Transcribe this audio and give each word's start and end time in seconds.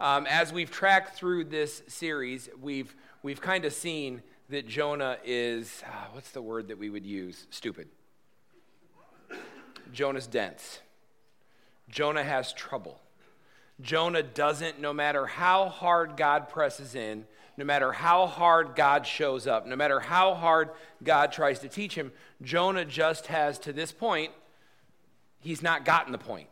Um, 0.00 0.26
as 0.26 0.50
we've 0.50 0.70
tracked 0.70 1.14
through 1.14 1.44
this 1.44 1.82
series, 1.86 2.48
we've, 2.58 2.96
we've 3.22 3.42
kind 3.42 3.66
of 3.66 3.74
seen 3.74 4.22
that 4.48 4.66
Jonah 4.66 5.18
is, 5.26 5.82
uh, 5.86 6.06
what's 6.12 6.30
the 6.30 6.40
word 6.40 6.68
that 6.68 6.78
we 6.78 6.88
would 6.88 7.04
use? 7.04 7.46
Stupid. 7.50 7.86
Jonah's 9.92 10.26
dense. 10.26 10.80
Jonah 11.90 12.24
has 12.24 12.54
trouble. 12.54 12.98
Jonah 13.82 14.22
doesn't, 14.22 14.80
no 14.80 14.94
matter 14.94 15.26
how 15.26 15.68
hard 15.68 16.16
God 16.16 16.48
presses 16.48 16.94
in, 16.94 17.26
no 17.58 17.66
matter 17.66 17.92
how 17.92 18.26
hard 18.26 18.74
God 18.74 19.06
shows 19.06 19.46
up, 19.46 19.66
no 19.66 19.76
matter 19.76 20.00
how 20.00 20.32
hard 20.32 20.70
God 21.04 21.30
tries 21.30 21.58
to 21.58 21.68
teach 21.68 21.94
him, 21.94 22.10
Jonah 22.40 22.86
just 22.86 23.26
has, 23.26 23.58
to 23.60 23.72
this 23.74 23.92
point, 23.92 24.32
he's 25.40 25.62
not 25.62 25.84
gotten 25.84 26.10
the 26.10 26.18
point. 26.18 26.48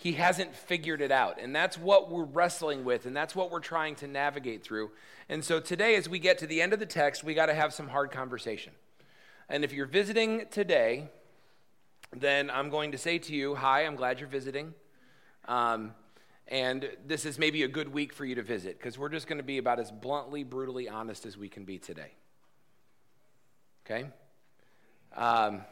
He 0.00 0.12
hasn't 0.12 0.54
figured 0.54 1.00
it 1.00 1.10
out. 1.10 1.40
And 1.40 1.54
that's 1.54 1.76
what 1.76 2.08
we're 2.08 2.22
wrestling 2.22 2.84
with, 2.84 3.04
and 3.04 3.16
that's 3.16 3.34
what 3.34 3.50
we're 3.50 3.58
trying 3.58 3.96
to 3.96 4.06
navigate 4.06 4.62
through. 4.62 4.92
And 5.28 5.44
so 5.44 5.58
today, 5.58 5.96
as 5.96 6.08
we 6.08 6.20
get 6.20 6.38
to 6.38 6.46
the 6.46 6.62
end 6.62 6.72
of 6.72 6.78
the 6.78 6.86
text, 6.86 7.24
we 7.24 7.34
got 7.34 7.46
to 7.46 7.54
have 7.54 7.74
some 7.74 7.88
hard 7.88 8.12
conversation. 8.12 8.72
And 9.48 9.64
if 9.64 9.72
you're 9.72 9.86
visiting 9.86 10.46
today, 10.52 11.08
then 12.16 12.48
I'm 12.48 12.70
going 12.70 12.92
to 12.92 12.98
say 12.98 13.18
to 13.18 13.34
you, 13.34 13.56
Hi, 13.56 13.84
I'm 13.84 13.96
glad 13.96 14.20
you're 14.20 14.28
visiting. 14.28 14.72
Um, 15.48 15.94
and 16.46 16.88
this 17.04 17.26
is 17.26 17.36
maybe 17.36 17.64
a 17.64 17.68
good 17.68 17.92
week 17.92 18.12
for 18.12 18.24
you 18.24 18.36
to 18.36 18.42
visit 18.42 18.78
because 18.78 18.96
we're 18.98 19.08
just 19.08 19.26
going 19.26 19.38
to 19.38 19.44
be 19.44 19.58
about 19.58 19.80
as 19.80 19.90
bluntly, 19.90 20.44
brutally 20.44 20.88
honest 20.88 21.26
as 21.26 21.36
we 21.36 21.48
can 21.48 21.64
be 21.64 21.76
today. 21.76 22.12
Okay? 23.84 24.06
Um, 25.16 25.62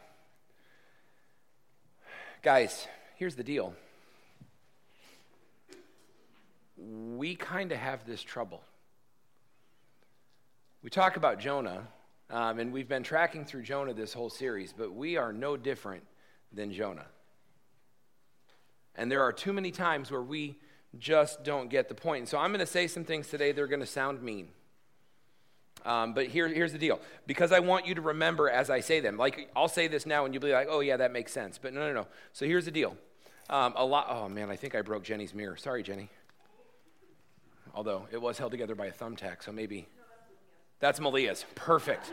guys, 2.43 2.87
here's 3.15 3.35
the 3.35 3.43
deal. 3.43 3.73
We 6.77 7.35
kind 7.35 7.71
of 7.71 7.77
have 7.79 8.05
this 8.05 8.21
trouble. 8.21 8.63
We 10.83 10.89
talk 10.89 11.17
about 11.17 11.39
Jonah, 11.39 11.87
um, 12.29 12.59
and 12.59 12.71
we've 12.71 12.87
been 12.87 13.03
tracking 13.03 13.45
through 13.45 13.63
Jonah 13.63 13.93
this 13.93 14.13
whole 14.13 14.29
series, 14.29 14.73
but 14.77 14.93
we 14.93 15.17
are 15.17 15.33
no 15.33 15.57
different 15.57 16.03
than 16.53 16.71
Jonah. 16.71 17.07
And 18.95 19.11
there 19.11 19.21
are 19.21 19.33
too 19.33 19.53
many 19.53 19.71
times 19.71 20.11
where 20.11 20.21
we 20.21 20.55
just 20.97 21.43
don't 21.43 21.69
get 21.69 21.89
the 21.89 21.95
point. 21.95 22.19
And 22.19 22.29
so 22.29 22.37
I'm 22.37 22.51
going 22.51 22.59
to 22.59 22.65
say 22.65 22.87
some 22.87 23.03
things 23.03 23.27
today 23.27 23.51
that 23.51 23.61
are 23.61 23.67
going 23.67 23.79
to 23.79 23.85
sound 23.85 24.21
mean. 24.21 24.49
Um, 25.85 26.13
but 26.13 26.27
here, 26.27 26.47
here's 26.47 26.71
the 26.71 26.79
deal. 26.79 26.99
Because 27.27 27.51
I 27.51 27.59
want 27.59 27.85
you 27.85 27.95
to 27.95 28.01
remember 28.01 28.49
as 28.49 28.69
I 28.69 28.79
say 28.79 28.99
them. 28.99 29.17
Like, 29.17 29.49
I'll 29.55 29.67
say 29.67 29.87
this 29.87 30.05
now 30.05 30.25
and 30.25 30.33
you'll 30.33 30.43
be 30.43 30.51
like, 30.51 30.67
oh, 30.69 30.79
yeah, 30.79 30.97
that 30.97 31.11
makes 31.11 31.31
sense. 31.31 31.57
But 31.57 31.73
no, 31.73 31.81
no, 31.81 31.93
no. 31.93 32.07
So 32.33 32.45
here's 32.45 32.65
the 32.65 32.71
deal. 32.71 32.97
Um, 33.49 33.73
a 33.75 33.85
lot, 33.85 34.07
oh, 34.09 34.27
man, 34.27 34.49
I 34.49 34.55
think 34.55 34.75
I 34.75 34.81
broke 34.81 35.03
Jenny's 35.03 35.33
mirror. 35.33 35.55
Sorry, 35.55 35.83
Jenny. 35.83 36.09
Although 37.77 38.07
it 38.11 38.19
was 38.19 38.39
held 38.39 38.49
together 38.49 38.73
by 38.73 38.87
a 38.87 38.91
thumbtack, 38.91 39.43
so 39.43 39.51
maybe. 39.51 39.87
That's 40.79 40.99
Malia's. 40.99 41.45
Perfect. 41.53 42.11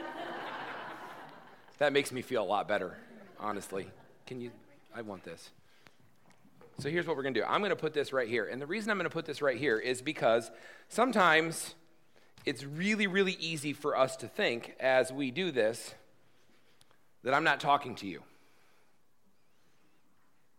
that 1.79 1.91
makes 1.91 2.13
me 2.13 2.21
feel 2.21 2.43
a 2.43 2.45
lot 2.45 2.69
better, 2.69 2.99
honestly. 3.41 3.87
Can 4.27 4.43
you? 4.43 4.51
I 4.95 5.01
want 5.01 5.25
this. 5.25 5.53
So 6.81 6.91
here's 6.91 7.07
what 7.07 7.17
we're 7.17 7.23
going 7.23 7.33
to 7.33 7.41
do 7.41 7.47
I'm 7.47 7.63
going 7.63 7.71
to 7.71 7.77
put 7.77 7.95
this 7.95 8.13
right 8.13 8.29
here. 8.29 8.45
And 8.45 8.61
the 8.61 8.67
reason 8.67 8.91
I'm 8.91 8.99
going 8.99 9.09
to 9.09 9.15
put 9.15 9.25
this 9.25 9.41
right 9.41 9.57
here 9.57 9.79
is 9.79 10.03
because 10.03 10.51
sometimes 10.91 11.75
it's 12.45 12.63
really, 12.63 13.07
really 13.07 13.39
easy 13.41 13.73
for 13.73 13.97
us 13.97 14.17
to 14.17 14.29
think 14.29 14.75
as 14.79 15.15
we 15.15 15.31
do 15.31 15.51
this 15.51 15.95
that 17.23 17.33
I'm 17.33 17.45
not 17.45 17.59
talking 17.59 17.95
to 17.97 18.07
you. 18.07 18.23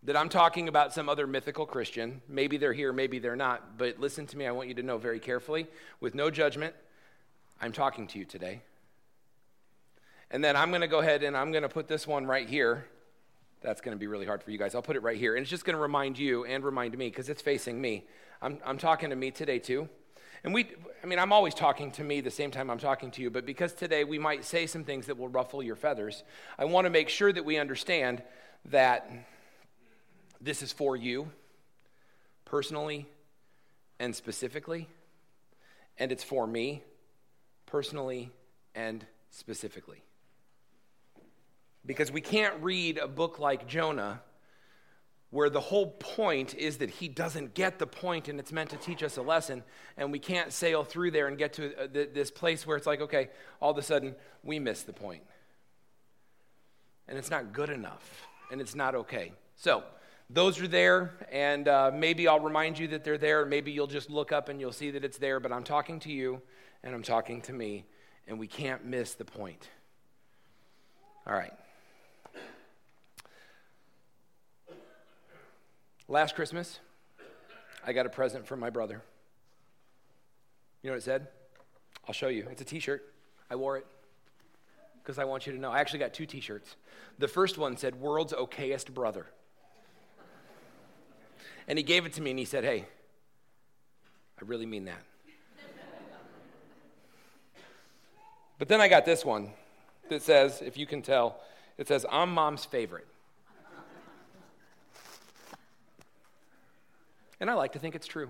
That 0.05 0.15
I'm 0.15 0.29
talking 0.29 0.67
about 0.67 0.93
some 0.93 1.09
other 1.09 1.25
mythical 1.25 1.65
Christian. 1.65 2.21
Maybe 2.29 2.57
they're 2.57 2.73
here, 2.73 2.93
maybe 2.93 3.17
they're 3.17 3.35
not. 3.35 3.79
But 3.79 3.99
listen 3.99 4.27
to 4.27 4.37
me, 4.37 4.45
I 4.45 4.51
want 4.51 4.67
you 4.67 4.75
to 4.75 4.83
know 4.83 4.99
very 4.99 5.19
carefully, 5.19 5.65
with 5.99 6.13
no 6.13 6.29
judgment, 6.29 6.75
I'm 7.59 7.71
talking 7.71 8.05
to 8.09 8.19
you 8.19 8.25
today. 8.25 8.61
And 10.29 10.43
then 10.43 10.55
I'm 10.55 10.69
going 10.69 10.81
to 10.81 10.87
go 10.87 10.99
ahead 10.99 11.23
and 11.23 11.35
I'm 11.35 11.51
going 11.51 11.63
to 11.63 11.69
put 11.69 11.87
this 11.87 12.05
one 12.05 12.27
right 12.27 12.47
here 12.47 12.85
that's 13.61 13.81
going 13.81 13.97
to 13.97 13.99
be 13.99 14.05
really 14.05 14.27
hard 14.27 14.43
for 14.43 14.51
you 14.51 14.59
guys. 14.59 14.75
I'll 14.75 14.83
put 14.83 14.95
it 14.95 15.01
right 15.01 15.17
here. 15.17 15.35
And 15.35 15.41
it's 15.41 15.49
just 15.49 15.65
going 15.65 15.75
to 15.75 15.81
remind 15.81 16.19
you 16.19 16.45
and 16.45 16.63
remind 16.63 16.95
me 16.95 17.09
because 17.09 17.27
it's 17.27 17.41
facing 17.41 17.81
me. 17.81 18.03
I'm, 18.43 18.59
I'm 18.63 18.77
talking 18.77 19.09
to 19.09 19.15
me 19.15 19.31
today, 19.31 19.57
too. 19.57 19.89
And 20.43 20.53
we, 20.53 20.67
I 21.03 21.07
mean, 21.07 21.17
I'm 21.17 21.33
always 21.33 21.55
talking 21.55 21.89
to 21.93 22.03
me 22.03 22.21
the 22.21 22.29
same 22.29 22.51
time 22.51 22.69
I'm 22.69 22.77
talking 22.77 23.09
to 23.09 23.23
you, 23.23 23.31
but 23.31 23.43
because 23.43 23.73
today 23.73 24.03
we 24.03 24.19
might 24.19 24.45
say 24.45 24.67
some 24.67 24.83
things 24.83 25.07
that 25.07 25.17
will 25.17 25.29
ruffle 25.29 25.63
your 25.63 25.75
feathers, 25.75 26.23
I 26.59 26.65
want 26.65 26.85
to 26.85 26.91
make 26.91 27.09
sure 27.09 27.33
that 27.33 27.43
we 27.43 27.57
understand 27.57 28.21
that 28.65 29.09
this 30.45 30.61
is 30.61 30.71
for 30.71 30.95
you 30.95 31.31
personally 32.45 33.07
and 33.99 34.15
specifically, 34.15 34.87
and 35.97 36.11
it's 36.11 36.23
for 36.23 36.45
me 36.45 36.83
personally 37.65 38.29
and 38.75 39.05
specifically. 39.31 40.03
Because 41.83 42.11
we 42.11 42.21
can't 42.21 42.61
read 42.61 42.99
a 42.99 43.07
book 43.07 43.39
like 43.39 43.67
Jonah 43.67 44.21
where 45.31 45.49
the 45.49 45.59
whole 45.59 45.87
point 45.87 46.53
is 46.53 46.77
that 46.77 46.91
he 46.91 47.07
doesn't 47.07 47.55
get 47.55 47.79
the 47.79 47.87
point 47.87 48.29
and 48.29 48.39
it's 48.39 48.51
meant 48.51 48.69
to 48.69 48.77
teach 48.77 49.01
us 49.01 49.17
a 49.17 49.21
lesson, 49.23 49.63
and 49.97 50.11
we 50.11 50.19
can't 50.19 50.53
sail 50.53 50.83
through 50.83 51.09
there 51.09 51.27
and 51.27 51.39
get 51.39 51.53
to 51.53 51.75
uh, 51.75 51.87
this 51.91 52.29
place 52.29 52.67
where 52.67 52.77
it's 52.77 52.85
like, 52.85 53.01
okay, 53.01 53.29
all 53.59 53.71
of 53.71 53.77
a 53.79 53.81
sudden 53.81 54.15
we 54.43 54.59
miss 54.59 54.83
the 54.83 54.93
point. 54.93 55.23
And 57.07 57.17
it's 57.17 57.31
not 57.31 57.51
good 57.51 57.69
enough, 57.69 58.27
and 58.51 58.61
it's 58.61 58.75
not 58.75 58.93
okay. 58.93 59.33
So, 59.55 59.83
those 60.29 60.59
are 60.59 60.67
there, 60.67 61.17
and 61.31 61.67
uh, 61.67 61.91
maybe 61.93 62.27
I'll 62.27 62.39
remind 62.39 62.79
you 62.79 62.87
that 62.89 63.03
they're 63.03 63.17
there. 63.17 63.45
Maybe 63.45 63.71
you'll 63.71 63.87
just 63.87 64.09
look 64.09 64.31
up 64.31 64.49
and 64.49 64.59
you'll 64.59 64.71
see 64.71 64.91
that 64.91 65.05
it's 65.05 65.17
there, 65.17 65.39
but 65.39 65.51
I'm 65.51 65.63
talking 65.63 65.99
to 66.01 66.11
you 66.11 66.41
and 66.83 66.93
I'm 66.93 67.03
talking 67.03 67.41
to 67.41 67.53
me, 67.53 67.85
and 68.27 68.39
we 68.39 68.47
can't 68.47 68.85
miss 68.85 69.13
the 69.13 69.25
point. 69.25 69.69
All 71.27 71.33
right. 71.33 71.53
Last 76.07 76.35
Christmas, 76.35 76.79
I 77.85 77.93
got 77.93 78.05
a 78.05 78.09
present 78.09 78.45
from 78.45 78.59
my 78.59 78.69
brother. 78.69 79.01
You 80.83 80.89
know 80.89 80.93
what 80.93 80.99
it 80.99 81.03
said? 81.03 81.27
I'll 82.07 82.13
show 82.13 82.27
you. 82.27 82.47
It's 82.51 82.61
a 82.61 82.65
t 82.65 82.79
shirt. 82.79 83.11
I 83.49 83.55
wore 83.55 83.77
it 83.77 83.87
because 85.01 85.17
I 85.17 85.23
want 85.23 85.47
you 85.47 85.53
to 85.53 85.59
know. 85.59 85.71
I 85.71 85.79
actually 85.79 85.99
got 85.99 86.13
two 86.13 86.27
t 86.27 86.39
shirts. 86.39 86.75
The 87.17 87.27
first 87.27 87.57
one 87.57 87.75
said, 87.77 87.95
World's 87.95 88.33
Okayest 88.33 88.93
Brother. 88.93 89.25
And 91.67 91.77
he 91.77 91.83
gave 91.83 92.05
it 92.05 92.13
to 92.13 92.21
me 92.21 92.31
and 92.31 92.39
he 92.39 92.45
said, 92.45 92.63
Hey, 92.63 92.85
I 94.39 94.45
really 94.45 94.65
mean 94.65 94.85
that. 94.85 95.01
but 98.59 98.67
then 98.67 98.81
I 98.81 98.87
got 98.87 99.05
this 99.05 99.25
one 99.25 99.51
that 100.09 100.21
says, 100.21 100.61
if 100.61 100.77
you 100.77 100.85
can 100.85 101.01
tell, 101.01 101.39
it 101.77 101.87
says, 101.87 102.05
I'm 102.11 102.33
mom's 102.33 102.65
favorite. 102.65 103.07
And 107.39 107.49
I 107.49 107.53
like 107.53 107.73
to 107.73 107.79
think 107.79 107.95
it's 107.95 108.07
true. 108.07 108.29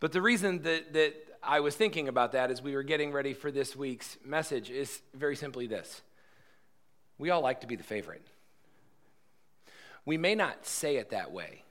but 0.00 0.12
the 0.12 0.20
reason 0.20 0.62
that, 0.62 0.92
that 0.92 1.14
I 1.42 1.60
was 1.60 1.74
thinking 1.74 2.08
about 2.08 2.32
that 2.32 2.50
as 2.50 2.60
we 2.60 2.74
were 2.74 2.82
getting 2.82 3.12
ready 3.12 3.32
for 3.32 3.50
this 3.50 3.74
week's 3.74 4.18
message 4.24 4.70
is 4.70 5.00
very 5.14 5.36
simply 5.36 5.66
this 5.66 6.02
we 7.18 7.30
all 7.30 7.40
like 7.40 7.62
to 7.62 7.66
be 7.66 7.74
the 7.74 7.82
favorite. 7.82 8.24
We 10.08 10.16
may 10.16 10.34
not 10.34 10.64
say 10.64 10.96
it 10.96 11.10
that 11.10 11.32
way. 11.32 11.64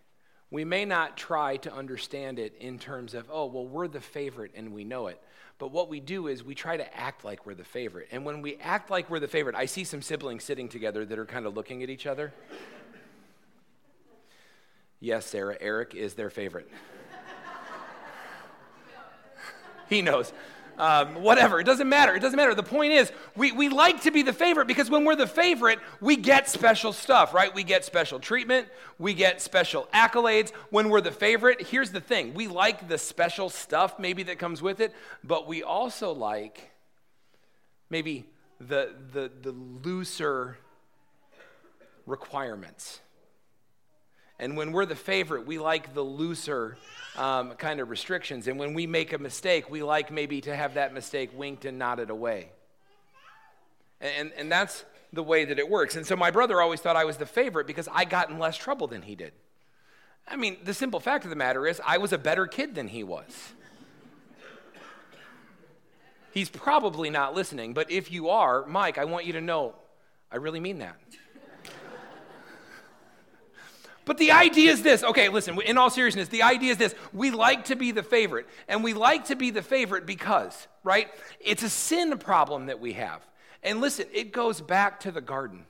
We 0.51 0.63
may 0.63 0.85
not 0.85 1.17
try 1.17 1.57
to 1.57 1.73
understand 1.73 2.37
it 2.37 2.53
in 2.59 2.77
terms 2.77 3.15
of, 3.15 3.25
oh, 3.31 3.47
well, 3.47 3.65
we're 3.65 3.87
the 3.87 3.99
favorite 3.99 4.51
and 4.53 4.73
we 4.73 4.83
know 4.83 5.07
it. 5.07 5.19
But 5.57 5.71
what 5.71 5.89
we 5.89 5.99
do 5.99 6.27
is 6.27 6.43
we 6.43 6.53
try 6.53 6.77
to 6.77 6.95
act 6.95 7.25
like 7.25 7.47
we're 7.47 7.55
the 7.55 7.63
favorite. 7.63 8.09
And 8.11 8.25
when 8.25 8.43
we 8.43 8.57
act 8.57 8.91
like 8.91 9.09
we're 9.09 9.19
the 9.19 9.27
favorite, 9.27 9.55
I 9.55 9.65
see 9.65 9.83
some 9.83 10.03
siblings 10.03 10.43
sitting 10.43 10.69
together 10.69 11.03
that 11.03 11.17
are 11.17 11.25
kind 11.25 11.47
of 11.47 11.55
looking 11.55 11.81
at 11.81 11.89
each 11.89 12.05
other. 12.05 12.31
Yes, 14.99 15.25
Sarah, 15.25 15.57
Eric 15.59 15.95
is 15.95 16.13
their 16.13 16.29
favorite. 16.29 16.69
he 19.89 20.03
knows. 20.03 20.31
Um, 20.77 21.23
whatever, 21.23 21.59
it 21.59 21.63
doesn't 21.63 21.89
matter. 21.89 22.15
It 22.15 22.19
doesn't 22.19 22.37
matter. 22.37 22.53
The 22.53 22.61
point 22.61 22.93
is, 22.93 23.11
we, 23.35 23.51
we 23.51 23.67
like 23.67 24.03
to 24.03 24.11
be 24.11 24.21
the 24.21 24.33
favorite 24.33 24.67
because 24.67 24.91
when 24.91 25.05
we're 25.05 25.15
the 25.15 25.25
favorite, 25.25 25.79
we 25.99 26.15
get 26.15 26.47
special 26.47 26.93
stuff, 26.93 27.33
right? 27.33 27.53
We 27.53 27.63
get 27.63 27.83
special 27.83 28.19
treatment, 28.19 28.67
we 28.99 29.15
get 29.15 29.41
special 29.41 29.87
accolades. 29.93 30.51
When 30.69 30.89
we're 30.89 31.01
the 31.01 31.11
favorite, 31.11 31.67
here's 31.67 31.89
the 31.89 31.99
thing 31.99 32.35
we 32.35 32.47
like 32.47 32.87
the 32.87 32.97
special 32.97 33.49
stuff 33.49 33.97
maybe 33.97 34.23
that 34.23 34.37
comes 34.37 34.61
with 34.61 34.79
it, 34.79 34.93
but 35.23 35.47
we 35.47 35.63
also 35.63 36.11
like 36.11 36.71
maybe 37.89 38.25
the, 38.59 38.93
the, 39.13 39.31
the 39.41 39.51
looser 39.51 40.57
requirements 42.05 43.01
and 44.39 44.55
when 44.55 44.71
we're 44.71 44.85
the 44.85 44.95
favorite, 44.95 45.45
we 45.45 45.57
like 45.57 45.93
the 45.93 46.01
looser 46.01 46.77
um, 47.15 47.53
kind 47.53 47.79
of 47.79 47.89
restrictions. 47.89 48.47
And 48.47 48.59
when 48.59 48.73
we 48.73 48.85
make 48.85 49.13
a 49.13 49.17
mistake, 49.17 49.69
we 49.69 49.81
like 49.81 50.11
maybe 50.11 50.41
to 50.41 50.55
have 50.55 50.75
that 50.75 50.93
mistake 50.93 51.31
winked 51.35 51.65
and 51.65 51.79
nodded 51.79 52.09
away. 52.09 52.51
And, 53.99 54.31
and 54.37 54.51
that's 54.51 54.85
the 55.11 55.23
way 55.23 55.45
that 55.45 55.57
it 55.57 55.67
works. 55.67 55.95
And 55.95 56.05
so 56.05 56.15
my 56.15 56.29
brother 56.29 56.61
always 56.61 56.81
thought 56.81 56.95
I 56.95 57.05
was 57.05 57.17
the 57.17 57.25
favorite 57.25 57.65
because 57.65 57.89
I 57.91 58.05
got 58.05 58.29
in 58.29 58.37
less 58.37 58.55
trouble 58.55 58.87
than 58.87 59.01
he 59.01 59.15
did. 59.15 59.33
I 60.27 60.35
mean, 60.35 60.57
the 60.63 60.73
simple 60.73 60.99
fact 60.99 61.23
of 61.23 61.29
the 61.29 61.35
matter 61.35 61.65
is, 61.65 61.81
I 61.85 61.97
was 61.97 62.13
a 62.13 62.17
better 62.17 62.45
kid 62.45 62.75
than 62.75 62.89
he 62.89 63.03
was. 63.03 63.53
He's 66.31 66.49
probably 66.49 67.09
not 67.09 67.33
listening, 67.33 67.73
but 67.73 67.89
if 67.89 68.11
you 68.11 68.29
are, 68.29 68.65
Mike, 68.67 68.99
I 68.99 69.05
want 69.05 69.25
you 69.25 69.33
to 69.33 69.41
know 69.41 69.73
I 70.31 70.37
really 70.37 70.59
mean 70.59 70.79
that. 70.79 70.97
But 74.07 74.17
the 74.17 74.31
idea 74.31 74.71
is 74.71 74.83
this 74.83 75.03
okay, 75.03 75.27
listen, 75.27 75.61
in 75.61 75.77
all 75.77 75.89
seriousness, 75.89 76.29
the 76.29 76.43
idea 76.43 76.71
is 76.71 76.77
this 76.77 76.95
we 77.13 77.29
like 77.29 77.65
to 77.65 77.75
be 77.75 77.91
the 77.91 78.01
favorite. 78.01 78.47
And 78.69 78.81
we 78.83 78.93
like 78.93 79.25
to 79.25 79.35
be 79.35 79.51
the 79.51 79.61
favorite 79.61 80.05
because, 80.05 80.67
right? 80.83 81.09
It's 81.41 81.61
a 81.61 81.69
sin 81.69 82.17
problem 82.17 82.67
that 82.67 82.79
we 82.79 82.93
have. 82.93 83.21
And 83.61 83.81
listen, 83.81 84.05
it 84.13 84.31
goes 84.31 84.61
back 84.61 85.01
to 85.01 85.11
the 85.11 85.19
garden. 85.19 85.65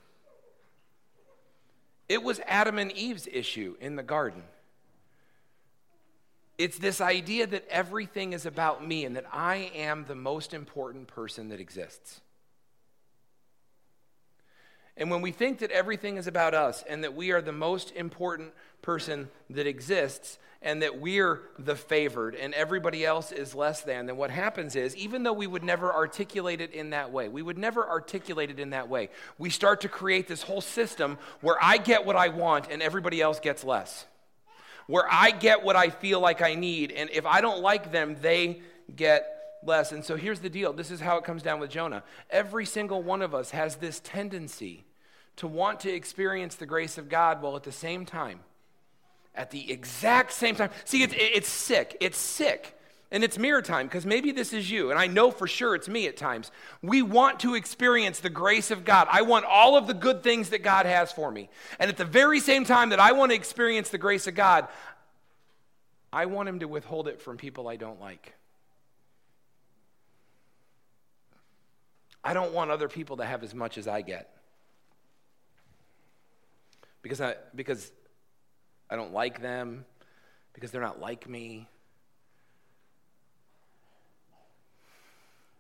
It 2.08 2.22
was 2.22 2.40
Adam 2.46 2.78
and 2.78 2.92
Eve's 2.92 3.28
issue 3.28 3.76
in 3.82 3.96
the 3.96 4.04
garden. 4.04 4.44
It's 6.60 6.78
this 6.78 7.02
idea 7.02 7.48
that 7.48 7.68
everything 7.70 8.34
is 8.34 8.46
about 8.46 8.88
me 8.88 9.04
and 9.06 9.16
that 9.16 9.26
I 9.34 9.72
am 9.74 10.06
the 10.06 10.16
most 10.16 10.54
important 10.54 11.08
person 11.08 11.50
that 11.50 11.60
exists. 11.60 12.22
And 14.98 15.12
when 15.12 15.22
we 15.22 15.32
think 15.32 15.60
that 15.60 15.72
everything 15.72 16.18
is 16.18 16.28
about 16.28 16.54
us 16.54 16.84
and 16.90 17.04
that 17.04 17.16
we 17.16 17.32
are 17.32 17.42
the 17.42 17.52
most 17.52 17.92
important 17.92 18.52
person 18.82 19.30
that 19.50 19.68
exists 19.68 20.40
and 20.62 20.82
that 20.82 21.00
we're 21.00 21.42
the 21.60 21.76
favored 21.76 22.34
and 22.34 22.54
everybody 22.56 23.06
else 23.06 23.32
is 23.32 23.54
less 23.54 23.82
than, 23.82 24.08
then 24.08 24.18
what 24.18 24.32
happens 24.32 24.76
is, 24.76 24.96
even 24.96 25.22
though 25.22 25.34
we 25.34 25.46
would 25.46 25.64
never 25.64 25.94
articulate 25.94 26.62
it 26.62 26.74
in 26.74 26.90
that 26.90 27.12
way, 27.12 27.30
we 27.30 27.44
would 27.44 27.60
never 27.60 27.88
articulate 27.88 28.50
it 28.50 28.60
in 28.60 28.72
that 28.72 28.90
way, 28.90 29.10
we 29.38 29.52
start 29.52 29.82
to 29.82 29.90
create 29.90 30.28
this 30.28 30.42
whole 30.42 30.62
system 30.62 31.20
where 31.42 31.58
I 31.62 31.78
get 31.78 32.06
what 32.06 32.16
I 32.16 32.30
want 32.30 32.68
and 32.72 32.82
everybody 32.82 33.22
else 33.22 33.40
gets 33.40 33.64
less. 33.64 34.06
Where 34.88 35.06
I 35.12 35.32
get 35.32 35.64
what 35.64 35.76
I 35.76 35.90
feel 35.90 36.22
like 36.22 36.42
I 36.42 36.56
need, 36.56 36.94
and 36.94 37.10
if 37.12 37.26
I 37.26 37.42
don't 37.42 37.62
like 37.62 37.92
them, 37.92 38.16
they 38.22 38.62
get 38.96 39.37
less. 39.64 39.92
And 39.92 40.04
so 40.04 40.16
here's 40.16 40.40
the 40.40 40.50
deal 40.50 40.74
this 40.74 40.92
is 40.92 41.00
how 41.00 41.18
it 41.18 41.24
comes 41.24 41.44
down 41.44 41.60
with 41.60 41.70
Jonah. 41.70 42.04
Every 42.30 42.66
single 42.66 43.02
one 43.02 43.22
of 43.22 43.34
us 43.34 43.52
has 43.52 43.78
this 43.78 44.00
tendency 44.00 44.86
to 45.38 45.48
want 45.48 45.80
to 45.82 45.94
experience 45.94 46.56
the 46.56 46.66
grace 46.66 46.98
of 46.98 47.10
God 47.10 47.42
while 47.42 47.56
at 47.56 47.64
the 47.64 47.72
same 47.72 48.06
time, 48.06 48.40
at 49.36 49.52
the 49.52 49.72
exact 49.72 50.34
same 50.34 50.56
time, 50.56 50.72
see, 50.84 51.04
it's, 51.04 51.14
it's 51.16 51.50
sick. 51.50 51.96
It's 52.02 52.18
sick. 52.18 52.74
And 53.10 53.24
it's 53.24 53.38
mirror 53.38 53.62
time 53.62 53.88
because 53.88 54.06
maybe 54.06 54.32
this 54.32 54.52
is 54.52 54.70
you, 54.70 54.92
and 54.92 55.00
I 55.00 55.08
know 55.08 55.32
for 55.32 55.48
sure 55.48 55.76
it's 55.76 55.88
me 55.88 56.08
at 56.08 56.18
times. 56.18 56.52
We 56.82 57.02
want 57.02 57.40
to 57.42 57.56
experience 57.56 58.20
the 58.20 58.30
grace 58.30 58.70
of 58.70 58.84
God. 58.84 59.08
I 59.10 59.22
want 59.22 59.46
all 59.46 59.78
of 59.78 59.88
the 59.88 59.94
good 59.94 60.24
things 60.24 60.50
that 60.50 60.62
God 60.62 60.86
has 60.86 61.14
for 61.14 61.32
me. 61.32 61.50
And 61.80 61.90
at 61.90 61.96
the 61.96 62.04
very 62.04 62.42
same 62.42 62.66
time 62.66 62.90
that 62.90 63.00
I 63.00 63.14
want 63.14 63.32
to 63.32 63.36
experience 63.36 63.90
the 63.90 63.98
grace 63.98 64.28
of 64.28 64.36
God, 64.36 64.68
I 66.12 66.26
want 66.26 66.50
Him 66.50 66.60
to 66.60 66.68
withhold 66.68 67.08
it 67.08 67.22
from 67.22 67.38
people 67.38 67.70
I 67.70 67.78
don't 67.78 68.02
like. 68.02 68.34
I 72.28 72.34
don't 72.34 72.52
want 72.52 72.72
other 72.72 72.90
people 72.90 73.16
to 73.18 73.26
have 73.26 73.42
as 73.42 73.56
much 73.56 73.78
as 73.78 73.88
I 73.88 74.02
get 74.02 74.30
because 77.02 77.22
I, 77.22 77.36
because 77.56 77.90
I 78.90 78.98
don't 78.98 79.14
like 79.14 79.42
them, 79.42 79.86
because 80.52 80.72
they're 80.72 80.82
not 80.82 81.00
like 81.00 81.30
me. 81.30 81.70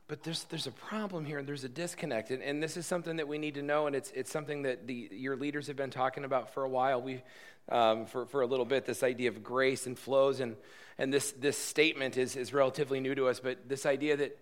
But 0.10 0.24
there's, 0.24 0.44
there's 0.50 0.68
a 0.68 0.72
problem 0.72 1.24
here, 1.24 1.38
and 1.38 1.48
there's 1.48 1.64
a 1.64 1.70
disconnect. 1.70 2.32
And, 2.32 2.44
and 2.44 2.62
this 2.62 2.76
is 2.76 2.86
something 2.86 3.16
that 3.16 3.30
we 3.30 3.38
need 3.38 3.54
to 3.54 3.62
know, 3.62 3.88
and 3.88 3.96
it's, 3.96 4.12
it's 4.12 4.30
something 4.30 4.64
that 4.64 4.88
the, 4.88 5.08
your 5.14 5.38
leaders 5.38 5.68
have 5.68 5.78
been 5.78 5.90
talking 5.90 6.26
about 6.26 6.54
for 6.54 6.64
a 6.64 6.70
while, 6.70 7.02
we, 7.02 7.24
um, 7.70 8.06
for, 8.08 8.26
for 8.26 8.42
a 8.42 8.46
little 8.46 8.66
bit, 8.66 8.86
this 8.86 9.04
idea 9.04 9.30
of 9.30 9.42
grace 9.42 9.88
and 9.88 9.98
flows. 9.98 10.42
And, 10.42 10.58
and 10.98 11.14
this, 11.14 11.32
this 11.32 11.58
statement 11.58 12.18
is, 12.18 12.36
is 12.36 12.52
relatively 12.52 13.00
new 13.00 13.16
to 13.16 13.30
us, 13.30 13.40
but 13.40 13.70
this 13.70 13.86
idea 13.86 14.18
that 14.18 14.38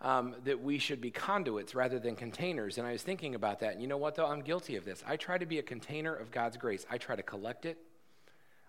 um, 0.00 0.34
that 0.44 0.62
we 0.62 0.78
should 0.78 1.00
be 1.00 1.10
conduits 1.10 1.74
rather 1.74 1.98
than 1.98 2.16
containers. 2.16 2.78
And 2.78 2.86
I 2.86 2.92
was 2.92 3.02
thinking 3.02 3.34
about 3.34 3.60
that. 3.60 3.72
And 3.72 3.80
you 3.80 3.88
know 3.88 3.96
what, 3.96 4.14
though? 4.14 4.26
I'm 4.26 4.42
guilty 4.42 4.76
of 4.76 4.84
this. 4.84 5.02
I 5.06 5.16
try 5.16 5.38
to 5.38 5.46
be 5.46 5.58
a 5.58 5.62
container 5.62 6.14
of 6.14 6.30
God's 6.30 6.56
grace. 6.56 6.84
I 6.90 6.98
try 6.98 7.16
to 7.16 7.22
collect 7.22 7.66
it, 7.66 7.78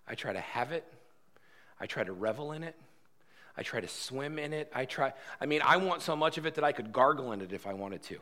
I 0.08 0.16
try 0.16 0.34
to 0.34 0.40
have 0.40 0.72
it, 0.72 0.86
I 1.80 1.86
try 1.86 2.04
to 2.04 2.14
revel 2.14 2.52
in 2.54 2.64
it. 2.64 2.76
I 3.60 3.64
try 3.64 3.82
to 3.82 3.88
swim 3.88 4.38
in 4.38 4.54
it. 4.54 4.72
I 4.72 4.86
try, 4.86 5.14
I 5.42 5.48
mean, 5.48 5.62
I 5.66 5.78
want 5.78 6.04
so 6.04 6.16
much 6.16 6.38
of 6.38 6.46
it 6.46 6.56
that 6.56 6.64
I 6.64 6.72
could 6.72 6.94
gargle 6.94 7.32
in 7.32 7.42
it 7.42 7.52
if 7.52 7.66
I 7.66 7.74
wanted 7.74 8.04
to. 8.04 8.20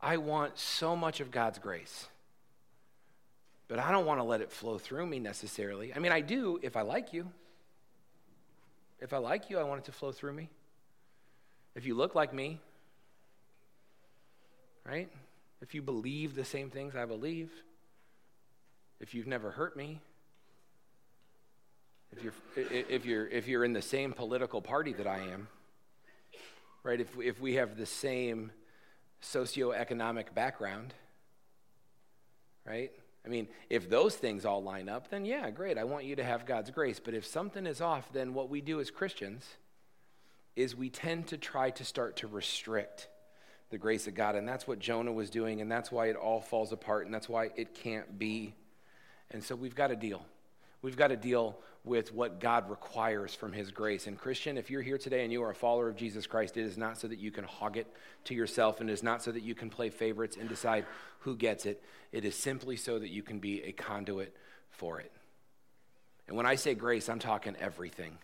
I 0.00 0.16
want 0.16 0.58
so 0.58 0.96
much 0.96 1.20
of 1.20 1.30
God's 1.30 1.58
grace. 1.58 2.08
But 3.68 3.78
I 3.78 3.92
don't 3.92 4.06
want 4.06 4.18
to 4.18 4.24
let 4.24 4.40
it 4.40 4.50
flow 4.50 4.78
through 4.78 5.04
me 5.06 5.18
necessarily. 5.18 5.92
I 5.94 5.98
mean, 5.98 6.12
I 6.12 6.22
do 6.22 6.58
if 6.62 6.78
I 6.78 6.80
like 6.80 7.12
you. 7.12 7.30
If 9.00 9.12
I 9.12 9.18
like 9.18 9.50
you, 9.50 9.58
I 9.58 9.64
want 9.64 9.82
it 9.82 9.84
to 9.84 9.92
flow 9.92 10.12
through 10.12 10.32
me 10.32 10.48
if 11.74 11.86
you 11.86 11.94
look 11.94 12.14
like 12.14 12.32
me, 12.32 12.60
right? 14.84 15.08
If 15.60 15.74
you 15.74 15.82
believe 15.82 16.34
the 16.34 16.44
same 16.44 16.70
things 16.70 16.96
I 16.96 17.04
believe, 17.04 17.50
if 19.00 19.14
you've 19.14 19.26
never 19.26 19.50
hurt 19.50 19.76
me, 19.76 20.00
if 22.12 22.22
you're, 22.24 22.32
if 22.56 23.06
you're, 23.06 23.28
if 23.28 23.46
you're 23.46 23.64
in 23.64 23.72
the 23.72 23.82
same 23.82 24.12
political 24.12 24.60
party 24.60 24.92
that 24.94 25.06
I 25.06 25.18
am, 25.18 25.48
right? 26.82 27.00
If, 27.00 27.08
if 27.20 27.40
we 27.40 27.54
have 27.54 27.76
the 27.76 27.86
same 27.86 28.50
socioeconomic 29.22 30.34
background, 30.34 30.94
right? 32.66 32.90
I 33.24 33.28
mean, 33.28 33.48
if 33.68 33.88
those 33.88 34.16
things 34.16 34.44
all 34.44 34.62
line 34.62 34.88
up, 34.88 35.10
then 35.10 35.24
yeah, 35.24 35.50
great. 35.50 35.78
I 35.78 35.84
want 35.84 36.04
you 36.04 36.16
to 36.16 36.24
have 36.24 36.46
God's 36.46 36.70
grace. 36.70 36.98
But 36.98 37.14
if 37.14 37.26
something 37.26 37.66
is 37.66 37.80
off, 37.80 38.12
then 38.12 38.34
what 38.34 38.48
we 38.48 38.60
do 38.60 38.80
as 38.80 38.90
Christians 38.90 39.44
is 40.60 40.76
we 40.76 40.90
tend 40.90 41.28
to 41.28 41.38
try 41.38 41.70
to 41.70 41.84
start 41.84 42.16
to 42.16 42.26
restrict 42.26 43.08
the 43.70 43.78
grace 43.78 44.06
of 44.06 44.14
God. 44.14 44.34
And 44.34 44.46
that's 44.46 44.66
what 44.66 44.78
Jonah 44.78 45.12
was 45.12 45.30
doing, 45.30 45.60
and 45.60 45.70
that's 45.70 45.90
why 45.90 46.06
it 46.06 46.16
all 46.16 46.40
falls 46.40 46.72
apart, 46.72 47.06
and 47.06 47.14
that's 47.14 47.28
why 47.28 47.50
it 47.56 47.74
can't 47.74 48.18
be. 48.18 48.54
And 49.30 49.42
so 49.42 49.54
we've 49.54 49.74
got 49.74 49.88
to 49.88 49.96
deal. 49.96 50.24
We've 50.82 50.96
got 50.96 51.08
to 51.08 51.16
deal 51.16 51.58
with 51.84 52.12
what 52.12 52.40
God 52.40 52.68
requires 52.68 53.34
from 53.34 53.52
His 53.52 53.70
grace. 53.70 54.06
And, 54.06 54.18
Christian, 54.18 54.58
if 54.58 54.70
you're 54.70 54.82
here 54.82 54.98
today 54.98 55.22
and 55.22 55.32
you 55.32 55.42
are 55.42 55.50
a 55.50 55.54
follower 55.54 55.88
of 55.88 55.96
Jesus 55.96 56.26
Christ, 56.26 56.56
it 56.56 56.64
is 56.64 56.76
not 56.76 56.98
so 56.98 57.08
that 57.08 57.18
you 57.18 57.30
can 57.30 57.44
hog 57.44 57.76
it 57.76 57.86
to 58.24 58.34
yourself, 58.34 58.80
and 58.80 58.90
it 58.90 58.92
is 58.92 59.02
not 59.02 59.22
so 59.22 59.32
that 59.32 59.42
you 59.42 59.54
can 59.54 59.70
play 59.70 59.88
favorites 59.88 60.36
and 60.38 60.48
decide 60.48 60.84
who 61.20 61.36
gets 61.36 61.64
it. 61.64 61.82
It 62.12 62.24
is 62.24 62.34
simply 62.34 62.76
so 62.76 62.98
that 62.98 63.10
you 63.10 63.22
can 63.22 63.38
be 63.38 63.62
a 63.62 63.72
conduit 63.72 64.36
for 64.70 65.00
it. 65.00 65.12
And 66.26 66.36
when 66.36 66.46
I 66.46 66.56
say 66.56 66.74
grace, 66.74 67.08
I'm 67.08 67.18
talking 67.18 67.56
everything. 67.60 68.18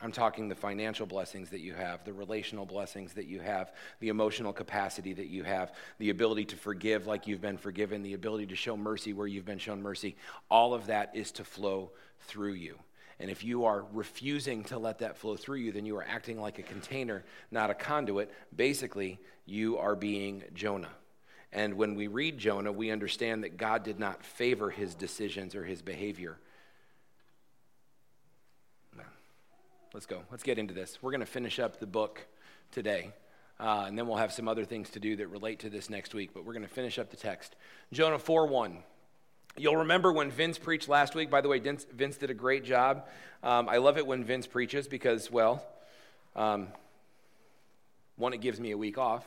I'm 0.00 0.12
talking 0.12 0.48
the 0.48 0.54
financial 0.54 1.06
blessings 1.06 1.50
that 1.50 1.60
you 1.60 1.74
have, 1.74 2.04
the 2.04 2.12
relational 2.12 2.64
blessings 2.64 3.14
that 3.14 3.26
you 3.26 3.40
have, 3.40 3.72
the 3.98 4.10
emotional 4.10 4.52
capacity 4.52 5.12
that 5.14 5.26
you 5.26 5.42
have, 5.42 5.72
the 5.98 6.10
ability 6.10 6.44
to 6.46 6.56
forgive 6.56 7.08
like 7.08 7.26
you've 7.26 7.40
been 7.40 7.58
forgiven, 7.58 8.02
the 8.02 8.14
ability 8.14 8.46
to 8.46 8.56
show 8.56 8.76
mercy 8.76 9.12
where 9.12 9.26
you've 9.26 9.44
been 9.44 9.58
shown 9.58 9.82
mercy. 9.82 10.16
All 10.50 10.72
of 10.72 10.86
that 10.86 11.10
is 11.14 11.32
to 11.32 11.44
flow 11.44 11.90
through 12.20 12.52
you. 12.52 12.78
And 13.18 13.28
if 13.28 13.42
you 13.42 13.64
are 13.64 13.84
refusing 13.92 14.62
to 14.64 14.78
let 14.78 15.00
that 15.00 15.16
flow 15.16 15.34
through 15.36 15.58
you, 15.58 15.72
then 15.72 15.84
you 15.84 15.96
are 15.96 16.06
acting 16.08 16.40
like 16.40 16.60
a 16.60 16.62
container, 16.62 17.24
not 17.50 17.70
a 17.70 17.74
conduit. 17.74 18.32
Basically, 18.54 19.18
you 19.44 19.78
are 19.78 19.96
being 19.96 20.44
Jonah. 20.54 20.92
And 21.52 21.74
when 21.74 21.96
we 21.96 22.06
read 22.06 22.38
Jonah, 22.38 22.70
we 22.70 22.92
understand 22.92 23.42
that 23.42 23.56
God 23.56 23.82
did 23.82 23.98
not 23.98 24.22
favor 24.22 24.70
his 24.70 24.94
decisions 24.94 25.56
or 25.56 25.64
his 25.64 25.82
behavior 25.82 26.38
Let's 29.94 30.04
go. 30.04 30.20
Let's 30.30 30.42
get 30.42 30.58
into 30.58 30.74
this. 30.74 30.98
We're 31.00 31.12
going 31.12 31.20
to 31.20 31.26
finish 31.26 31.58
up 31.58 31.80
the 31.80 31.86
book 31.86 32.26
today. 32.72 33.12
Uh, 33.58 33.84
and 33.86 33.98
then 33.98 34.06
we'll 34.06 34.18
have 34.18 34.32
some 34.32 34.46
other 34.46 34.66
things 34.66 34.90
to 34.90 35.00
do 35.00 35.16
that 35.16 35.28
relate 35.28 35.60
to 35.60 35.70
this 35.70 35.88
next 35.88 36.14
week. 36.14 36.30
But 36.34 36.44
we're 36.44 36.52
going 36.52 36.66
to 36.66 36.72
finish 36.72 36.98
up 36.98 37.10
the 37.10 37.16
text. 37.16 37.56
Jonah 37.90 38.18
4 38.18 38.46
1. 38.46 38.78
You'll 39.56 39.78
remember 39.78 40.12
when 40.12 40.30
Vince 40.30 40.58
preached 40.58 40.90
last 40.90 41.14
week. 41.14 41.30
By 41.30 41.40
the 41.40 41.48
way, 41.48 41.58
Vince 41.58 42.16
did 42.18 42.28
a 42.28 42.34
great 42.34 42.64
job. 42.64 43.06
Um, 43.42 43.66
I 43.66 43.78
love 43.78 43.96
it 43.96 44.06
when 44.06 44.24
Vince 44.24 44.46
preaches 44.46 44.86
because, 44.86 45.30
well, 45.30 45.66
um, 46.36 46.68
one, 48.16 48.34
it 48.34 48.42
gives 48.42 48.60
me 48.60 48.72
a 48.72 48.78
week 48.78 48.98
off. 48.98 49.24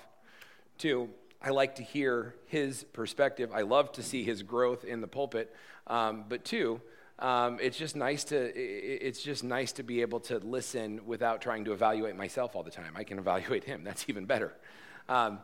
Two, 0.78 1.10
I 1.42 1.50
like 1.50 1.76
to 1.76 1.84
hear 1.84 2.36
his 2.46 2.84
perspective. 2.94 3.50
I 3.52 3.62
love 3.62 3.92
to 3.94 4.04
see 4.04 4.24
his 4.24 4.44
growth 4.44 4.86
in 4.86 5.02
the 5.02 5.08
pulpit. 5.08 5.54
Um, 5.88 6.26
but 6.30 6.46
two, 6.46 6.82
um, 7.22 7.60
it's 7.62 7.78
just 7.78 7.96
nice 7.96 8.24
to 8.26 8.52
it's 8.56 9.22
just 9.22 9.44
nice 9.44 9.72
to 9.74 9.84
be 9.84 10.02
able 10.02 10.20
to 10.22 10.40
listen 10.40 11.06
without 11.06 11.42
trying 11.42 11.66
to 11.66 11.72
evaluate 11.72 12.16
myself 12.16 12.56
all 12.56 12.64
the 12.64 12.72
time. 12.72 12.94
I 12.96 13.04
can 13.04 13.20
evaluate 13.26 13.64
him. 13.64 13.84
That's 13.84 14.06
even 14.10 14.26
better. 14.26 14.54
Um, 15.08 15.40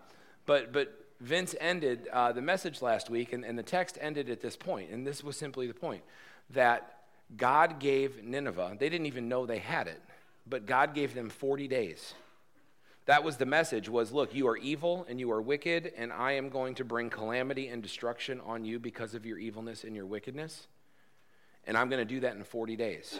but 0.45 0.73
but 0.73 0.93
Vince 1.19 1.55
ended 1.59 2.07
uh, 2.11 2.31
the 2.31 2.41
message 2.41 2.81
last 2.81 3.09
week, 3.09 3.33
and, 3.33 3.43
and 3.45 3.57
the 3.57 3.63
text 3.63 3.97
ended 4.01 4.29
at 4.29 4.41
this 4.41 4.55
point, 4.55 4.91
and 4.91 5.05
this 5.05 5.23
was 5.23 5.37
simply 5.37 5.67
the 5.67 5.73
point 5.73 6.03
that 6.51 6.97
God 7.35 7.79
gave 7.79 8.23
Nineveh. 8.23 8.77
They 8.79 8.89
didn't 8.89 9.07
even 9.07 9.27
know 9.27 9.45
they 9.45 9.59
had 9.59 9.87
it, 9.87 10.01
but 10.47 10.65
God 10.65 10.93
gave 10.93 11.13
them 11.13 11.29
40 11.29 11.67
days 11.67 12.13
That 13.05 13.23
was 13.23 13.37
the 13.37 13.45
message 13.45 13.89
was 13.89 14.11
look, 14.11 14.33
you 14.33 14.47
are 14.47 14.57
evil 14.57 15.05
and 15.09 15.19
you 15.19 15.31
are 15.31 15.41
wicked 15.41 15.91
and 15.97 16.11
I 16.13 16.33
am 16.33 16.49
going 16.49 16.75
to 16.75 16.85
bring 16.85 17.09
calamity 17.09 17.67
and 17.67 17.81
destruction 17.83 18.41
on 18.41 18.65
you 18.65 18.79
because 18.79 19.15
of 19.15 19.25
your 19.25 19.39
evilness 19.39 19.83
and 19.83 19.95
your 19.95 20.05
wickedness. 20.05 20.67
And 21.67 21.77
I'm 21.77 21.89
going 21.89 22.05
to 22.05 22.13
do 22.13 22.21
that 22.21 22.35
in 22.35 22.43
40 22.43 22.75
days. 22.75 23.19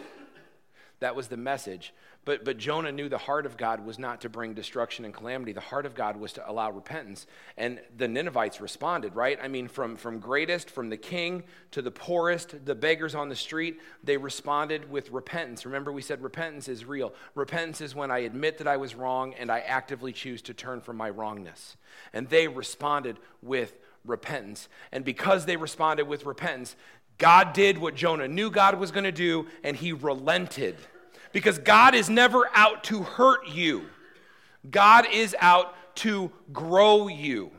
That 1.00 1.14
was 1.14 1.28
the 1.28 1.36
message. 1.36 1.94
But, 2.24 2.44
but 2.44 2.58
Jonah 2.58 2.92
knew 2.92 3.08
the 3.08 3.16
heart 3.16 3.46
of 3.46 3.56
God 3.56 3.86
was 3.86 3.98
not 3.98 4.20
to 4.22 4.28
bring 4.28 4.52
destruction 4.52 5.04
and 5.04 5.14
calamity. 5.14 5.52
The 5.52 5.60
heart 5.60 5.86
of 5.86 5.94
God 5.94 6.18
was 6.18 6.32
to 6.34 6.50
allow 6.50 6.70
repentance. 6.70 7.26
And 7.56 7.80
the 7.96 8.08
Ninevites 8.08 8.60
responded, 8.60 9.14
right? 9.14 9.38
I 9.40 9.48
mean, 9.48 9.68
from, 9.68 9.96
from 9.96 10.18
greatest, 10.18 10.70
from 10.70 10.90
the 10.90 10.96
king 10.96 11.44
to 11.70 11.80
the 11.80 11.90
poorest, 11.90 12.66
the 12.66 12.74
beggars 12.74 13.14
on 13.14 13.28
the 13.28 13.36
street, 13.36 13.80
they 14.02 14.16
responded 14.16 14.90
with 14.90 15.10
repentance. 15.10 15.64
Remember, 15.64 15.92
we 15.92 16.02
said 16.02 16.20
repentance 16.20 16.68
is 16.68 16.84
real. 16.84 17.14
Repentance 17.34 17.80
is 17.80 17.94
when 17.94 18.10
I 18.10 18.18
admit 18.18 18.58
that 18.58 18.66
I 18.66 18.76
was 18.76 18.94
wrong 18.94 19.34
and 19.38 19.50
I 19.50 19.60
actively 19.60 20.12
choose 20.12 20.42
to 20.42 20.54
turn 20.54 20.80
from 20.80 20.96
my 20.96 21.08
wrongness. 21.08 21.76
And 22.12 22.28
they 22.28 22.48
responded 22.48 23.18
with 23.40 23.72
repentance. 24.04 24.68
And 24.92 25.04
because 25.04 25.46
they 25.46 25.56
responded 25.56 26.08
with 26.08 26.26
repentance, 26.26 26.76
God 27.18 27.52
did 27.52 27.78
what 27.78 27.94
Jonah 27.94 28.28
knew 28.28 28.50
God 28.50 28.78
was 28.78 28.90
going 28.90 29.04
to 29.04 29.12
do, 29.12 29.46
and 29.62 29.76
he 29.76 29.92
relented. 29.92 30.76
Because 31.32 31.58
God 31.58 31.94
is 31.94 32.08
never 32.08 32.48
out 32.54 32.84
to 32.84 33.02
hurt 33.02 33.48
you, 33.48 33.86
God 34.70 35.06
is 35.12 35.36
out 35.40 35.74
to 35.96 36.30
grow 36.52 37.08
you. 37.08 37.50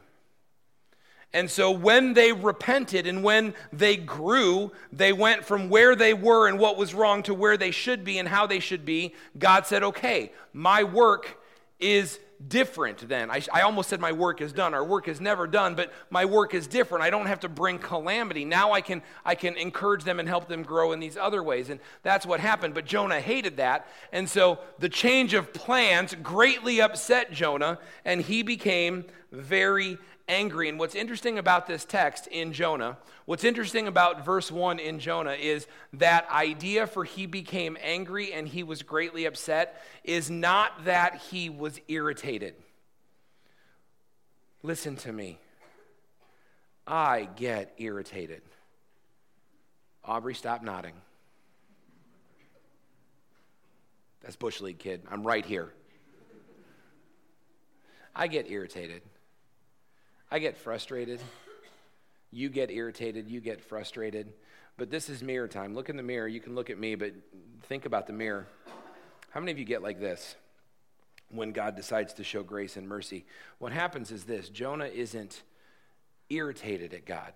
And 1.31 1.49
so 1.49 1.69
when 1.69 2.13
they 2.13 2.33
repented 2.33 3.05
and 3.05 3.23
when 3.23 3.53
they 3.71 3.97
grew, 3.97 4.71
they 4.91 5.13
went 5.13 5.45
from 5.45 5.69
where 5.69 5.95
they 5.95 6.13
were 6.13 6.47
and 6.47 6.57
what 6.57 6.75
was 6.75 6.95
wrong 6.95 7.21
to 7.23 7.35
where 7.35 7.55
they 7.55 7.69
should 7.69 8.03
be 8.03 8.17
and 8.17 8.27
how 8.27 8.47
they 8.47 8.59
should 8.59 8.83
be. 8.83 9.13
God 9.37 9.67
said, 9.67 9.83
okay, 9.83 10.31
my 10.53 10.83
work 10.83 11.37
is 11.79 12.19
different 12.47 13.07
then. 13.07 13.29
I, 13.29 13.41
I, 13.53 13.61
almost 13.61 13.89
said 13.89 13.99
my 13.99 14.13
work 14.13 14.39
is 14.39 14.53
done. 14.53 14.73
Our 14.73 14.83
work 14.83 15.07
is 15.07 15.19
never 15.19 15.45
done, 15.45 15.75
but 15.75 15.91
my 16.09 16.23
work 16.23 16.53
is 16.53 16.67
different. 16.67 17.03
I 17.03 17.09
don't 17.09 17.25
have 17.25 17.41
to 17.41 17.49
bring 17.49 17.79
calamity. 17.79 18.45
Now 18.45 18.71
I 18.71 18.81
can, 18.81 19.01
I 19.25 19.35
can 19.35 19.57
encourage 19.57 20.05
them 20.05 20.19
and 20.19 20.27
help 20.27 20.47
them 20.47 20.63
grow 20.63 20.93
in 20.93 20.99
these 20.99 21.17
other 21.17 21.43
ways. 21.43 21.69
And 21.69 21.81
that's 22.01 22.25
what 22.25 22.39
happened. 22.39 22.73
But 22.73 22.85
Jonah 22.85 23.19
hated 23.19 23.57
that. 23.57 23.87
And 24.13 24.29
so 24.29 24.59
the 24.79 24.89
change 24.89 25.33
of 25.33 25.53
plans 25.53 26.15
greatly 26.23 26.81
upset 26.81 27.31
Jonah, 27.33 27.77
and 28.05 28.21
he 28.21 28.41
became 28.41 29.05
very 29.31 29.97
angry. 30.29 30.69
And 30.69 30.79
what's 30.79 30.95
interesting 30.95 31.37
about 31.37 31.67
this 31.67 31.83
text 31.83 32.27
in 32.27 32.53
Jonah, 32.53 32.97
what's 33.25 33.43
interesting 33.43 33.87
about 33.87 34.23
verse 34.23 34.49
1 34.49 34.79
in 34.79 34.99
Jonah 34.99 35.33
is 35.33 35.67
that 35.93 36.29
idea 36.31 36.87
for 36.87 37.03
he 37.03 37.25
became 37.25 37.77
angry 37.81 38.31
and 38.31 38.47
he 38.47 38.63
was 38.63 38.83
greatly 38.83 39.25
upset 39.25 39.83
is 40.05 40.29
not 40.29 40.85
that 40.85 41.15
he 41.29 41.49
was 41.49 41.81
irritated. 41.89 42.55
Listen 44.63 44.95
to 44.97 45.11
me. 45.11 45.39
I 46.87 47.27
get 47.35 47.73
irritated. 47.77 48.41
Aubrey, 50.05 50.33
stop 50.33 50.63
nodding. 50.63 50.93
That's 54.21 54.35
Bush 54.35 54.61
League, 54.61 54.79
kid. 54.79 55.01
I'm 55.09 55.25
right 55.25 55.45
here. 55.45 55.73
I 58.15 58.27
get 58.27 58.49
irritated. 58.49 59.01
I 60.31 60.39
get 60.39 60.57
frustrated. 60.57 61.19
You 62.31 62.49
get 62.49 62.69
irritated. 62.69 63.29
You 63.29 63.41
get 63.41 63.61
frustrated. 63.61 64.33
But 64.77 64.91
this 64.91 65.09
is 65.09 65.23
mirror 65.23 65.47
time. 65.47 65.73
Look 65.73 65.89
in 65.89 65.97
the 65.97 66.03
mirror. 66.03 66.27
You 66.27 66.39
can 66.39 66.55
look 66.55 66.69
at 66.69 66.77
me, 66.77 66.95
but 66.95 67.13
think 67.63 67.85
about 67.85 68.07
the 68.07 68.13
mirror. 68.13 68.47
How 69.31 69.39
many 69.39 69.51
of 69.51 69.59
you 69.59 69.65
get 69.65 69.81
like 69.81 69.99
this 69.99 70.35
when 71.29 71.51
God 71.51 71.75
decides 71.75 72.13
to 72.13 72.23
show 72.23 72.43
grace 72.43 72.77
and 72.77 72.87
mercy? 72.87 73.25
What 73.57 73.71
happens 73.71 74.11
is 74.11 74.23
this 74.23 74.49
Jonah 74.49 74.85
isn't 74.85 75.41
irritated 76.29 76.93
at 76.93 77.05
God. 77.05 77.33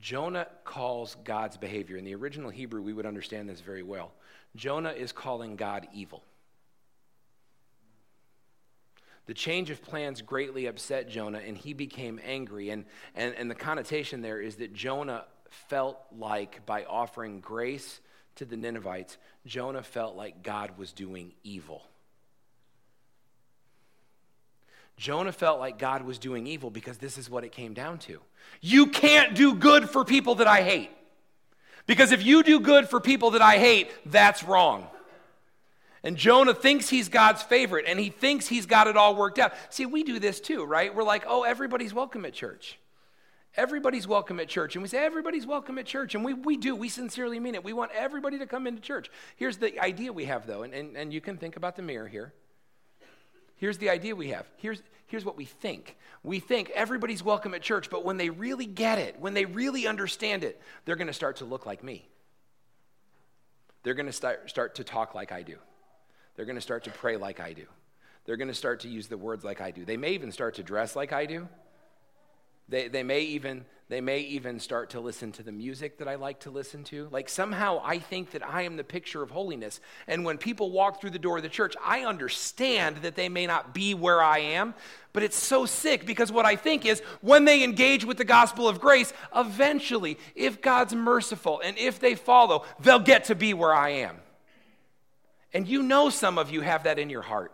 Jonah 0.00 0.48
calls 0.64 1.16
God's 1.22 1.56
behavior. 1.56 1.96
In 1.96 2.04
the 2.04 2.14
original 2.16 2.50
Hebrew, 2.50 2.82
we 2.82 2.92
would 2.92 3.06
understand 3.06 3.48
this 3.48 3.60
very 3.60 3.84
well. 3.84 4.12
Jonah 4.56 4.90
is 4.90 5.12
calling 5.12 5.54
God 5.54 5.86
evil. 5.94 6.22
The 9.26 9.34
change 9.34 9.70
of 9.70 9.82
plans 9.82 10.20
greatly 10.20 10.66
upset 10.66 11.08
Jonah, 11.08 11.40
and 11.44 11.56
he 11.56 11.72
became 11.72 12.20
angry. 12.24 12.70
And, 12.70 12.84
and, 13.14 13.34
and 13.34 13.50
the 13.50 13.54
connotation 13.54 14.20
there 14.20 14.40
is 14.40 14.56
that 14.56 14.74
Jonah 14.74 15.24
felt 15.48 15.98
like, 16.16 16.66
by 16.66 16.84
offering 16.84 17.40
grace 17.40 18.00
to 18.36 18.44
the 18.44 18.56
Ninevites, 18.56 19.16
Jonah 19.46 19.82
felt 19.82 20.16
like 20.16 20.42
God 20.42 20.76
was 20.76 20.92
doing 20.92 21.32
evil. 21.42 21.82
Jonah 24.96 25.32
felt 25.32 25.58
like 25.58 25.78
God 25.78 26.04
was 26.04 26.18
doing 26.18 26.46
evil 26.46 26.70
because 26.70 26.98
this 26.98 27.18
is 27.18 27.28
what 27.28 27.44
it 27.44 27.52
came 27.52 27.74
down 27.74 27.98
to. 28.00 28.20
You 28.60 28.86
can't 28.86 29.34
do 29.34 29.54
good 29.54 29.88
for 29.88 30.04
people 30.04 30.36
that 30.36 30.46
I 30.46 30.62
hate. 30.62 30.90
Because 31.86 32.12
if 32.12 32.24
you 32.24 32.42
do 32.42 32.60
good 32.60 32.88
for 32.88 33.00
people 33.00 33.32
that 33.32 33.42
I 33.42 33.58
hate, 33.58 33.90
that's 34.06 34.44
wrong. 34.44 34.86
And 36.04 36.18
Jonah 36.18 36.52
thinks 36.52 36.90
he's 36.90 37.08
God's 37.08 37.42
favorite 37.42 37.86
and 37.88 37.98
he 37.98 38.10
thinks 38.10 38.46
he's 38.46 38.66
got 38.66 38.86
it 38.86 38.96
all 38.96 39.16
worked 39.16 39.38
out. 39.38 39.54
See, 39.70 39.86
we 39.86 40.04
do 40.04 40.18
this 40.18 40.38
too, 40.38 40.64
right? 40.64 40.94
We're 40.94 41.02
like, 41.02 41.24
oh, 41.26 41.42
everybody's 41.42 41.94
welcome 41.94 42.26
at 42.26 42.34
church. 42.34 42.78
Everybody's 43.56 44.06
welcome 44.06 44.38
at 44.38 44.48
church. 44.48 44.76
And 44.76 44.82
we 44.82 44.88
say, 44.88 44.98
everybody's 44.98 45.46
welcome 45.46 45.78
at 45.78 45.86
church. 45.86 46.14
And 46.14 46.22
we, 46.22 46.34
we 46.34 46.58
do. 46.58 46.76
We 46.76 46.90
sincerely 46.90 47.40
mean 47.40 47.54
it. 47.54 47.64
We 47.64 47.72
want 47.72 47.90
everybody 47.92 48.38
to 48.40 48.46
come 48.46 48.66
into 48.66 48.82
church. 48.82 49.10
Here's 49.36 49.56
the 49.56 49.80
idea 49.80 50.12
we 50.12 50.26
have, 50.26 50.46
though, 50.46 50.62
and, 50.62 50.74
and, 50.74 50.94
and 50.94 51.12
you 51.12 51.22
can 51.22 51.38
think 51.38 51.56
about 51.56 51.74
the 51.76 51.82
mirror 51.82 52.08
here. 52.08 52.34
Here's 53.56 53.78
the 53.78 53.88
idea 53.88 54.14
we 54.14 54.28
have. 54.28 54.46
Here's, 54.56 54.82
here's 55.06 55.24
what 55.24 55.38
we 55.38 55.46
think. 55.46 55.96
We 56.22 56.38
think 56.38 56.70
everybody's 56.70 57.22
welcome 57.22 57.54
at 57.54 57.62
church, 57.62 57.88
but 57.88 58.04
when 58.04 58.18
they 58.18 58.28
really 58.28 58.66
get 58.66 58.98
it, 58.98 59.18
when 59.20 59.32
they 59.32 59.46
really 59.46 59.86
understand 59.86 60.44
it, 60.44 60.60
they're 60.84 60.96
going 60.96 61.06
to 61.06 61.14
start 61.14 61.36
to 61.36 61.44
look 61.44 61.64
like 61.64 61.82
me. 61.82 62.08
They're 63.84 63.94
going 63.94 64.06
to 64.06 64.12
start, 64.12 64.50
start 64.50 64.74
to 64.74 64.84
talk 64.84 65.14
like 65.14 65.32
I 65.32 65.42
do. 65.42 65.56
They're 66.36 66.46
going 66.46 66.56
to 66.56 66.62
start 66.62 66.84
to 66.84 66.90
pray 66.90 67.16
like 67.16 67.40
I 67.40 67.52
do. 67.52 67.66
They're 68.24 68.36
going 68.36 68.48
to 68.48 68.54
start 68.54 68.80
to 68.80 68.88
use 68.88 69.06
the 69.06 69.18
words 69.18 69.44
like 69.44 69.60
I 69.60 69.70
do. 69.70 69.84
They 69.84 69.96
may 69.96 70.12
even 70.12 70.32
start 70.32 70.54
to 70.54 70.62
dress 70.62 70.96
like 70.96 71.12
I 71.12 71.26
do. 71.26 71.48
They, 72.68 72.88
they, 72.88 73.02
may 73.02 73.20
even, 73.20 73.66
they 73.90 74.00
may 74.00 74.20
even 74.20 74.58
start 74.58 74.90
to 74.90 75.00
listen 75.00 75.32
to 75.32 75.42
the 75.42 75.52
music 75.52 75.98
that 75.98 76.08
I 76.08 76.14
like 76.14 76.40
to 76.40 76.50
listen 76.50 76.82
to. 76.84 77.08
Like 77.12 77.28
somehow 77.28 77.82
I 77.84 77.98
think 77.98 78.30
that 78.30 78.42
I 78.42 78.62
am 78.62 78.78
the 78.78 78.84
picture 78.84 79.22
of 79.22 79.30
holiness. 79.30 79.80
And 80.06 80.24
when 80.24 80.38
people 80.38 80.70
walk 80.70 80.98
through 80.98 81.10
the 81.10 81.18
door 81.18 81.36
of 81.36 81.42
the 81.42 81.50
church, 81.50 81.76
I 81.84 82.04
understand 82.04 82.98
that 82.98 83.16
they 83.16 83.28
may 83.28 83.46
not 83.46 83.74
be 83.74 83.92
where 83.92 84.22
I 84.22 84.38
am, 84.38 84.72
but 85.12 85.22
it's 85.22 85.36
so 85.36 85.66
sick 85.66 86.06
because 86.06 86.32
what 86.32 86.46
I 86.46 86.56
think 86.56 86.86
is 86.86 87.00
when 87.20 87.44
they 87.44 87.62
engage 87.62 88.06
with 88.06 88.16
the 88.16 88.24
gospel 88.24 88.66
of 88.66 88.80
grace, 88.80 89.12
eventually, 89.36 90.18
if 90.34 90.62
God's 90.62 90.94
merciful 90.94 91.60
and 91.62 91.76
if 91.76 92.00
they 92.00 92.14
follow, 92.14 92.64
they'll 92.80 92.98
get 92.98 93.24
to 93.24 93.34
be 93.34 93.52
where 93.52 93.74
I 93.74 93.90
am. 93.90 94.16
And 95.54 95.68
you 95.68 95.82
know 95.82 96.10
some 96.10 96.36
of 96.36 96.50
you 96.50 96.60
have 96.60 96.84
that 96.84 96.98
in 96.98 97.08
your 97.08 97.22
heart. 97.22 97.52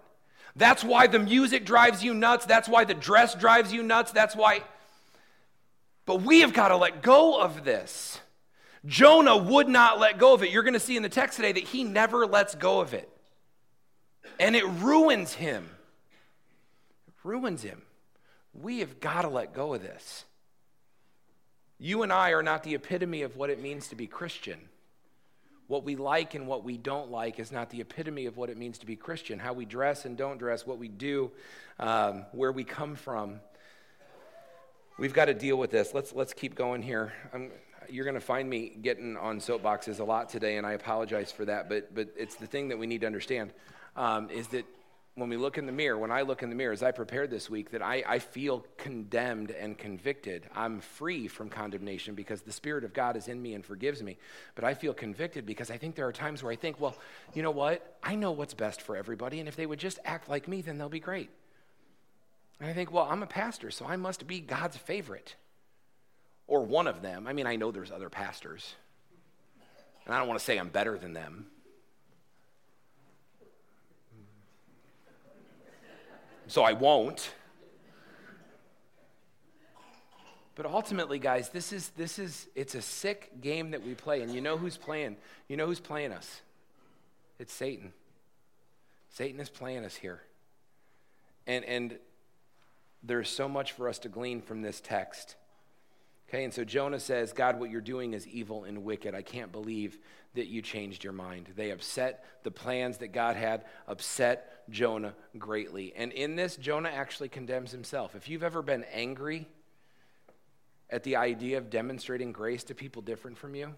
That's 0.57 0.83
why 0.83 1.07
the 1.07 1.19
music 1.19 1.65
drives 1.65 2.03
you 2.03 2.15
nuts. 2.15 2.47
That's 2.47 2.69
why 2.69 2.85
the 2.85 2.95
dress 2.95 3.35
drives 3.35 3.73
you 3.73 3.83
nuts. 3.83 4.11
That's 4.11 4.35
why. 4.35 4.63
But 6.07 6.23
we 6.23 6.41
have 6.41 6.53
got 6.53 6.69
to 6.69 6.77
let 6.77 7.03
go 7.03 7.41
of 7.41 7.63
this. 7.63 8.19
Jonah 8.87 9.37
would 9.37 9.69
not 9.69 10.01
let 10.01 10.19
go 10.19 10.35
of 10.35 10.43
it. 10.43 10.51
You're 10.51 10.63
going 10.63 10.75
to 10.75 10.81
see 10.81 10.97
in 10.97 11.03
the 11.03 11.09
text 11.09 11.37
today 11.37 11.53
that 11.53 11.65
he 11.65 11.85
never 11.85 12.27
lets 12.27 12.55
go 12.55 12.81
of 12.81 12.95
it. 12.95 13.09
And 14.39 14.57
it 14.57 14.65
ruins 14.65 15.35
him. 15.35 15.69
It 17.07 17.15
ruins 17.23 17.63
him. 17.63 17.83
We 18.55 18.81
have 18.81 18.99
got 18.99 19.23
to 19.23 19.29
let 19.29 19.53
go 19.53 19.75
of 19.75 19.83
this. 19.83 20.25
You 21.79 22.03
and 22.03 22.13
I 22.13 22.31
are 22.31 22.43
not 22.43 22.63
the 22.63 22.75
epitome 22.75 23.23
of 23.23 23.37
what 23.37 23.51
it 23.51 23.61
means 23.61 23.89
to 23.89 23.95
be 23.95 24.07
Christian. 24.07 24.59
What 25.71 25.85
we 25.85 25.95
like 25.95 26.35
and 26.35 26.49
what 26.49 26.65
we 26.65 26.77
don't 26.77 27.13
like 27.13 27.39
is 27.39 27.53
not 27.53 27.71
the 27.71 27.81
epitome 27.81 28.27
of 28.27 28.37
what 28.37 28.51
it 28.51 28.57
means 28.57 28.77
to 28.79 28.87
be 28.87 28.97
Christian. 28.97 29.39
How 29.39 29.53
we 29.53 29.65
dress 29.65 30.05
and 30.05 30.17
don't 30.17 30.37
dress, 30.37 30.67
what 30.67 30.79
we 30.79 30.89
do, 30.89 31.31
um, 31.79 32.25
where 32.33 32.51
we 32.51 32.65
come 32.65 32.97
from. 32.97 33.39
We've 34.99 35.15
got 35.15 35.27
to 35.27 35.35
deal 35.35 35.55
with 35.55 35.71
this. 35.71 35.95
Let's, 35.95 36.13
let's 36.13 36.33
keep 36.33 36.57
going 36.57 36.83
here. 36.83 37.13
I'm, 37.33 37.53
you're 37.89 38.05
going 38.05 38.17
to 38.17 38.21
find 38.21 38.51
me 38.51 38.73
getting 38.83 39.17
on 39.17 39.39
soapboxes 39.39 40.01
a 40.01 40.05
lot 40.05 40.29
today, 40.29 40.57
and 40.57 40.67
I 40.67 40.73
apologize 40.73 41.31
for 41.31 41.45
that, 41.45 41.69
but, 41.69 41.95
but 41.95 42.09
it's 42.17 42.35
the 42.35 42.49
thing 42.49 42.67
that 42.71 42.79
we 42.81 42.89
need 42.89 43.03
to 43.03 43.07
understand 43.07 43.53
um, 43.95 44.29
is 44.29 44.49
that 44.49 44.65
when 45.17 45.29
we 45.29 45.37
look 45.37 45.59
in 45.59 45.67
the 45.67 45.73
mirror, 45.73 45.99
when 45.99 46.13
I 46.13 46.23
look 46.23 46.43
in 46.43 46.51
the 46.51 46.55
mirror, 46.55 46.73
as 46.73 46.83
I 46.83 46.93
prepared 46.93 47.31
this 47.31 47.51
week, 47.51 47.71
that 47.73 47.83
I, 47.83 48.03
I 48.07 48.19
feel 48.21 48.65
condemned 48.79 49.51
and 49.51 49.77
convicted. 49.77 50.49
I'm 50.55 50.81
free 50.81 51.27
from 51.27 51.51
condemnation 51.51 52.15
because 52.15 52.43
the 52.43 52.53
Spirit 52.53 52.85
of 52.85 52.95
God 52.95 53.17
is 53.17 53.29
in 53.29 53.43
me 53.43 53.55
and 53.55 53.65
forgives 53.65 54.03
me. 54.03 54.19
But 54.55 54.65
I 54.65 54.75
feel 54.75 54.95
convicted 54.95 55.45
because 55.47 55.71
I 55.71 55.77
think 55.79 55.97
there 55.97 56.07
are 56.07 56.13
times 56.13 56.43
where 56.43 56.53
I 56.53 56.57
think, 56.57 56.81
well, 56.81 56.97
you 57.35 57.43
know 57.43 57.51
what? 57.51 57.99
I 58.03 58.15
know 58.15 58.31
what's 58.31 58.55
best 58.55 58.81
for 58.83 58.97
everybody, 58.97 59.41
and 59.41 59.49
if 59.49 59.57
they 59.57 59.67
would 59.67 59.81
just 59.81 59.99
act 60.05 60.29
like 60.29 60.47
me, 60.47 60.63
then 60.63 60.79
they'll 60.79 60.89
be 60.89 61.01
great. 61.01 61.31
And 62.61 62.69
I 62.69 62.73
think, 62.73 62.93
well, 62.93 63.09
I'm 63.11 63.23
a 63.23 63.27
pastor, 63.27 63.71
so 63.71 63.87
I 63.87 63.97
must 63.97 64.27
be 64.27 64.41
God's 64.41 64.77
favorite 64.77 65.35
or 66.47 66.63
one 66.63 66.87
of 66.87 67.03
them. 67.03 67.27
I 67.27 67.33
mean, 67.33 67.47
I 67.47 67.57
know 67.57 67.73
there's 67.73 67.91
other 67.91 68.11
pastors, 68.11 68.75
and 70.05 70.15
I 70.15 70.19
don't 70.19 70.29
want 70.29 70.39
to 70.39 70.45
say 70.45 70.57
I'm 70.57 70.69
better 70.69 70.97
than 70.99 71.15
them. 71.15 71.47
So 76.51 76.65
I 76.65 76.73
won't. 76.73 77.33
But 80.57 80.67
ultimately, 80.67 81.19
guys, 81.19 81.49
this 81.49 81.73
is 81.73 81.91
this 81.91 82.19
is 82.19 82.49
it's 82.55 82.75
a 82.75 82.83
sick 82.83 83.41
game 83.41 83.71
that 83.71 83.87
we 83.87 83.95
play, 83.95 84.21
and 84.21 84.35
you 84.35 84.41
know 84.41 84.59
who's 84.59 84.77
playing. 84.77 85.17
You 85.49 85.57
know 85.57 85.67
who's 85.67 85.81
playing 85.81 86.13
us. 86.13 86.43
It's 87.39 87.53
Satan. 87.53 87.93
Satan 89.11 89.41
is 89.41 89.49
playing 89.49 89.85
us 89.85 89.95
here. 89.95 90.21
And 91.47 91.65
and 91.65 91.99
there's 93.03 93.31
so 93.31 93.49
much 93.49 93.73
for 93.73 93.89
us 93.89 94.01
to 94.01 94.09
glean 94.09 94.43
from 94.43 94.61
this 94.61 94.81
text. 94.81 95.37
Okay, 96.29 96.45
and 96.45 96.53
so 96.53 96.63
Jonah 96.63 97.01
says, 97.01 97.33
God, 97.33 97.59
what 97.59 97.71
you're 97.71 97.81
doing 97.81 98.13
is 98.13 98.27
evil 98.29 98.65
and 98.65 98.85
wicked. 98.85 99.15
I 99.17 99.23
can't 99.23 99.51
believe 99.51 99.99
that 100.35 100.47
you 100.47 100.63
changed 100.63 101.03
your 101.03 101.13
mind. 101.13 101.49
They 101.57 101.71
upset 101.71 102.25
the 102.45 102.53
plans 102.53 102.99
that 102.99 103.09
God 103.09 103.35
had, 103.35 103.65
upset 103.89 104.60
Jonah 104.71 105.15
greatly. 105.39 105.93
And 105.97 106.13
in 106.13 106.37
this, 106.37 106.57
Jonah 106.57 106.91
actually 106.91 107.29
condemns 107.29 107.73
himself. 107.73 108.15
If 108.15 108.29
you've 108.29 108.43
ever 108.43 108.63
been 108.63 108.85
angry 108.93 109.47
at 110.89 111.03
the 111.03 111.17
idea 111.17 111.59
of 111.59 111.71
demonstrating 111.71 112.33
grace 112.33 112.65
to 112.65 112.75
people 112.75 113.03
different 113.03 113.39
from 113.39 113.55
you, 113.55 113.75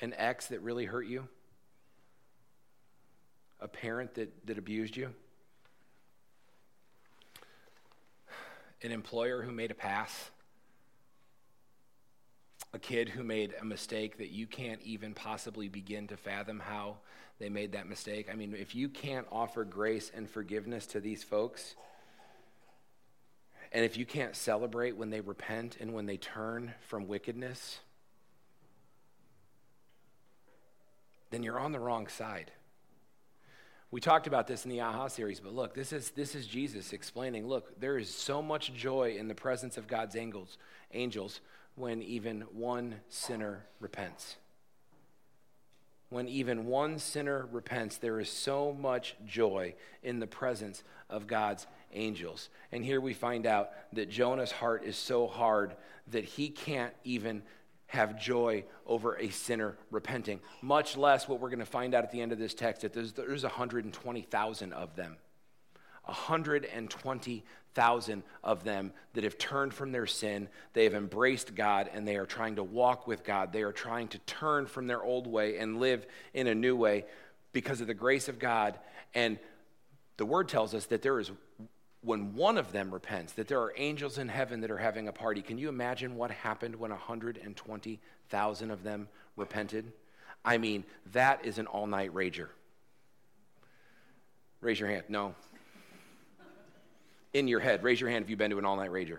an 0.00 0.14
ex 0.16 0.46
that 0.46 0.60
really 0.60 0.84
hurt 0.84 1.06
you, 1.06 1.28
a 3.60 3.68
parent 3.68 4.14
that, 4.14 4.46
that 4.46 4.58
abused 4.58 4.96
you, 4.96 5.10
an 8.82 8.92
employer 8.92 9.42
who 9.42 9.50
made 9.50 9.70
a 9.70 9.74
pass, 9.74 10.30
a 12.72 12.78
kid 12.78 13.08
who 13.08 13.24
made 13.24 13.54
a 13.60 13.64
mistake 13.64 14.18
that 14.18 14.30
you 14.30 14.46
can't 14.46 14.80
even 14.82 15.14
possibly 15.14 15.68
begin 15.68 16.06
to 16.06 16.16
fathom 16.16 16.60
how 16.60 16.98
they 17.38 17.48
made 17.48 17.72
that 17.72 17.88
mistake. 17.88 18.28
I 18.30 18.34
mean, 18.34 18.54
if 18.58 18.74
you 18.74 18.88
can't 18.88 19.26
offer 19.30 19.64
grace 19.64 20.10
and 20.14 20.28
forgiveness 20.28 20.86
to 20.88 21.00
these 21.00 21.22
folks, 21.22 21.74
and 23.72 23.84
if 23.84 23.96
you 23.96 24.06
can't 24.06 24.34
celebrate 24.34 24.96
when 24.96 25.10
they 25.10 25.20
repent 25.20 25.76
and 25.80 25.92
when 25.92 26.06
they 26.06 26.16
turn 26.16 26.74
from 26.80 27.06
wickedness, 27.06 27.80
then 31.30 31.42
you're 31.42 31.60
on 31.60 31.72
the 31.72 31.78
wrong 31.78 32.08
side. 32.08 32.50
We 33.90 34.00
talked 34.00 34.26
about 34.26 34.46
this 34.46 34.64
in 34.64 34.70
the 34.70 34.80
Aha 34.80 35.08
series, 35.08 35.40
but 35.40 35.54
look, 35.54 35.74
this 35.74 35.92
is, 35.92 36.10
this 36.10 36.34
is 36.34 36.46
Jesus 36.46 36.92
explaining 36.92 37.46
look, 37.46 37.78
there 37.80 37.96
is 37.96 38.14
so 38.14 38.42
much 38.42 38.74
joy 38.74 39.16
in 39.18 39.28
the 39.28 39.34
presence 39.34 39.76
of 39.78 39.86
God's 39.86 40.16
angels, 40.16 40.58
angels 40.92 41.40
when 41.74 42.02
even 42.02 42.42
one 42.52 42.96
sinner 43.08 43.64
repents. 43.80 44.36
When 46.10 46.28
even 46.28 46.66
one 46.66 46.98
sinner 46.98 47.46
repents, 47.52 47.98
there 47.98 48.18
is 48.18 48.30
so 48.30 48.72
much 48.72 49.16
joy 49.26 49.74
in 50.02 50.20
the 50.20 50.26
presence 50.26 50.82
of 51.10 51.26
God's 51.26 51.66
angels. 51.92 52.48
And 52.72 52.84
here 52.84 53.00
we 53.00 53.12
find 53.12 53.46
out 53.46 53.70
that 53.92 54.08
Jonah's 54.08 54.52
heart 54.52 54.84
is 54.84 54.96
so 54.96 55.26
hard 55.26 55.76
that 56.08 56.24
he 56.24 56.48
can't 56.48 56.94
even 57.04 57.42
have 57.88 58.20
joy 58.20 58.64
over 58.86 59.16
a 59.16 59.30
sinner 59.30 59.76
repenting, 59.90 60.40
much 60.62 60.96
less 60.96 61.26
what 61.26 61.40
we're 61.40 61.48
going 61.48 61.58
to 61.58 61.66
find 61.66 61.94
out 61.94 62.04
at 62.04 62.12
the 62.12 62.20
end 62.20 62.32
of 62.32 62.38
this 62.38 62.54
text 62.54 62.82
that 62.82 62.92
there's, 62.92 63.12
there's 63.12 63.42
120,000 63.42 64.72
of 64.72 64.94
them. 64.94 65.16
120,000 66.08 68.22
of 68.42 68.64
them 68.64 68.92
that 69.14 69.24
have 69.24 69.38
turned 69.38 69.74
from 69.74 69.92
their 69.92 70.06
sin. 70.06 70.48
They 70.72 70.84
have 70.84 70.94
embraced 70.94 71.54
God 71.54 71.90
and 71.92 72.08
they 72.08 72.16
are 72.16 72.26
trying 72.26 72.56
to 72.56 72.64
walk 72.64 73.06
with 73.06 73.24
God. 73.24 73.52
They 73.52 73.62
are 73.62 73.72
trying 73.72 74.08
to 74.08 74.18
turn 74.20 74.66
from 74.66 74.86
their 74.86 75.02
old 75.02 75.26
way 75.26 75.58
and 75.58 75.78
live 75.78 76.06
in 76.34 76.46
a 76.46 76.54
new 76.54 76.76
way 76.76 77.04
because 77.52 77.80
of 77.80 77.86
the 77.86 77.94
grace 77.94 78.28
of 78.28 78.38
God. 78.38 78.78
And 79.14 79.38
the 80.16 80.26
word 80.26 80.48
tells 80.48 80.74
us 80.74 80.86
that 80.86 81.02
there 81.02 81.20
is 81.20 81.30
when 82.00 82.34
one 82.34 82.58
of 82.58 82.72
them 82.72 82.92
repents, 82.92 83.32
that 83.34 83.48
there 83.48 83.60
are 83.60 83.72
angels 83.76 84.18
in 84.18 84.28
heaven 84.28 84.60
that 84.60 84.70
are 84.70 84.78
having 84.78 85.08
a 85.08 85.12
party. 85.12 85.42
Can 85.42 85.58
you 85.58 85.68
imagine 85.68 86.16
what 86.16 86.30
happened 86.30 86.76
when 86.76 86.90
120,000 86.90 88.70
of 88.70 88.82
them 88.82 89.08
repented? 89.36 89.92
I 90.44 90.58
mean, 90.58 90.84
that 91.12 91.44
is 91.44 91.58
an 91.58 91.66
all 91.66 91.86
night 91.86 92.14
rager. 92.14 92.48
Raise 94.60 94.80
your 94.80 94.88
hand. 94.88 95.04
No. 95.08 95.34
In 97.32 97.48
your 97.48 97.60
head. 97.60 97.82
Raise 97.82 98.00
your 98.00 98.10
hand 98.10 98.24
if 98.24 98.30
you've 98.30 98.38
been 98.38 98.50
to 98.50 98.58
an 98.58 98.64
all 98.64 98.76
night 98.76 98.90
rager. 98.90 99.18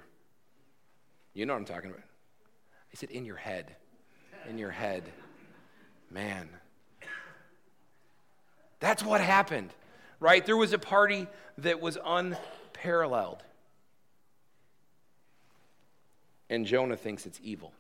You 1.34 1.46
know 1.46 1.54
what 1.54 1.60
I'm 1.60 1.66
talking 1.66 1.90
about. 1.90 2.04
I 2.92 2.96
said, 2.96 3.12
in 3.12 3.26
your 3.26 3.36
head. 3.36 3.76
In 4.50 4.58
your 4.58 4.72
head. 4.72 5.04
Man. 6.10 6.50
That's 8.80 9.04
what 9.04 9.22
happened, 9.22 9.74
right? 10.20 10.46
There 10.46 10.58
was 10.58 10.74
a 10.74 10.80
party 10.80 11.28
that 11.60 11.82
was 11.82 11.98
unparalleled. 12.04 13.44
And 16.50 16.66
Jonah 16.66 16.98
thinks 16.98 17.26
it's 17.26 17.40
evil. 17.44 17.74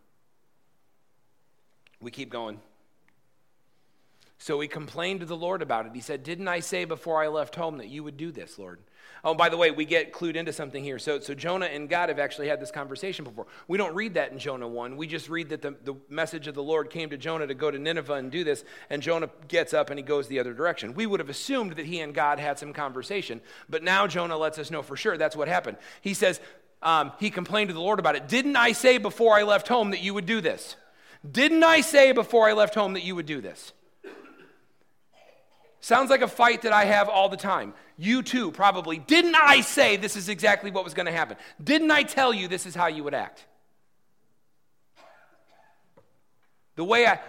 We 2.01 2.11
keep 2.11 2.29
going. 2.29 2.59
So 4.41 4.59
he 4.61 4.69
complained 4.69 5.19
to 5.19 5.25
the 5.25 5.35
Lord 5.35 5.61
about 5.61 5.85
it. 5.85 5.91
He 5.93 5.99
said, 5.99 6.23
Didn't 6.23 6.47
I 6.47 6.61
say 6.61 6.85
before 6.85 7.21
I 7.21 7.27
left 7.27 7.55
home 7.55 7.77
that 7.77 7.89
you 7.89 8.03
would 8.05 8.15
do 8.15 8.31
this, 8.31 8.57
Lord? 8.57 8.79
Oh, 9.21 9.33
by 9.33 9.49
the 9.49 9.57
way, 9.57 9.69
we 9.69 9.83
get 9.83 10.13
clued 10.13 10.35
into 10.35 10.53
something 10.53 10.81
here. 10.81 10.97
So, 10.97 11.19
so 11.19 11.33
Jonah 11.33 11.65
and 11.65 11.89
God 11.89 12.07
have 12.07 12.19
actually 12.19 12.47
had 12.47 12.61
this 12.61 12.71
conversation 12.71 13.25
before. 13.25 13.47
We 13.67 13.77
don't 13.77 13.93
read 13.93 14.13
that 14.13 14.31
in 14.31 14.39
Jonah 14.39 14.67
1. 14.67 14.95
We 14.95 15.07
just 15.07 15.27
read 15.27 15.49
that 15.49 15.61
the, 15.61 15.75
the 15.83 15.95
message 16.07 16.47
of 16.47 16.55
the 16.55 16.63
Lord 16.63 16.89
came 16.89 17.09
to 17.09 17.17
Jonah 17.17 17.45
to 17.47 17.53
go 17.53 17.69
to 17.69 17.77
Nineveh 17.77 18.13
and 18.13 18.31
do 18.31 18.45
this, 18.45 18.63
and 18.89 19.01
Jonah 19.01 19.29
gets 19.49 19.73
up 19.73 19.89
and 19.89 19.99
he 19.99 20.03
goes 20.03 20.29
the 20.29 20.39
other 20.39 20.53
direction. 20.53 20.93
We 20.93 21.05
would 21.05 21.19
have 21.19 21.29
assumed 21.29 21.73
that 21.73 21.85
he 21.85 21.99
and 21.99 22.13
God 22.13 22.39
had 22.39 22.57
some 22.57 22.71
conversation, 22.71 23.41
but 23.67 23.83
now 23.83 24.07
Jonah 24.07 24.37
lets 24.37 24.57
us 24.57 24.71
know 24.71 24.81
for 24.81 24.95
sure 24.95 25.17
that's 25.17 25.35
what 25.35 25.49
happened. 25.49 25.75
He 25.99 26.13
says, 26.13 26.39
um, 26.81 27.11
he 27.19 27.29
complained 27.29 27.67
to 27.67 27.73
the 27.73 27.81
Lord 27.81 27.99
about 27.99 28.15
it. 28.15 28.29
Didn't 28.29 28.55
I 28.55 28.71
say 28.71 28.99
before 28.99 29.37
I 29.37 29.43
left 29.43 29.67
home 29.67 29.91
that 29.91 30.01
you 30.01 30.13
would 30.13 30.25
do 30.25 30.39
this? 30.39 30.77
Didn't 31.29 31.65
I 31.65 31.81
say 31.81 32.13
before 32.13 32.47
I 32.47 32.53
left 32.53 32.75
home 32.75 32.93
that 32.93 33.03
you 33.03 33.15
would 33.15 33.25
do 33.25 33.41
this? 33.41 33.73
Sounds 35.81 36.09
like 36.09 36.21
a 36.21 36.27
fight 36.27 36.63
that 36.63 36.73
I 36.73 36.85
have 36.85 37.07
all 37.09 37.29
the 37.29 37.37
time. 37.37 37.73
You 37.97 38.21
too, 38.21 38.51
probably. 38.51 38.97
Didn't 38.97 39.35
I 39.35 39.61
say 39.61 39.95
this 39.95 40.15
is 40.15 40.29
exactly 40.29 40.71
what 40.71 40.83
was 40.83 40.93
going 40.93 41.05
to 41.05 41.11
happen? 41.11 41.37
Didn't 41.63 41.91
I 41.91 42.03
tell 42.03 42.33
you 42.33 42.47
this 42.47 42.65
is 42.65 42.75
how 42.75 42.87
you 42.87 43.03
would 43.03 43.13
act? 43.13 43.45
The 46.75 46.83
way 46.83 47.05
I, 47.05 47.19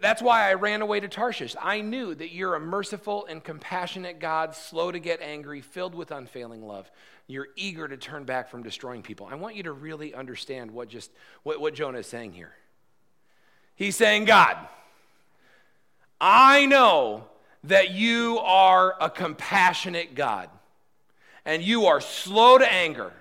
that's 0.00 0.22
why 0.22 0.48
I 0.48 0.54
ran 0.54 0.82
away 0.82 1.00
to 1.00 1.08
Tarshish. 1.08 1.56
I 1.60 1.80
knew 1.80 2.14
that 2.14 2.32
you're 2.32 2.54
a 2.54 2.60
merciful 2.60 3.26
and 3.26 3.42
compassionate 3.42 4.20
God, 4.20 4.54
slow 4.54 4.92
to 4.92 5.00
get 5.00 5.20
angry, 5.20 5.60
filled 5.60 5.94
with 5.94 6.12
unfailing 6.12 6.64
love. 6.64 6.88
You're 7.26 7.48
eager 7.56 7.88
to 7.88 7.96
turn 7.96 8.24
back 8.24 8.48
from 8.48 8.62
destroying 8.62 9.02
people. 9.02 9.28
I 9.30 9.34
want 9.34 9.56
you 9.56 9.64
to 9.64 9.72
really 9.72 10.14
understand 10.14 10.70
what 10.70 10.88
just 10.88 11.10
what, 11.42 11.60
what 11.60 11.74
Jonah 11.74 11.98
is 11.98 12.06
saying 12.06 12.32
here. 12.32 12.52
He's 13.74 13.96
saying, 13.96 14.26
God, 14.26 14.56
I 16.20 16.66
know 16.66 17.24
that 17.64 17.90
you 17.90 18.38
are 18.38 18.94
a 19.00 19.10
compassionate 19.10 20.14
God 20.14 20.48
and 21.44 21.62
you 21.62 21.86
are 21.86 22.00
slow 22.00 22.58
to 22.58 22.72
anger 22.72 23.12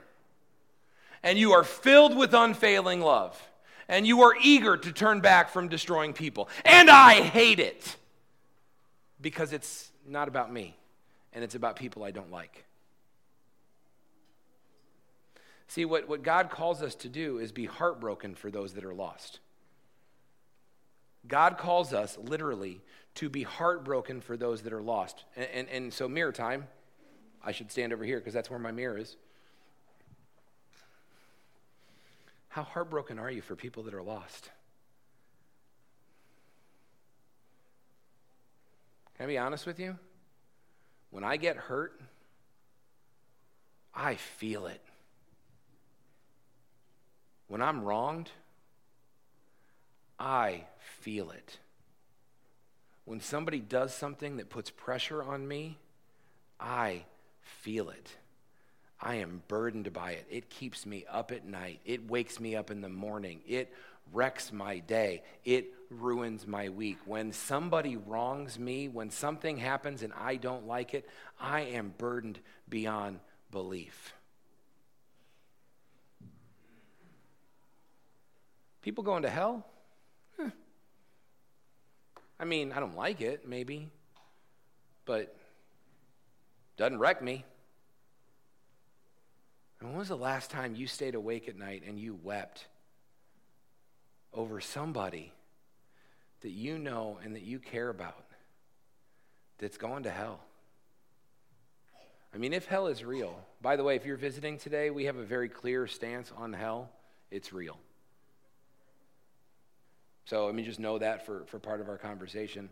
and 1.24 1.38
you 1.38 1.54
are 1.54 1.64
filled 1.64 2.16
with 2.16 2.34
unfailing 2.34 3.02
love 3.02 3.42
and 3.88 4.06
you 4.08 4.22
are 4.22 4.34
eager 4.42 4.78
to 4.78 4.92
turn 4.92 5.20
back 5.20 5.50
from 5.50 5.68
destroying 5.68 6.14
people. 6.14 6.48
And 6.64 6.90
I 6.90 7.22
hate 7.22 7.60
it 7.60 7.96
because 9.20 9.52
it's 9.52 9.92
not 10.08 10.28
about 10.28 10.52
me 10.52 10.76
and 11.34 11.44
it's 11.44 11.56
about 11.56 11.76
people 11.76 12.04
I 12.04 12.12
don't 12.12 12.32
like. 12.32 12.66
See, 15.68 15.86
what, 15.86 16.10
what 16.10 16.24
God 16.24 16.50
calls 16.50 16.82
us 16.82 16.96
to 16.96 17.10
do 17.10 17.38
is 17.38 17.52
be 17.52 17.66
heartbroken 17.66 18.34
for 18.34 18.50
those 18.50 18.74
that 18.74 18.84
are 18.84 18.94
lost. 18.94 19.40
God 21.28 21.58
calls 21.58 21.94
us 21.94 22.18
literally 22.18 22.82
to 23.16 23.30
be 23.30 23.44
heartbroken 23.44 24.22
for 24.22 24.38
those 24.38 24.62
that 24.64 24.74
are 24.74 24.82
lost. 24.82 25.24
And, 25.36 25.48
and, 25.54 25.70
and 25.70 25.94
so, 25.94 26.08
mirror 26.08 26.32
time, 26.32 26.68
I 27.44 27.52
should 27.52 27.72
stand 27.72 27.94
over 27.94 28.04
here 28.04 28.20
because 28.20 28.34
that's 28.34 28.50
where 28.50 28.60
my 28.60 28.72
mirror 28.72 28.98
is. 28.98 29.16
How 32.50 32.64
heartbroken 32.64 33.20
are 33.20 33.30
you 33.30 33.42
for 33.42 33.56
people 33.56 33.84
that 33.84 33.94
are 33.94 34.02
lost? 34.02 34.50
Can 39.18 39.26
I 39.26 39.28
be 39.28 39.38
honest 39.38 39.66
with 39.66 39.80
you? 39.80 39.98
When 41.12 41.24
I 41.24 41.38
get 41.38 41.58
hurt, 41.58 42.00
I 43.94 44.16
feel 44.16 44.66
it. 44.68 44.82
When 47.48 47.62
I'm 47.62 47.84
wronged, 47.84 48.30
I 50.20 50.64
feel 51.02 51.32
it. 51.32 51.58
When 53.10 53.22
somebody 53.22 53.60
does 53.60 53.92
something 53.92 54.38
that 54.38 54.52
puts 54.52 54.70
pressure 54.70 55.24
on 55.24 55.48
me, 55.48 55.80
I 56.60 57.06
feel 57.42 57.90
it. 57.90 58.08
I 59.02 59.16
am 59.16 59.42
burdened 59.48 59.92
by 59.92 60.12
it. 60.12 60.28
It 60.30 60.52
keeps 60.52 60.86
me 60.86 61.06
up 61.10 61.32
at 61.32 61.44
night. 61.44 61.80
It 61.86 62.08
wakes 62.08 62.40
me 62.40 62.56
up 62.56 62.70
in 62.70 62.82
the 62.82 62.88
morning. 62.88 63.42
It 63.48 63.74
wrecks 64.14 64.54
my 64.54 64.78
day. 64.78 65.24
It 65.44 65.74
ruins 65.90 66.46
my 66.46 66.70
week. 66.70 67.00
When 67.06 67.32
somebody 67.32 67.98
wrongs 67.98 68.60
me, 68.60 68.88
when 68.90 69.10
something 69.10 69.58
happens 69.58 70.04
and 70.04 70.14
I 70.14 70.36
don't 70.36 70.68
like 70.68 70.94
it, 70.94 71.10
I 71.40 71.62
am 71.62 71.96
burdened 71.98 72.38
beyond 72.70 73.22
belief. 73.50 74.14
People 78.84 79.04
going 79.04 79.24
to 79.24 79.32
hell? 79.32 79.66
I 82.40 82.46
mean, 82.46 82.72
I 82.72 82.80
don't 82.80 82.96
like 82.96 83.20
it, 83.22 83.48
maybe, 83.48 83.90
but 85.06 85.36
doesn't 86.78 86.98
wreck 86.98 87.22
me. 87.22 87.44
And 89.80 89.90
when 89.90 89.98
was 89.98 90.08
the 90.08 90.18
last 90.18 90.50
time 90.50 90.76
you 90.76 90.88
stayed 90.88 91.16
awake 91.16 91.50
at 91.50 91.58
night 91.58 91.84
and 91.86 92.00
you 92.00 92.18
wept 92.24 92.68
over 94.34 94.62
somebody 94.62 95.34
that 96.42 96.52
you 96.52 96.78
know 96.78 97.20
and 97.24 97.36
that 97.36 97.44
you 97.44 97.60
care 97.60 97.90
about 97.90 98.26
that's 99.58 99.78
going 99.78 100.04
to 100.04 100.10
hell? 100.10 100.40
I 102.34 102.38
mean, 102.38 102.54
if 102.54 102.66
hell 102.66 102.88
is 102.88 103.04
real, 103.04 103.38
by 103.62 103.76
the 103.76 103.84
way, 103.84 103.96
if 103.96 104.06
you're 104.06 104.18
visiting 104.18 104.58
today, 104.58 104.92
we 104.92 105.06
have 105.06 105.18
a 105.18 105.24
very 105.24 105.50
clear 105.50 105.88
stance 105.88 106.32
on 106.38 106.54
hell. 106.54 106.90
It's 107.32 107.52
real. 107.52 107.78
So, 110.26 110.48
I 110.48 110.52
mean, 110.52 110.66
just 110.66 110.80
know 110.80 111.00
that 111.00 111.26
for, 111.26 111.44
for 111.48 111.60
part 111.60 111.82
of 111.82 111.90
our 111.90 111.98
conversation. 111.98 112.70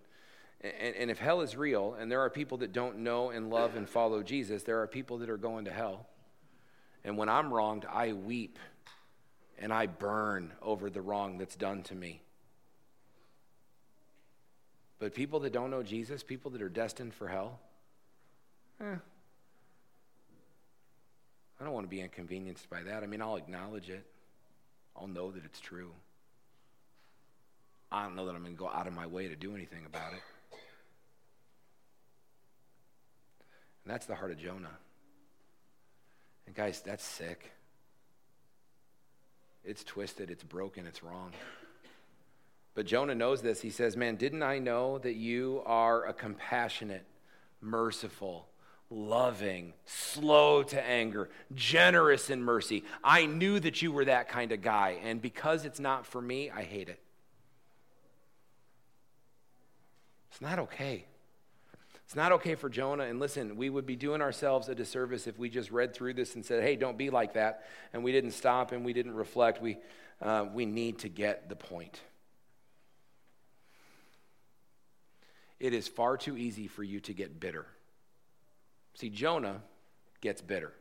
And, 0.62 0.95
and 0.95 1.12
if 1.12 1.19
hell 1.19 1.41
is 1.41 1.55
real, 1.55 1.95
and 1.99 2.12
there 2.12 2.21
are 2.21 2.29
people 2.29 2.60
that 2.60 2.71
don't 2.71 2.99
know 2.99 3.29
and 3.29 3.49
love 3.49 3.75
and 3.75 3.89
follow 3.89 4.23
Jesus, 4.23 4.63
there 4.63 4.81
are 4.81 4.88
people 4.88 5.19
that 5.19 5.29
are 5.29 5.38
going 5.38 5.65
to 5.65 5.71
hell. 5.71 6.07
And 7.03 7.17
when 7.17 7.29
I'm 7.29 7.53
wronged, 7.53 7.86
I 7.91 8.13
weep 8.13 8.60
and 9.60 9.73
I 9.73 9.88
burn 9.88 10.51
over 10.62 10.89
the 10.89 11.01
wrong 11.01 11.38
that's 11.38 11.55
done 11.55 11.83
to 11.83 11.95
me. 11.95 12.21
But 14.99 15.13
people 15.13 15.39
that 15.41 15.53
don't 15.53 15.69
know 15.69 15.83
Jesus, 15.83 16.23
people 16.23 16.51
that 16.51 16.62
are 16.62 16.69
destined 16.69 17.13
for 17.13 17.27
hell, 17.27 17.60
eh, 18.81 18.95
I 21.60 21.63
don't 21.63 21.73
want 21.73 21.86
to 21.86 21.89
be 21.89 22.01
inconvenienced 22.01 22.69
by 22.69 22.83
that. 22.83 23.03
I 23.03 23.07
mean, 23.07 23.21
I'll 23.21 23.36
acknowledge 23.36 23.89
it, 23.89 24.05
I'll 24.95 25.07
know 25.07 25.31
that 25.31 25.45
it's 25.45 25.60
true. 25.60 25.91
I 27.91 28.04
don't 28.04 28.15
know 28.15 28.26
that 28.26 28.36
I'm 28.36 28.41
going 28.41 28.56
to 28.56 28.60
go 28.60 28.69
out 28.69 28.88
of 28.88 28.93
my 28.93 29.08
way 29.08 29.28
to 29.28 29.36
do 29.36 29.56
anything 29.56 29.86
about 29.86 30.13
it. 30.13 30.21
And 33.84 33.93
that's 33.93 34.06
the 34.06 34.15
heart 34.15 34.32
of 34.32 34.38
Jonah. 34.38 34.78
And 36.45 36.56
guys, 36.56 36.82
that's 36.82 37.04
sick. 37.04 37.52
It's 39.63 39.84
twisted, 39.84 40.30
it's 40.30 40.43
broken, 40.43 40.86
it's 40.86 41.04
wrong. 41.04 41.32
But 42.73 42.86
Jonah 42.86 43.15
knows 43.15 43.41
this. 43.41 43.62
He 43.62 43.69
says, 43.69 43.97
Man, 43.97 44.17
didn't 44.17 44.43
I 44.43 44.60
know 44.60 44.97
that 45.00 45.15
you 45.15 45.62
are 45.65 46.06
a 46.06 46.13
compassionate, 46.13 47.06
merciful, 47.60 48.47
loving, 48.89 49.73
slow 49.86 50.63
to 50.63 50.82
anger, 50.86 51.30
generous 51.56 52.30
in 52.30 52.43
mercy? 52.43 52.84
I 53.04 53.26
knew 53.26 53.60
that 53.62 53.82
you 53.82 53.91
were 53.91 54.06
that 54.06 54.30
kind 54.30 54.52
of 54.52 54.62
guy. 54.62 55.00
And 55.04 55.21
because 55.21 55.65
it's 55.65 55.80
not 55.80 56.06
for 56.06 56.21
me, 56.21 56.52
I 56.52 56.63
hate 56.63 56.88
it. 56.88 57.00
It's 60.38 60.41
not 60.43 60.60
okay. 60.60 61.04
It's 62.06 62.15
not 62.15 62.32
okay 62.34 62.54
for 62.54 62.69
Jonah. 62.69 63.06
And 63.06 63.19
listen, 63.19 63.56
we 63.56 63.71
would 63.71 63.88
be 63.88 63.95
doing 63.95 64.21
ourselves 64.21 64.69
a 64.69 64.76
disservice 64.76 65.26
if 65.26 65.39
we 65.39 65.50
just 65.50 65.71
read 65.71 65.95
through 65.95 66.13
this 66.13 66.36
and 66.36 66.45
said, 66.45 66.62
hey, 66.62 66.76
don't 66.76 66.95
be 66.95 67.10
like 67.10 67.34
that. 67.34 67.63
And 67.91 68.04
we 68.04 68.12
didn't 68.12 68.34
stop 68.34 68.71
and 68.71 68.86
we 68.86 68.93
didn't 68.93 69.15
reflect. 69.15 69.63
We, 69.63 69.80
uh, 70.21 70.45
we 70.54 70.67
need 70.67 71.00
to 71.00 71.10
get 71.10 71.50
the 71.50 71.56
point. 71.56 72.00
It 75.60 75.73
is 75.73 75.88
far 75.88 76.17
too 76.17 76.38
easy 76.38 76.67
for 76.67 76.84
you 76.84 77.00
to 77.00 77.13
get 77.13 77.39
bitter. 77.39 77.65
See, 78.93 79.10
Jonah 79.10 79.63
gets 80.21 80.43
bitter. 80.43 80.71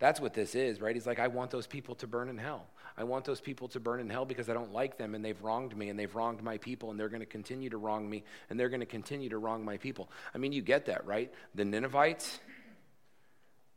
That's 0.00 0.18
what 0.18 0.34
this 0.34 0.56
is, 0.56 0.80
right? 0.80 0.96
He's 0.96 1.06
like, 1.06 1.20
I 1.20 1.28
want 1.28 1.52
those 1.52 1.68
people 1.68 1.94
to 1.94 2.08
burn 2.08 2.28
in 2.28 2.36
hell. 2.36 2.66
I 2.96 3.04
want 3.04 3.24
those 3.24 3.40
people 3.40 3.68
to 3.68 3.80
burn 3.80 4.00
in 4.00 4.10
hell 4.10 4.24
because 4.24 4.48
I 4.48 4.54
don't 4.54 4.72
like 4.72 4.98
them 4.98 5.14
and 5.14 5.24
they've 5.24 5.40
wronged 5.42 5.76
me 5.76 5.88
and 5.88 5.98
they've 5.98 6.14
wronged 6.14 6.42
my 6.42 6.58
people 6.58 6.90
and 6.90 6.98
they're 6.98 7.08
going 7.08 7.20
to 7.20 7.26
continue 7.26 7.70
to 7.70 7.76
wrong 7.76 8.08
me 8.08 8.24
and 8.48 8.58
they're 8.58 8.68
going 8.68 8.80
to 8.80 8.86
continue 8.86 9.28
to 9.30 9.38
wrong 9.38 9.64
my 9.64 9.76
people. 9.76 10.10
I 10.34 10.38
mean, 10.38 10.52
you 10.52 10.62
get 10.62 10.86
that, 10.86 11.06
right? 11.06 11.32
The 11.54 11.64
Ninevites, 11.64 12.40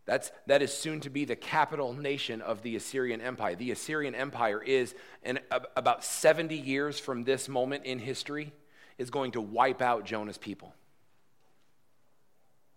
that's, 0.06 0.32
that 0.48 0.62
is 0.62 0.74
soon 0.74 1.00
to 1.02 1.10
be 1.10 1.26
the 1.26 1.36
capital 1.36 1.94
nation 1.94 2.42
of 2.42 2.62
the 2.62 2.76
Assyrian 2.76 3.22
Empire. 3.22 3.56
The 3.56 3.72
Assyrian 3.72 4.16
Empire 4.16 4.62
is, 4.62 4.94
in, 5.24 5.40
about 5.78 6.04
70 6.04 6.56
years 6.58 7.00
from 7.00 7.24
this 7.24 7.48
moment 7.48 7.86
in 7.86 8.00
history, 8.00 8.52
is 8.98 9.10
going 9.10 9.32
to 9.32 9.42
wipe 9.42 9.82
out 9.82 10.06
Jonah's 10.06 10.38
people. 10.38 10.74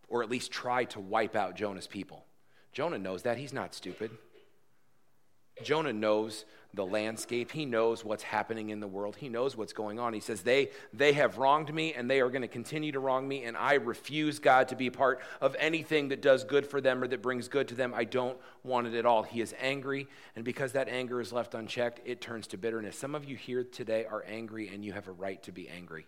Or 0.08 0.22
at 0.22 0.30
least 0.30 0.52
try 0.52 0.84
to 0.84 1.00
wipe 1.00 1.34
out 1.34 1.56
Jonah's 1.56 1.88
people. 1.88 2.24
Jonah 2.72 2.98
knows 2.98 3.22
that. 3.22 3.38
He's 3.38 3.52
not 3.52 3.74
stupid. 3.74 4.10
Jonah 5.62 5.92
knows 5.92 6.44
the 6.74 6.84
landscape. 6.84 7.50
He 7.50 7.64
knows 7.64 8.04
what's 8.04 8.22
happening 8.22 8.68
in 8.68 8.80
the 8.80 8.86
world. 8.86 9.16
He 9.16 9.28
knows 9.30 9.56
what's 9.56 9.72
going 9.72 9.98
on. 9.98 10.12
He 10.12 10.20
says, 10.20 10.42
They, 10.42 10.70
they 10.92 11.14
have 11.14 11.38
wronged 11.38 11.72
me 11.72 11.94
and 11.94 12.10
they 12.10 12.20
are 12.20 12.28
going 12.28 12.42
to 12.42 12.48
continue 12.48 12.92
to 12.92 13.00
wrong 13.00 13.26
me, 13.26 13.44
and 13.44 13.56
I 13.56 13.74
refuse, 13.74 14.38
God, 14.38 14.68
to 14.68 14.76
be 14.76 14.90
part 14.90 15.20
of 15.40 15.56
anything 15.58 16.08
that 16.08 16.20
does 16.20 16.44
good 16.44 16.66
for 16.66 16.80
them 16.80 17.02
or 17.02 17.08
that 17.08 17.22
brings 17.22 17.48
good 17.48 17.68
to 17.68 17.74
them. 17.74 17.94
I 17.94 18.04
don't 18.04 18.38
want 18.62 18.86
it 18.86 18.94
at 18.94 19.06
all. 19.06 19.22
He 19.22 19.40
is 19.40 19.54
angry, 19.58 20.06
and 20.36 20.44
because 20.44 20.72
that 20.72 20.88
anger 20.88 21.20
is 21.20 21.32
left 21.32 21.54
unchecked, 21.54 22.00
it 22.04 22.20
turns 22.20 22.46
to 22.48 22.58
bitterness. 22.58 22.98
Some 22.98 23.14
of 23.14 23.24
you 23.24 23.36
here 23.36 23.64
today 23.64 24.04
are 24.04 24.24
angry, 24.28 24.68
and 24.68 24.84
you 24.84 24.92
have 24.92 25.08
a 25.08 25.12
right 25.12 25.42
to 25.44 25.52
be 25.52 25.68
angry. 25.68 26.06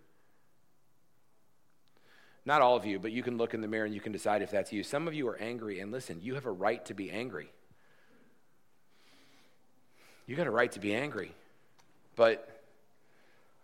Not 2.44 2.62
all 2.62 2.76
of 2.76 2.86
you, 2.86 2.98
but 2.98 3.12
you 3.12 3.22
can 3.22 3.36
look 3.36 3.52
in 3.52 3.60
the 3.60 3.68
mirror 3.68 3.84
and 3.84 3.94
you 3.94 4.00
can 4.00 4.12
decide 4.12 4.40
if 4.40 4.50
that's 4.50 4.72
you. 4.72 4.82
Some 4.82 5.06
of 5.06 5.14
you 5.14 5.28
are 5.28 5.36
angry, 5.36 5.80
and 5.80 5.90
listen, 5.90 6.20
you 6.22 6.34
have 6.34 6.46
a 6.46 6.50
right 6.50 6.84
to 6.86 6.94
be 6.94 7.10
angry. 7.10 7.50
You 10.28 10.36
got 10.36 10.46
a 10.46 10.50
right 10.50 10.70
to 10.72 10.78
be 10.78 10.94
angry. 10.94 11.32
But 12.14 12.46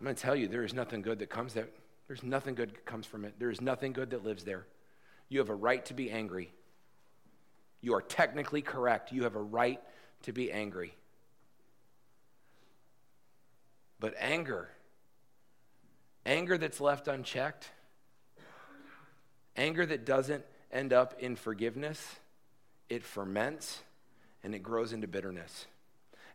I'm 0.01 0.05
going 0.05 0.17
to 0.17 0.21
tell 0.21 0.35
you, 0.35 0.49
there 0.49 0.65
is 0.65 0.73
nothing 0.73 1.03
good 1.03 1.19
that 1.19 1.29
comes 1.29 1.55
that. 1.55 1.69
There's 2.09 2.23
nothing 2.23 2.55
good 2.55 2.71
that 2.71 2.87
comes 2.87 3.05
from 3.07 3.27
it. 3.27 3.35
There 3.39 3.51
is 3.51 3.61
nothing 3.61 3.93
good 3.93 4.11
that 4.11 4.25
lives 4.25 4.45
there. 4.45 4.67
You 5.29 5.41
have 5.41 5.51
a 5.51 5.55
right 5.55 5.85
to 5.87 5.95
be 5.95 6.11
angry. 6.11 6.51
You 7.83 7.95
are 7.95 8.01
technically 8.01 8.63
correct. 8.63 9.13
You 9.13 9.25
have 9.25 9.37
a 9.37 9.43
right 9.43 9.81
to 10.23 10.33
be 10.33 10.51
angry. 10.51 10.95
But 14.01 14.15
anger, 14.19 14.71
anger 16.25 16.57
that's 16.57 16.81
left 16.81 17.09
unchecked, 17.09 17.69
anger 19.55 19.85
that 19.85 20.07
doesn't 20.07 20.45
end 20.73 20.95
up 20.95 21.15
in 21.19 21.37
forgiveness, 21.37 22.17
it 22.89 23.03
ferments 23.03 23.83
and 24.43 24.55
it 24.55 24.61
grows 24.61 24.95
into 24.95 25.07
bitterness. 25.07 25.67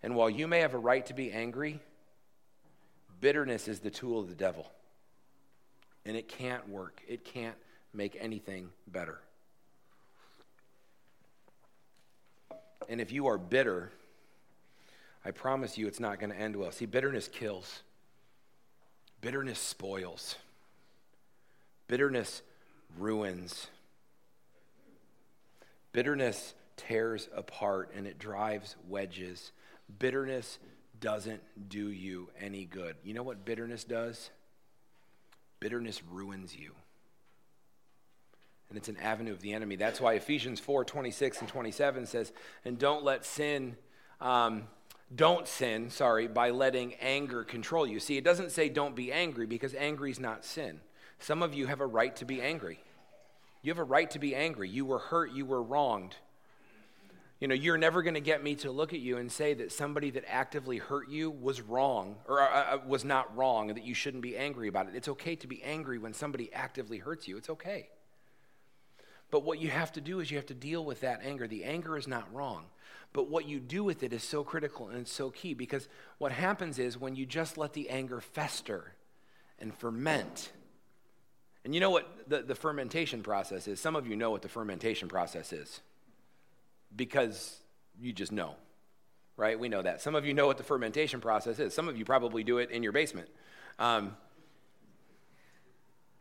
And 0.02 0.16
while 0.16 0.30
you 0.30 0.48
may 0.48 0.60
have 0.60 0.74
a 0.74 0.78
right 0.78 1.06
to 1.08 1.14
be 1.14 1.32
angry, 1.32 1.80
bitterness 3.20 3.68
is 3.68 3.80
the 3.80 3.92
tool 3.92 4.20
of 4.20 4.30
the 4.30 4.36
devil. 4.36 4.72
And 6.06 6.16
it 6.16 6.28
can't 6.28 6.68
work, 6.70 7.02
it 7.08 7.26
can't 7.26 7.58
make 7.94 8.18
anything 8.20 8.70
better. 8.88 9.20
And 12.88 13.00
if 13.00 13.12
you 13.12 13.28
are 13.28 13.38
bitter, 13.38 13.92
I 15.24 15.32
promise 15.32 15.78
you 15.78 15.88
it's 15.88 16.00
not 16.00 16.20
going 16.20 16.32
to 16.32 16.40
end 16.40 16.56
well. 16.56 16.72
See, 16.72 16.86
bitterness 16.86 17.28
kills, 17.28 17.84
bitterness 19.22 19.60
spoils, 19.60 20.36
bitterness 21.88 22.42
ruins, 22.98 23.68
bitterness 25.92 26.54
tears 26.78 27.28
apart 27.36 27.92
and 27.96 28.08
it 28.08 28.18
drives 28.18 28.78
wedges 28.88 29.52
Bitterness 29.98 30.60
doesn't 31.00 31.42
do 31.70 31.90
you 31.90 32.30
any 32.40 32.66
good. 32.66 32.96
You 33.04 33.14
know 33.14 33.24
what 33.24 33.46
bitterness 33.46 33.84
does? 33.84 34.30
Bitterness 35.60 36.02
ruins 36.10 36.56
you. 36.56 36.74
And 38.70 38.78
it's 38.78 38.88
an 38.88 38.98
avenue 38.98 39.32
of 39.32 39.42
the 39.42 39.54
enemy. 39.54 39.76
That's 39.76 40.00
why 40.00 40.14
Ephesians 40.14 40.60
4 40.60 40.86
26 40.86 41.40
and 41.40 41.50
27 41.50 42.06
says, 42.06 42.32
And 42.64 42.78
don't 42.78 43.04
let 43.04 43.26
sin, 43.26 43.76
um, 44.22 44.68
don't 45.14 45.48
sin, 45.48 45.90
sorry, 45.90 46.28
by 46.28 46.52
letting 46.52 46.94
anger 46.96 47.44
control 47.44 47.88
you. 47.88 48.00
See, 48.00 48.18
it 48.18 48.24
doesn't 48.24 48.52
say 48.52 48.70
don't 48.70 48.96
be 48.96 49.12
angry 49.12 49.48
because 49.48 49.74
angry 49.74 50.12
is 50.12 50.20
not 50.20 50.46
sin. 50.46 50.82
Some 51.18 51.42
of 51.42 51.54
you 51.54 51.66
have 51.66 51.82
a 51.82 51.88
right 51.88 52.16
to 52.18 52.26
be 52.26 52.42
angry. 52.42 52.80
You 53.64 53.72
have 53.72 53.80
a 53.80 53.84
right 53.84 54.10
to 54.12 54.20
be 54.20 54.36
angry. 54.36 54.70
You 54.70 54.86
were 54.86 55.00
hurt, 55.00 55.32
you 55.32 55.46
were 55.46 55.64
wronged. 55.64 56.16
You 57.40 57.48
know, 57.48 57.56
you're 57.56 57.78
never 57.78 58.04
going 58.04 58.16
to 58.16 58.22
get 58.22 58.44
me 58.44 58.56
to 58.56 58.72
look 58.72 58.94
at 58.94 59.00
you 59.00 59.18
and 59.18 59.32
say 59.32 59.54
that 59.54 59.72
somebody 59.72 60.10
that 60.12 60.26
actively 60.28 60.78
hurt 60.78 61.10
you 61.10 61.32
was 61.32 61.62
wrong 61.62 62.18
or 62.28 62.42
uh, 62.42 62.76
uh, 62.76 62.78
was 62.86 63.06
not 63.06 63.36
wrong 63.36 63.70
and 63.70 63.78
that 63.78 63.86
you 63.86 63.94
shouldn't 63.94 64.24
be 64.24 64.36
angry 64.36 64.68
about 64.68 64.90
it. 64.90 64.96
It's 64.96 65.08
okay 65.08 65.38
to 65.38 65.48
be 65.48 65.64
angry 65.64 65.98
when 65.98 66.14
somebody 66.14 66.52
actively 66.52 66.98
hurts 66.98 67.30
you. 67.30 67.38
It's 67.38 67.50
okay. 67.50 67.90
But 69.32 69.44
what 69.44 69.60
you 69.60 69.70
have 69.70 69.92
to 69.94 70.02
do 70.02 70.20
is 70.20 70.32
you 70.32 70.38
have 70.38 70.48
to 70.48 70.54
deal 70.54 70.84
with 70.84 71.00
that 71.02 71.22
anger. 71.24 71.48
The 71.48 71.64
anger 71.64 71.98
is 71.98 72.08
not 72.08 72.34
wrong. 72.34 72.66
But 73.14 73.30
what 73.30 73.48
you 73.48 73.60
do 73.60 73.86
with 73.86 74.04
it 74.04 74.12
is 74.12 74.24
so 74.24 74.44
critical 74.44 74.90
and 74.90 74.98
it's 75.00 75.12
so 75.12 75.30
key 75.30 75.54
because 75.54 75.88
what 76.18 76.34
happens 76.34 76.78
is 76.78 76.98
when 76.98 77.16
you 77.16 77.26
just 77.26 77.58
let 77.58 77.72
the 77.72 77.90
anger 77.90 78.20
fester 78.20 78.96
and 79.60 79.74
ferment, 79.74 80.52
and 81.64 81.74
you 81.74 81.80
know 81.80 81.90
what 81.90 82.30
the, 82.30 82.42
the 82.42 82.56
fermentation 82.56 83.24
process 83.24 83.68
is? 83.68 83.80
Some 83.80 83.96
of 83.96 84.08
you 84.08 84.16
know 84.16 84.30
what 84.32 84.42
the 84.42 84.50
fermentation 84.50 85.08
process 85.08 85.54
is 85.54 85.82
because 86.96 87.58
you 88.00 88.14
just 88.14 88.32
know, 88.32 88.56
right? 89.38 89.60
We 89.60 89.70
know 89.70 89.82
that. 89.82 90.02
Some 90.02 90.16
of 90.16 90.26
you 90.26 90.34
know 90.34 90.48
what 90.48 90.58
the 90.58 90.64
fermentation 90.64 91.22
process 91.22 91.60
is. 91.60 91.74
Some 91.74 91.88
of 91.88 91.98
you 91.98 92.06
probably 92.06 92.44
do 92.44 92.58
it 92.58 92.72
in 92.72 92.84
your 92.84 92.92
basement. 92.92 93.30
Um, 93.78 94.16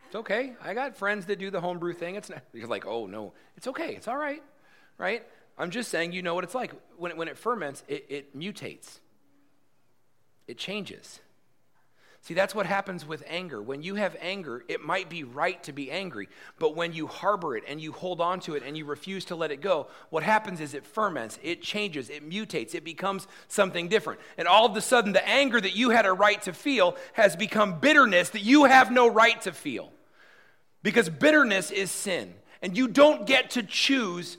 it's 0.06 0.16
okay. 0.16 0.54
I 0.62 0.74
got 0.74 0.96
friends 0.96 1.26
that 1.26 1.38
do 1.38 1.50
the 1.50 1.60
homebrew 1.60 1.92
thing. 1.92 2.14
It's 2.14 2.30
not, 2.30 2.42
you're 2.52 2.66
like, 2.66 2.86
oh 2.86 3.06
no, 3.06 3.34
it's 3.56 3.66
okay. 3.66 3.94
It's 3.94 4.08
all 4.08 4.16
right, 4.16 4.42
right? 4.96 5.22
I'm 5.58 5.70
just 5.70 5.90
saying 5.90 6.12
you 6.12 6.22
know 6.22 6.34
what 6.34 6.44
it's 6.44 6.54
like. 6.54 6.72
When, 6.96 7.10
it, 7.10 7.16
when 7.16 7.28
it 7.28 7.36
ferments, 7.36 7.82
it, 7.88 8.06
it 8.08 8.38
mutates, 8.38 9.00
it 10.46 10.56
changes. 10.56 11.20
See, 12.28 12.34
that's 12.34 12.54
what 12.54 12.66
happens 12.66 13.06
with 13.06 13.24
anger. 13.26 13.62
When 13.62 13.82
you 13.82 13.94
have 13.94 14.14
anger, 14.20 14.62
it 14.68 14.84
might 14.84 15.08
be 15.08 15.24
right 15.24 15.62
to 15.62 15.72
be 15.72 15.90
angry, 15.90 16.28
but 16.58 16.76
when 16.76 16.92
you 16.92 17.06
harbor 17.06 17.56
it 17.56 17.64
and 17.66 17.80
you 17.80 17.90
hold 17.90 18.20
on 18.20 18.40
to 18.40 18.54
it 18.54 18.62
and 18.66 18.76
you 18.76 18.84
refuse 18.84 19.24
to 19.24 19.34
let 19.34 19.50
it 19.50 19.62
go, 19.62 19.86
what 20.10 20.22
happens 20.22 20.60
is 20.60 20.74
it 20.74 20.84
ferments, 20.84 21.38
it 21.42 21.62
changes, 21.62 22.10
it 22.10 22.28
mutates, 22.28 22.74
it 22.74 22.84
becomes 22.84 23.26
something 23.48 23.88
different. 23.88 24.20
And 24.36 24.46
all 24.46 24.66
of 24.66 24.76
a 24.76 24.82
sudden, 24.82 25.12
the 25.12 25.26
anger 25.26 25.58
that 25.58 25.74
you 25.74 25.88
had 25.88 26.04
a 26.04 26.12
right 26.12 26.42
to 26.42 26.52
feel 26.52 26.96
has 27.14 27.34
become 27.34 27.80
bitterness 27.80 28.28
that 28.28 28.42
you 28.42 28.64
have 28.64 28.92
no 28.92 29.08
right 29.08 29.40
to 29.40 29.52
feel. 29.52 29.90
Because 30.82 31.08
bitterness 31.08 31.70
is 31.70 31.90
sin, 31.90 32.34
and 32.60 32.76
you 32.76 32.88
don't 32.88 33.26
get 33.26 33.52
to 33.52 33.62
choose 33.62 34.36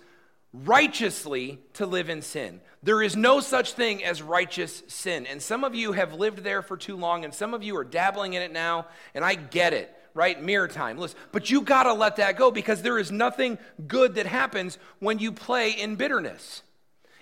righteously 0.54 1.60
to 1.74 1.86
live 1.86 2.10
in 2.10 2.22
sin. 2.22 2.62
There 2.82 3.02
is 3.02 3.16
no 3.16 3.40
such 3.40 3.74
thing 3.74 4.04
as 4.04 4.22
righteous 4.22 4.84
sin. 4.88 5.28
And 5.28 5.42
some 5.42 5.64
of 5.64 5.76
you 5.76 5.92
have 5.92 6.14
lived 6.14 6.40
there 6.40 6.62
for 6.62 6.78
too 6.78 6.96
long, 6.96 7.24
and 7.24 7.34
some 7.34 7.54
of 7.54 7.62
you 7.62 7.76
are 7.78 7.84
dabbling 7.84 8.34
in 8.34 8.42
it 8.42 8.52
now, 8.52 8.88
and 9.14 9.24
I 9.24 9.36
get 9.36 9.74
it, 9.74 9.94
right? 10.14 10.42
Mirror 10.42 10.70
time. 10.70 10.98
Listen, 10.98 11.20
but 11.32 11.50
you 11.50 11.62
got 11.62 11.84
to 11.84 11.94
let 11.94 12.16
that 12.16 12.38
go 12.38 12.52
because 12.52 12.82
there 12.82 12.98
is 12.98 13.12
nothing 13.12 13.58
good 13.88 14.16
that 14.16 14.26
happens 14.26 14.78
when 15.00 15.20
you 15.20 15.32
play 15.32 15.72
in 15.72 15.96
bitterness. 15.96 16.64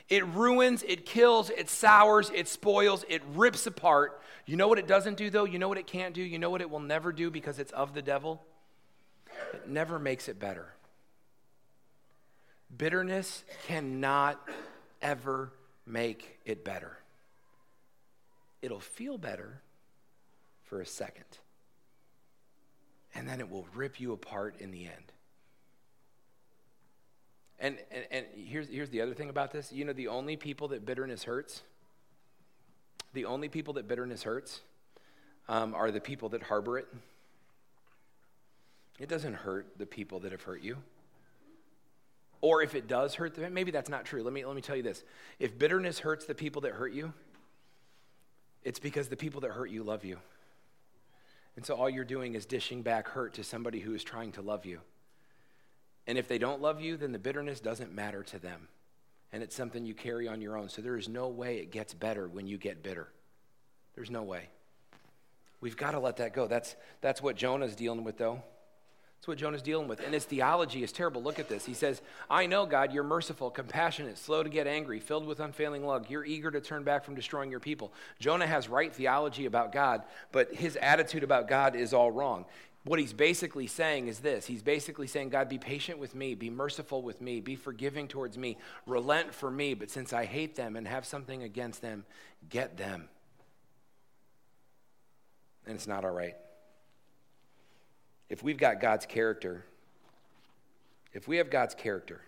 It 0.09 0.25
ruins, 0.27 0.83
it 0.83 1.05
kills, 1.05 1.49
it 1.49 1.69
sours, 1.69 2.31
it 2.33 2.47
spoils, 2.47 3.03
it 3.09 3.21
rips 3.33 3.67
apart. 3.67 4.21
You 4.45 4.55
know 4.55 4.69
what 4.69 4.79
it 4.79 4.87
doesn't 4.87 5.17
do, 5.17 5.29
though? 5.29 5.43
You 5.43 5.59
know 5.59 5.67
what 5.67 5.77
it 5.77 5.87
can't 5.87 6.13
do? 6.13 6.21
You 6.21 6.39
know 6.39 6.49
what 6.49 6.61
it 6.61 6.69
will 6.69 6.79
never 6.79 7.11
do 7.11 7.29
because 7.29 7.59
it's 7.59 7.73
of 7.73 7.93
the 7.93 8.01
devil? 8.01 8.41
It 9.53 9.67
never 9.67 9.99
makes 9.99 10.29
it 10.29 10.39
better. 10.39 10.67
Bitterness 12.75 13.43
cannot 13.65 14.39
ever 15.01 15.51
make 15.85 16.39
it 16.45 16.65
better. 16.65 16.97
It'll 18.61 18.79
feel 18.79 19.17
better 19.17 19.61
for 20.63 20.81
a 20.81 20.85
second, 20.85 21.25
and 23.15 23.27
then 23.27 23.39
it 23.39 23.49
will 23.49 23.67
rip 23.73 23.99
you 23.99 24.11
apart 24.11 24.55
in 24.59 24.71
the 24.71 24.85
end. 24.85 25.13
And, 27.59 27.77
and, 27.89 28.05
and 28.11 28.25
here's, 28.35 28.67
here's 28.67 28.89
the 28.89 29.01
other 29.01 29.13
thing 29.13 29.29
about 29.29 29.51
this 29.51 29.71
you 29.71 29.85
know, 29.85 29.93
the 29.93 30.09
only 30.09 30.35
people 30.35 30.67
that 30.69 30.85
bitterness 30.85 31.23
hurts, 31.23 31.63
the 33.13 33.25
only 33.25 33.49
people 33.49 33.75
that 33.75 33.87
bitterness 33.87 34.23
hurts 34.23 34.61
um, 35.47 35.73
are 35.73 35.91
the 35.91 36.01
people 36.01 36.29
that 36.29 36.43
harbor 36.43 36.77
it. 36.77 36.87
It 38.99 39.09
doesn't 39.09 39.35
hurt 39.35 39.77
the 39.77 39.85
people 39.85 40.19
that 40.21 40.31
have 40.31 40.41
hurt 40.41 40.61
you. 40.61 40.77
Or 42.41 42.61
if 42.61 42.75
it 42.75 42.87
does 42.87 43.15
hurt 43.15 43.35
them, 43.35 43.53
maybe 43.53 43.71
that's 43.71 43.89
not 43.89 44.05
true. 44.05 44.23
Let 44.23 44.33
me, 44.33 44.45
let 44.45 44.55
me 44.55 44.61
tell 44.61 44.75
you 44.75 44.83
this. 44.83 45.03
If 45.39 45.57
bitterness 45.57 45.99
hurts 45.99 46.25
the 46.25 46.35
people 46.35 46.61
that 46.61 46.73
hurt 46.73 46.93
you, 46.93 47.13
it's 48.63 48.79
because 48.79 49.07
the 49.07 49.17
people 49.17 49.41
that 49.41 49.51
hurt 49.51 49.69
you 49.69 49.83
love 49.83 50.05
you. 50.05 50.17
And 51.55 51.65
so 51.65 51.75
all 51.75 51.89
you're 51.89 52.05
doing 52.05 52.35
is 52.35 52.45
dishing 52.45 52.83
back 52.83 53.07
hurt 53.07 53.33
to 53.35 53.43
somebody 53.43 53.79
who 53.79 53.95
is 53.95 54.03
trying 54.03 54.31
to 54.33 54.41
love 54.41 54.65
you. 54.65 54.79
And 56.05 56.17
if 56.17 56.27
they 56.27 56.37
don't 56.37 56.61
love 56.61 56.79
you, 56.79 56.95
then 56.95 57.11
the 57.11 57.19
bitterness 57.19 57.59
doesn't 57.59 57.93
matter 57.93 58.23
to 58.23 58.39
them. 58.39 58.67
And 59.33 59.43
it's 59.43 59.55
something 59.55 59.85
you 59.85 59.93
carry 59.93 60.27
on 60.27 60.39
your 60.39 60.57
own. 60.57 60.69
So 60.69 60.81
there 60.81 60.97
is 60.97 61.09
no 61.09 61.27
way 61.27 61.57
it 61.57 61.71
gets 61.71 61.93
better 61.93 62.27
when 62.27 62.47
you 62.47 62.57
get 62.57 62.83
bitter. 62.83 63.07
There's 63.95 64.11
no 64.11 64.23
way. 64.23 64.49
We've 65.59 65.75
got 65.75 65.91
to 65.91 65.99
let 65.99 66.17
that 66.17 66.33
go. 66.33 66.47
That's, 66.47 66.75
that's 67.01 67.21
what 67.21 67.35
Jonah's 67.35 67.75
dealing 67.75 68.03
with, 68.03 68.17
though. 68.17 68.43
That's 69.17 69.27
what 69.27 69.37
Jonah's 69.39 69.63
dealing 69.63 69.87
with. 69.87 69.99
And 69.99 70.13
his 70.13 70.25
theology 70.25 70.83
is 70.83 70.91
terrible. 70.91 71.23
Look 71.23 71.39
at 71.39 71.49
this. 71.49 71.65
He 71.65 71.73
says, 71.73 72.01
I 72.29 72.45
know, 72.45 72.67
God, 72.67 72.93
you're 72.93 73.03
merciful, 73.03 73.49
compassionate, 73.49 74.17
slow 74.17 74.43
to 74.43 74.49
get 74.49 74.67
angry, 74.67 74.99
filled 74.99 75.25
with 75.25 75.39
unfailing 75.39 75.85
love. 75.85 76.09
You're 76.09 76.23
eager 76.23 76.51
to 76.51 76.61
turn 76.61 76.83
back 76.83 77.03
from 77.03 77.15
destroying 77.15 77.49
your 77.49 77.59
people. 77.59 77.91
Jonah 78.19 78.45
has 78.45 78.69
right 78.69 78.93
theology 78.93 79.45
about 79.47 79.71
God, 79.71 80.03
but 80.31 80.53
his 80.53 80.75
attitude 80.77 81.23
about 81.23 81.47
God 81.47 81.75
is 81.75 81.93
all 81.93 82.11
wrong. 82.11 82.45
What 82.83 82.99
he's 82.99 83.11
basically 83.11 83.67
saying 83.67 84.07
is 84.07 84.19
this 84.19 84.45
He's 84.45 84.63
basically 84.63 85.07
saying, 85.07 85.29
God, 85.29 85.49
be 85.49 85.57
patient 85.57 85.97
with 85.99 86.15
me, 86.15 86.35
be 86.35 86.49
merciful 86.49 87.01
with 87.01 87.19
me, 87.19 87.41
be 87.41 87.55
forgiving 87.55 88.07
towards 88.07 88.37
me, 88.37 88.57
relent 88.85 89.33
for 89.33 89.51
me, 89.51 89.73
but 89.73 89.89
since 89.89 90.13
I 90.13 90.25
hate 90.25 90.55
them 90.55 90.77
and 90.77 90.87
have 90.87 91.05
something 91.05 91.43
against 91.43 91.81
them, 91.81 92.05
get 92.49 92.77
them. 92.77 93.09
And 95.65 95.75
it's 95.75 95.87
not 95.87 96.05
all 96.05 96.11
right 96.11 96.35
if 98.29 98.43
we've 98.43 98.57
got 98.57 98.81
God's 98.81 99.05
character, 99.05 99.65
if 101.13 101.27
we 101.27 101.37
have 101.37 101.49
God's 101.49 101.75
character, 101.75 102.21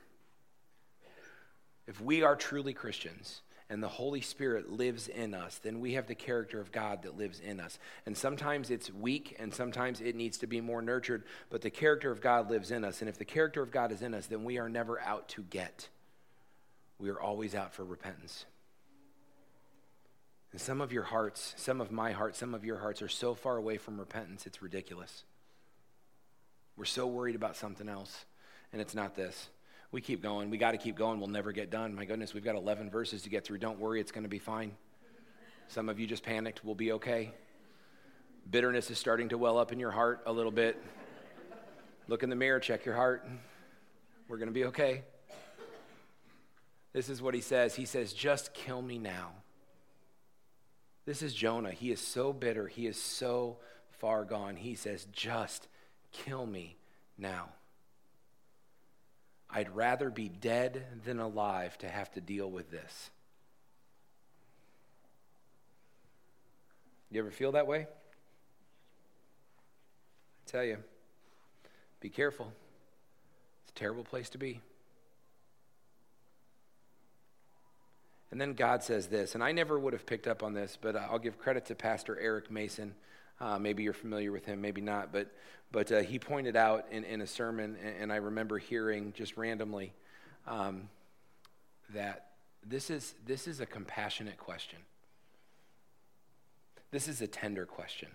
if 1.88 2.00
we 2.02 2.24
are 2.24 2.36
truly 2.36 2.74
Christians 2.74 3.42
and 3.70 3.84
the 3.84 3.88
Holy 3.88 4.22
Spirit 4.22 4.72
lives 4.72 5.08
in 5.08 5.34
us, 5.34 5.60
then 5.62 5.80
we 5.80 5.94
have 5.94 6.08
the 6.08 6.16
character 6.16 6.60
of 6.60 6.72
God 6.72 7.04
that 7.04 7.18
lives 7.18 7.40
in 7.40 7.60
us. 7.60 7.78
And 8.06 8.18
sometimes 8.18 8.72
it's 8.72 8.92
weak 8.92 9.36
and 9.40 9.54
sometimes 9.54 10.02
it 10.02 10.16
needs 10.16 10.38
to 10.40 10.48
be 10.48 10.62
more 10.62 10.82
nurtured, 10.82 11.24
but 11.50 11.62
the 11.62 11.70
character 11.70 12.12
of 12.12 12.22
God 12.22 12.50
lives 12.50 12.72
in 12.72 12.84
us. 12.84 13.02
And 13.02 13.10
if 13.10 13.18
the 13.18 13.26
character 13.26 13.62
of 13.62 13.72
God 13.72 13.92
is 13.92 14.02
in 14.02 14.14
us, 14.14 14.28
then 14.28 14.44
we 14.44 14.58
are 14.58 14.70
never 14.70 15.00
out 15.02 15.28
to 15.30 15.44
get. 15.44 15.90
We 16.98 17.10
are 17.10 17.20
always 17.20 17.54
out 17.56 17.74
for 17.74 17.84
repentance. 17.84 18.46
And 20.52 20.60
some 20.60 20.82
of 20.82 20.92
your 20.92 21.04
hearts, 21.04 21.54
some 21.58 21.80
of 21.80 21.92
my 21.92 22.12
heart, 22.12 22.36
some 22.36 22.56
of 22.56 22.66
your 22.66 22.78
hearts 22.78 23.02
are 23.02 23.08
so 23.08 23.36
far 23.36 23.58
away 23.58 23.78
from 23.78 24.00
repentance, 24.00 24.48
it's 24.48 24.62
ridiculous. 24.62 25.24
We're 26.80 26.86
so 26.86 27.08
worried 27.08 27.36
about 27.36 27.58
something 27.58 27.90
else, 27.90 28.24
and 28.72 28.82
it's 28.82 28.96
not 28.96 29.14
this. 29.14 29.50
We 29.92 30.00
keep 30.00 30.24
going. 30.24 30.50
We 30.50 30.58
got 30.58 30.72
to 30.72 30.78
keep 30.78 30.96
going. 30.96 31.20
We'll 31.20 31.28
never 31.28 31.52
get 31.52 31.70
done. 31.70 31.94
My 31.94 32.06
goodness, 32.06 32.34
we've 32.34 32.44
got 32.44 32.56
11 32.56 32.90
verses 32.90 33.24
to 33.24 33.30
get 33.30 33.44
through. 33.44 33.58
Don't 33.58 33.80
worry, 33.80 34.00
it's 34.00 34.14
going 34.14 34.24
to 34.24 34.30
be 34.30 34.40
fine. 34.40 34.72
Some 35.68 35.90
of 35.90 36.00
you 36.00 36.08
just 36.08 36.24
panicked. 36.24 36.64
We'll 36.64 36.76
be 36.76 36.94
okay. 36.94 37.34
Bitterness 38.50 38.90
is 38.90 38.98
starting 38.98 39.28
to 39.28 39.38
well 39.38 39.58
up 39.58 39.74
in 39.74 39.80
your 39.82 39.92
heart 39.92 40.22
a 40.26 40.32
little 40.32 40.54
bit. 40.54 40.82
Look 42.08 42.24
in 42.24 42.30
the 42.30 42.38
mirror, 42.38 42.62
check 42.62 42.86
your 42.86 42.96
heart. 42.96 43.28
We're 44.30 44.38
going 44.38 44.48
to 44.48 44.54
be 44.54 44.64
okay. 44.66 45.02
This 46.94 47.10
is 47.10 47.22
what 47.22 47.34
he 47.34 47.42
says. 47.42 47.76
He 47.76 47.84
says, 47.84 48.14
Just 48.14 48.54
kill 48.54 48.82
me 48.82 48.98
now. 48.98 49.32
This 51.06 51.22
is 51.24 51.34
Jonah. 51.34 51.72
He 51.72 51.92
is 51.92 52.00
so 52.00 52.32
bitter. 52.32 52.68
He 52.68 52.88
is 52.88 52.96
so 52.96 53.58
far 53.90 54.24
gone. 54.24 54.56
He 54.56 54.76
says, 54.76 55.06
Just 55.12 55.68
Kill 56.12 56.46
me 56.46 56.76
now. 57.18 57.50
I'd 59.50 59.76
rather 59.76 60.10
be 60.10 60.30
dead 60.30 60.86
than 61.06 61.20
alive 61.20 61.78
to 61.80 61.88
have 61.88 62.12
to 62.14 62.22
deal 62.22 62.50
with 62.50 62.70
this. 62.70 63.10
You 67.12 67.20
ever 67.22 67.32
feel 67.32 67.54
that 67.54 67.66
way? 67.66 67.88
I 70.48 70.52
tell 70.52 70.64
you, 70.64 70.78
be 72.00 72.10
careful. 72.10 72.52
It's 73.64 73.72
a 73.72 73.80
terrible 73.80 74.04
place 74.04 74.30
to 74.30 74.38
be. 74.38 74.62
And 78.32 78.40
then 78.40 78.54
God 78.54 78.84
says 78.84 79.08
this, 79.08 79.34
and 79.34 79.44
I 79.44 79.52
never 79.52 79.80
would 79.80 79.94
have 79.94 80.06
picked 80.06 80.28
up 80.28 80.44
on 80.44 80.54
this, 80.54 80.78
but 80.80 80.96
uh, 80.96 81.08
I'll 81.10 81.18
give 81.18 81.40
credit 81.40 81.66
to 81.66 81.76
Pastor 81.76 82.18
Eric 82.20 82.52
Mason. 82.52 82.94
Uh, 83.42 83.58
maybe 83.58 83.84
you're 83.84 83.94
familiar 83.94 84.32
with 84.32 84.46
him, 84.46 84.62
maybe 84.62 84.82
not. 84.82 85.12
But, 85.12 85.32
but 85.72 85.92
uh, 85.92 86.00
he 86.00 86.20
pointed 86.20 86.56
out 86.56 86.86
in, 86.92 87.04
in 87.04 87.22
a 87.22 87.28
sermon, 87.28 87.78
and, 87.84 87.96
and 88.02 88.14
I 88.14 88.18
remember 88.18 88.58
hearing 88.58 89.14
just 89.16 89.38
randomly 89.38 89.94
um, 90.48 90.90
that 91.94 92.32
this 92.66 92.90
is, 92.90 93.14
this 93.26 93.48
is 93.48 93.60
a 93.60 93.66
compassionate 93.66 94.38
question. 94.38 94.80
This 96.92 97.08
is 97.08 97.22
a 97.22 97.28
tender 97.28 97.66
question. 97.66 98.10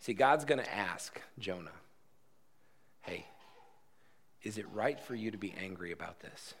See, 0.00 0.12
God's 0.12 0.44
going 0.44 0.60
to 0.60 0.74
ask 0.74 1.20
Jonah, 1.38 1.70
hey, 3.02 3.24
is 4.42 4.58
it 4.58 4.66
right 4.72 5.00
for 5.00 5.14
you 5.14 5.30
to 5.30 5.38
be 5.38 5.54
angry 5.58 5.92
about 5.92 6.20
this? 6.20 6.54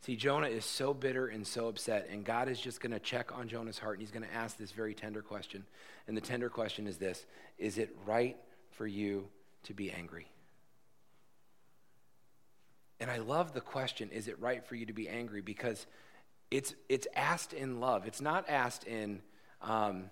See, 0.00 0.16
Jonah 0.16 0.46
is 0.46 0.64
so 0.64 0.94
bitter 0.94 1.26
and 1.26 1.46
so 1.46 1.68
upset, 1.68 2.08
and 2.10 2.24
God 2.24 2.48
is 2.48 2.60
just 2.60 2.80
going 2.80 2.92
to 2.92 3.00
check 3.00 3.36
on 3.36 3.48
Jonah's 3.48 3.78
heart, 3.78 3.94
and 3.98 4.02
he's 4.02 4.12
going 4.12 4.26
to 4.26 4.34
ask 4.34 4.56
this 4.56 4.70
very 4.70 4.94
tender 4.94 5.22
question. 5.22 5.64
And 6.06 6.16
the 6.16 6.20
tender 6.20 6.48
question 6.48 6.86
is 6.86 6.98
this 6.98 7.26
Is 7.58 7.78
it 7.78 7.94
right 8.06 8.36
for 8.70 8.86
you 8.86 9.28
to 9.64 9.74
be 9.74 9.90
angry? 9.90 10.28
And 13.00 13.10
I 13.10 13.18
love 13.18 13.52
the 13.52 13.60
question, 13.60 14.10
is 14.10 14.28
it 14.28 14.40
right 14.40 14.64
for 14.64 14.74
you 14.74 14.86
to 14.86 14.92
be 14.92 15.08
angry? 15.08 15.40
Because 15.40 15.86
it's, 16.50 16.74
it's 16.88 17.06
asked 17.14 17.52
in 17.52 17.80
love. 17.80 18.06
It's 18.06 18.20
not 18.20 18.48
asked 18.48 18.84
in 18.84 19.20
um, 19.62 20.10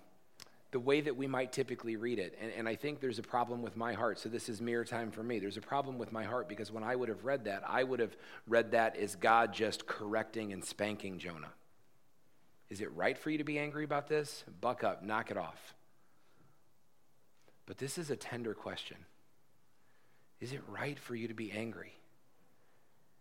the 0.71 0.79
way 0.79 1.01
that 1.01 1.15
we 1.15 1.27
might 1.27 1.51
typically 1.51 1.95
read 1.95 2.19
it. 2.19 2.37
And, 2.41 2.51
and 2.51 2.67
I 2.67 2.75
think 2.75 2.99
there's 2.99 3.19
a 3.19 3.23
problem 3.23 3.61
with 3.61 3.77
my 3.77 3.93
heart. 3.93 4.19
So 4.19 4.29
this 4.29 4.49
is 4.49 4.61
mirror 4.61 4.83
time 4.83 5.11
for 5.11 5.23
me. 5.23 5.39
There's 5.39 5.57
a 5.57 5.61
problem 5.61 5.97
with 5.97 6.11
my 6.11 6.23
heart 6.23 6.49
because 6.49 6.71
when 6.71 6.83
I 6.83 6.95
would 6.95 7.09
have 7.09 7.23
read 7.23 7.45
that, 7.45 7.63
I 7.65 7.83
would 7.83 7.99
have 7.99 8.15
read 8.47 8.71
that 8.71 8.97
as 8.97 9.15
God 9.15 9.53
just 9.53 9.87
correcting 9.87 10.51
and 10.51 10.63
spanking 10.63 11.19
Jonah. 11.19 11.51
Is 12.69 12.81
it 12.81 12.91
right 12.93 13.17
for 13.17 13.29
you 13.29 13.37
to 13.37 13.45
be 13.45 13.57
angry 13.57 13.85
about 13.85 14.07
this? 14.07 14.43
Buck 14.59 14.83
up, 14.83 15.03
knock 15.03 15.31
it 15.31 15.37
off. 15.37 15.73
But 17.65 17.77
this 17.77 17.97
is 17.97 18.09
a 18.09 18.15
tender 18.15 18.53
question. 18.53 18.97
Is 20.39 20.51
it 20.51 20.61
right 20.67 20.99
for 20.99 21.15
you 21.15 21.27
to 21.29 21.33
be 21.33 21.51
angry? 21.51 21.96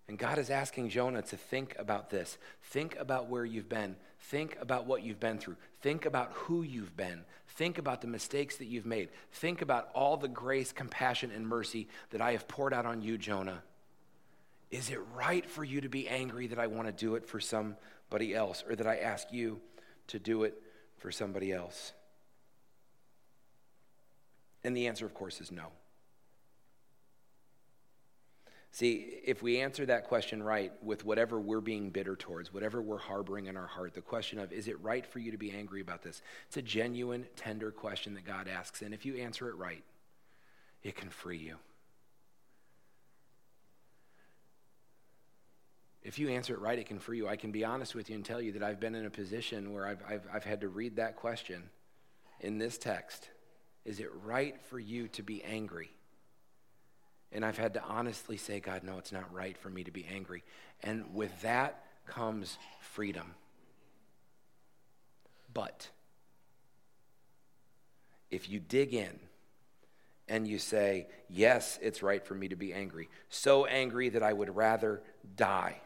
And 0.08 0.18
God 0.18 0.38
is 0.38 0.50
asking 0.50 0.90
Jonah 0.90 1.22
to 1.22 1.36
think 1.36 1.74
about 1.78 2.10
this. 2.10 2.38
Think 2.62 2.96
about 2.96 3.28
where 3.28 3.44
you've 3.44 3.68
been. 3.68 3.96
Think 4.20 4.56
about 4.60 4.86
what 4.86 5.02
you've 5.02 5.18
been 5.18 5.38
through. 5.38 5.56
Think 5.82 6.06
about 6.06 6.32
who 6.32 6.62
you've 6.62 6.96
been. 6.96 7.24
Think 7.48 7.78
about 7.78 8.00
the 8.00 8.06
mistakes 8.06 8.56
that 8.56 8.66
you've 8.66 8.86
made. 8.86 9.08
Think 9.32 9.62
about 9.62 9.88
all 9.94 10.16
the 10.16 10.28
grace, 10.28 10.72
compassion, 10.72 11.32
and 11.34 11.46
mercy 11.46 11.88
that 12.10 12.20
I 12.20 12.32
have 12.32 12.46
poured 12.46 12.72
out 12.72 12.86
on 12.86 13.02
you, 13.02 13.18
Jonah. 13.18 13.62
Is 14.70 14.90
it 14.90 15.00
right 15.14 15.48
for 15.48 15.64
you 15.64 15.80
to 15.80 15.88
be 15.88 16.08
angry 16.08 16.46
that 16.48 16.58
I 16.58 16.66
want 16.66 16.86
to 16.86 16.92
do 16.92 17.16
it 17.16 17.26
for 17.26 17.40
somebody 17.40 18.34
else 18.34 18.64
or 18.68 18.76
that 18.76 18.86
I 18.86 18.98
ask 18.98 19.32
you 19.32 19.60
to 20.08 20.18
do 20.18 20.44
it 20.44 20.60
for 20.98 21.10
somebody 21.10 21.52
else? 21.52 21.92
And 24.62 24.76
the 24.76 24.86
answer, 24.86 25.06
of 25.06 25.14
course, 25.14 25.40
is 25.40 25.50
no. 25.50 25.66
See, 28.76 29.22
if 29.24 29.42
we 29.42 29.62
answer 29.62 29.86
that 29.86 30.04
question 30.04 30.42
right 30.42 30.70
with 30.82 31.02
whatever 31.02 31.40
we're 31.40 31.62
being 31.62 31.88
bitter 31.88 32.14
towards, 32.14 32.52
whatever 32.52 32.82
we're 32.82 32.98
harboring 32.98 33.46
in 33.46 33.56
our 33.56 33.66
heart, 33.66 33.94
the 33.94 34.02
question 34.02 34.38
of, 34.38 34.52
is 34.52 34.68
it 34.68 34.78
right 34.82 35.06
for 35.06 35.18
you 35.18 35.30
to 35.30 35.38
be 35.38 35.50
angry 35.50 35.80
about 35.80 36.02
this? 36.02 36.20
It's 36.48 36.58
a 36.58 36.62
genuine, 36.62 37.24
tender 37.36 37.70
question 37.70 38.12
that 38.16 38.26
God 38.26 38.48
asks. 38.48 38.82
And 38.82 38.92
if 38.92 39.06
you 39.06 39.16
answer 39.16 39.48
it 39.48 39.56
right, 39.56 39.82
it 40.82 40.94
can 40.94 41.08
free 41.08 41.38
you. 41.38 41.56
If 46.02 46.18
you 46.18 46.28
answer 46.28 46.52
it 46.52 46.60
right, 46.60 46.78
it 46.78 46.84
can 46.84 46.98
free 46.98 47.16
you. 47.16 47.28
I 47.28 47.36
can 47.36 47.52
be 47.52 47.64
honest 47.64 47.94
with 47.94 48.10
you 48.10 48.16
and 48.16 48.26
tell 48.26 48.42
you 48.42 48.52
that 48.52 48.62
I've 48.62 48.78
been 48.78 48.94
in 48.94 49.06
a 49.06 49.10
position 49.10 49.72
where 49.72 49.86
I've, 49.86 50.02
I've, 50.06 50.26
I've 50.30 50.44
had 50.44 50.60
to 50.60 50.68
read 50.68 50.96
that 50.96 51.16
question 51.16 51.62
in 52.40 52.58
this 52.58 52.76
text. 52.76 53.30
Is 53.86 54.00
it 54.00 54.10
right 54.22 54.60
for 54.68 54.78
you 54.78 55.08
to 55.08 55.22
be 55.22 55.42
angry? 55.44 55.95
And 57.32 57.44
I've 57.44 57.58
had 57.58 57.74
to 57.74 57.82
honestly 57.82 58.36
say, 58.36 58.60
God, 58.60 58.82
no, 58.84 58.98
it's 58.98 59.12
not 59.12 59.32
right 59.32 59.56
for 59.58 59.68
me 59.68 59.84
to 59.84 59.90
be 59.90 60.06
angry. 60.12 60.44
And 60.82 61.14
with 61.14 61.42
that 61.42 61.84
comes 62.06 62.56
freedom. 62.80 63.34
But 65.52 65.88
if 68.30 68.48
you 68.48 68.60
dig 68.60 68.94
in 68.94 69.18
and 70.28 70.46
you 70.46 70.58
say, 70.58 71.08
yes, 71.28 71.78
it's 71.82 72.02
right 72.02 72.24
for 72.24 72.34
me 72.34 72.48
to 72.48 72.56
be 72.56 72.72
angry, 72.72 73.08
so 73.28 73.64
angry 73.66 74.08
that 74.10 74.22
I 74.22 74.32
would 74.32 74.54
rather 74.54 75.02
die, 75.36 75.80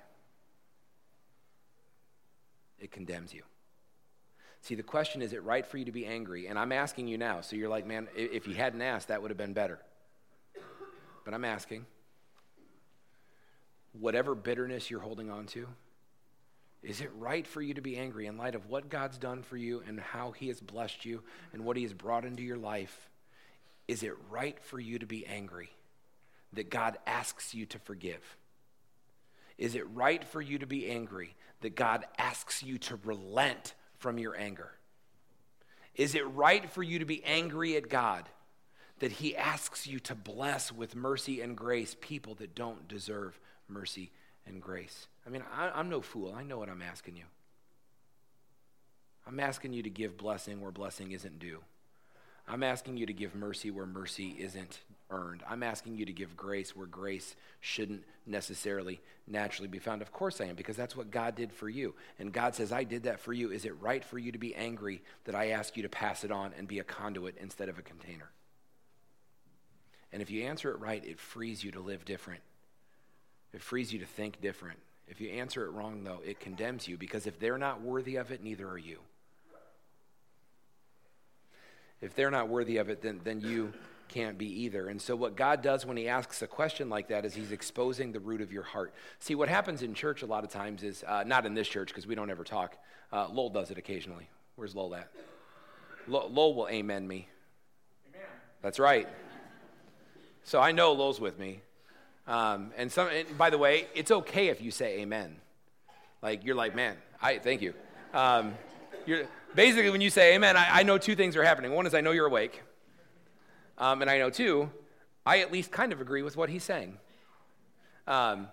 it 2.78 2.90
condemns 2.90 3.32
you. 3.32 3.42
See, 4.62 4.74
the 4.74 4.82
question 4.82 5.22
is, 5.22 5.30
is 5.30 5.34
it 5.34 5.42
right 5.42 5.66
for 5.66 5.78
you 5.78 5.86
to 5.86 5.92
be 5.92 6.04
angry? 6.04 6.46
And 6.46 6.58
I'm 6.58 6.72
asking 6.72 7.08
you 7.08 7.16
now. 7.16 7.40
So 7.40 7.56
you're 7.56 7.70
like, 7.70 7.86
man, 7.86 8.08
if 8.14 8.46
you 8.46 8.54
hadn't 8.54 8.82
asked, 8.82 9.08
that 9.08 9.22
would 9.22 9.30
have 9.30 9.38
been 9.38 9.54
better 9.54 9.78
but 11.24 11.34
I'm 11.34 11.44
asking 11.44 11.86
whatever 13.92 14.34
bitterness 14.34 14.90
you're 14.90 15.00
holding 15.00 15.30
on 15.30 15.46
to, 15.46 15.66
is 16.82 17.00
it 17.00 17.10
right 17.18 17.46
for 17.46 17.60
you 17.60 17.74
to 17.74 17.82
be 17.82 17.96
angry 17.96 18.26
in 18.26 18.38
light 18.38 18.54
of 18.54 18.68
what 18.68 18.88
God's 18.88 19.18
done 19.18 19.42
for 19.42 19.56
you 19.56 19.82
and 19.86 20.00
how 20.00 20.30
He 20.30 20.48
has 20.48 20.60
blessed 20.60 21.04
you 21.04 21.22
and 21.52 21.64
what 21.64 21.76
He 21.76 21.82
has 21.82 21.92
brought 21.92 22.24
into 22.24 22.42
your 22.42 22.56
life? 22.56 23.10
Is 23.86 24.02
it 24.02 24.14
right 24.30 24.58
for 24.64 24.80
you 24.80 24.98
to 24.98 25.06
be 25.06 25.26
angry 25.26 25.70
that 26.52 26.70
God 26.70 26.96
asks 27.06 27.54
you 27.54 27.66
to 27.66 27.78
forgive? 27.80 28.36
Is 29.58 29.74
it 29.74 29.84
right 29.92 30.24
for 30.24 30.40
you 30.40 30.58
to 30.60 30.66
be 30.66 30.88
angry 30.88 31.34
that 31.60 31.76
God 31.76 32.06
asks 32.16 32.62
you 32.62 32.78
to 32.78 32.98
relent 33.04 33.74
from 33.98 34.16
your 34.16 34.34
anger? 34.34 34.70
Is 35.94 36.14
it 36.14 36.26
right 36.30 36.70
for 36.70 36.82
you 36.82 37.00
to 37.00 37.04
be 37.04 37.22
angry 37.24 37.76
at 37.76 37.90
God 37.90 38.26
that 39.00 39.12
he 39.12 39.36
asks 39.36 39.86
you 39.86 39.98
to 40.00 40.14
bless 40.14 40.70
with 40.70 40.94
mercy 40.94 41.40
and 41.40 41.56
grace 41.56 41.96
people 42.00 42.34
that 42.36 42.54
don't 42.54 42.86
deserve 42.86 43.38
mercy 43.68 44.10
and 44.46 44.62
grace. 44.62 45.08
I 45.26 45.30
mean, 45.30 45.42
I, 45.54 45.78
am 45.78 45.88
no 45.88 46.00
fool. 46.00 46.34
I 46.36 46.44
know 46.44 46.58
what 46.58 46.68
I'm 46.68 46.82
asking 46.82 47.16
you. 47.16 47.24
I'm 49.26 49.40
asking 49.40 49.72
you 49.72 49.82
to 49.82 49.90
give 49.90 50.16
blessing 50.16 50.60
where 50.60 50.70
blessing 50.70 51.12
isn't 51.12 51.38
due. 51.38 51.60
I'm 52.48 52.62
asking 52.62 52.96
you 52.96 53.06
to 53.06 53.12
give 53.12 53.34
mercy 53.34 53.70
where 53.70 53.86
mercy 53.86 54.34
isn't 54.38 54.80
earned. 55.10 55.42
I'm 55.48 55.62
asking 55.62 55.96
you 55.96 56.04
to 56.04 56.12
give 56.12 56.36
grace 56.36 56.74
where 56.74 56.86
grace 56.86 57.36
shouldn't 57.60 58.02
necessarily 58.26 59.00
naturally 59.26 59.68
be 59.68 59.78
found. 59.78 60.02
Of 60.02 60.12
course 60.12 60.40
I 60.40 60.46
am, 60.46 60.56
because 60.56 60.76
that's 60.76 60.96
what 60.96 61.10
God 61.10 61.36
did 61.36 61.52
for 61.52 61.68
you. 61.68 61.94
And 62.18 62.32
God 62.32 62.54
says, 62.54 62.72
I 62.72 62.84
did 62.84 63.04
that 63.04 63.20
for 63.20 63.32
you. 63.32 63.50
Is 63.50 63.64
it 63.64 63.80
right 63.80 64.04
for 64.04 64.18
you 64.18 64.32
to 64.32 64.38
be 64.38 64.54
angry 64.54 65.02
that 65.24 65.34
I 65.34 65.50
ask 65.50 65.76
you 65.76 65.84
to 65.84 65.88
pass 65.88 66.24
it 66.24 66.32
on 66.32 66.52
and 66.58 66.66
be 66.66 66.80
a 66.80 66.84
conduit 66.84 67.36
instead 67.40 67.68
of 67.68 67.78
a 67.78 67.82
container? 67.82 68.30
And 70.12 70.22
if 70.22 70.30
you 70.30 70.44
answer 70.44 70.70
it 70.70 70.80
right, 70.80 71.04
it 71.04 71.18
frees 71.18 71.62
you 71.62 71.70
to 71.72 71.80
live 71.80 72.04
different. 72.04 72.40
It 73.52 73.62
frees 73.62 73.92
you 73.92 73.98
to 74.00 74.06
think 74.06 74.40
different. 74.40 74.78
If 75.08 75.20
you 75.20 75.30
answer 75.30 75.64
it 75.64 75.70
wrong, 75.70 76.04
though, 76.04 76.20
it 76.24 76.38
condemns 76.38 76.86
you 76.86 76.96
because 76.96 77.26
if 77.26 77.38
they're 77.38 77.58
not 77.58 77.80
worthy 77.82 78.16
of 78.16 78.30
it, 78.30 78.42
neither 78.42 78.68
are 78.68 78.78
you. 78.78 78.98
If 82.00 82.14
they're 82.14 82.30
not 82.30 82.48
worthy 82.48 82.78
of 82.78 82.88
it, 82.88 83.02
then, 83.02 83.20
then 83.24 83.40
you 83.40 83.72
can't 84.08 84.38
be 84.38 84.62
either. 84.62 84.88
And 84.88 85.00
so, 85.00 85.14
what 85.14 85.36
God 85.36 85.62
does 85.62 85.84
when 85.84 85.96
He 85.96 86.08
asks 86.08 86.42
a 86.42 86.46
question 86.46 86.88
like 86.88 87.08
that 87.08 87.24
is 87.24 87.34
He's 87.34 87.52
exposing 87.52 88.12
the 88.12 88.20
root 88.20 88.40
of 88.40 88.52
your 88.52 88.62
heart. 88.62 88.94
See, 89.18 89.34
what 89.34 89.48
happens 89.48 89.82
in 89.82 89.94
church 89.94 90.22
a 90.22 90.26
lot 90.26 90.44
of 90.44 90.50
times 90.50 90.82
is 90.82 91.04
uh, 91.06 91.24
not 91.26 91.44
in 91.44 91.54
this 91.54 91.68
church 91.68 91.88
because 91.88 92.06
we 92.06 92.14
don't 92.14 92.30
ever 92.30 92.44
talk. 92.44 92.76
Uh, 93.12 93.28
Lowell 93.28 93.50
does 93.50 93.70
it 93.70 93.78
occasionally. 93.78 94.28
Where's 94.56 94.74
Lowell 94.74 94.94
at? 94.94 95.10
Lowell 96.08 96.54
will 96.54 96.68
amen 96.68 97.06
me. 97.06 97.28
Amen. 98.14 98.26
That's 98.62 98.78
right. 98.78 99.08
So 100.44 100.60
I 100.60 100.72
know 100.72 100.92
Lowell's 100.92 101.20
with 101.20 101.38
me. 101.38 101.60
Um, 102.26 102.70
and 102.76 102.90
some, 102.90 103.08
and 103.08 103.36
by 103.36 103.50
the 103.50 103.58
way, 103.58 103.86
it's 103.94 104.10
okay 104.10 104.48
if 104.48 104.60
you 104.60 104.70
say 104.70 105.00
amen. 105.00 105.36
Like 106.22 106.44
you're 106.44 106.54
like, 106.54 106.74
man, 106.74 106.96
I 107.20 107.38
thank 107.38 107.62
you. 107.62 107.74
Um, 108.14 108.54
you're, 109.06 109.24
basically, 109.54 109.90
when 109.90 110.00
you 110.00 110.10
say 110.10 110.34
amen, 110.34 110.56
I, 110.56 110.80
I, 110.80 110.82
know 110.82 110.98
two 110.98 111.16
things 111.16 111.36
are 111.36 111.42
happening. 111.42 111.72
One 111.72 111.86
is 111.86 111.94
I 111.94 112.00
know 112.00 112.10
you're 112.10 112.26
awake, 112.26 112.62
um, 113.78 114.02
and 114.02 114.10
I 114.10 114.18
know 114.18 114.30
two, 114.30 114.70
I 115.24 115.40
at 115.40 115.52
least 115.52 115.70
kind 115.70 115.92
of 115.92 116.00
agree 116.00 116.22
with 116.22 116.36
what 116.36 116.48
he's 116.48 116.64
saying. 116.64 116.98
Um, 118.06 118.48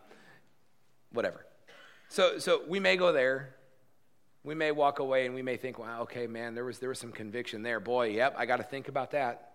whatever. 1.12 1.46
So, 2.10 2.40
so 2.40 2.62
we 2.68 2.80
may 2.80 2.96
go 2.98 3.12
there. 3.12 3.56
We 4.44 4.56
may 4.56 4.72
walk 4.72 5.00
away 5.00 5.26
and 5.26 5.36
we 5.36 5.42
may 5.42 5.58
think, 5.58 5.78
wow, 5.78 6.04
okay, 6.04 6.26
man, 6.26 6.56
there 6.56 6.64
was, 6.64 6.80
there 6.80 6.90
was 6.90 7.00
some 7.00 7.12
conviction 7.12 7.64
there. 7.64 7.80
Boy, 7.80 8.12
yep, 8.12 8.36
I 8.38 8.46
got 8.46 8.58
to 8.58 8.64
think 8.64 8.88
about 8.88 9.12
that. 9.12 9.52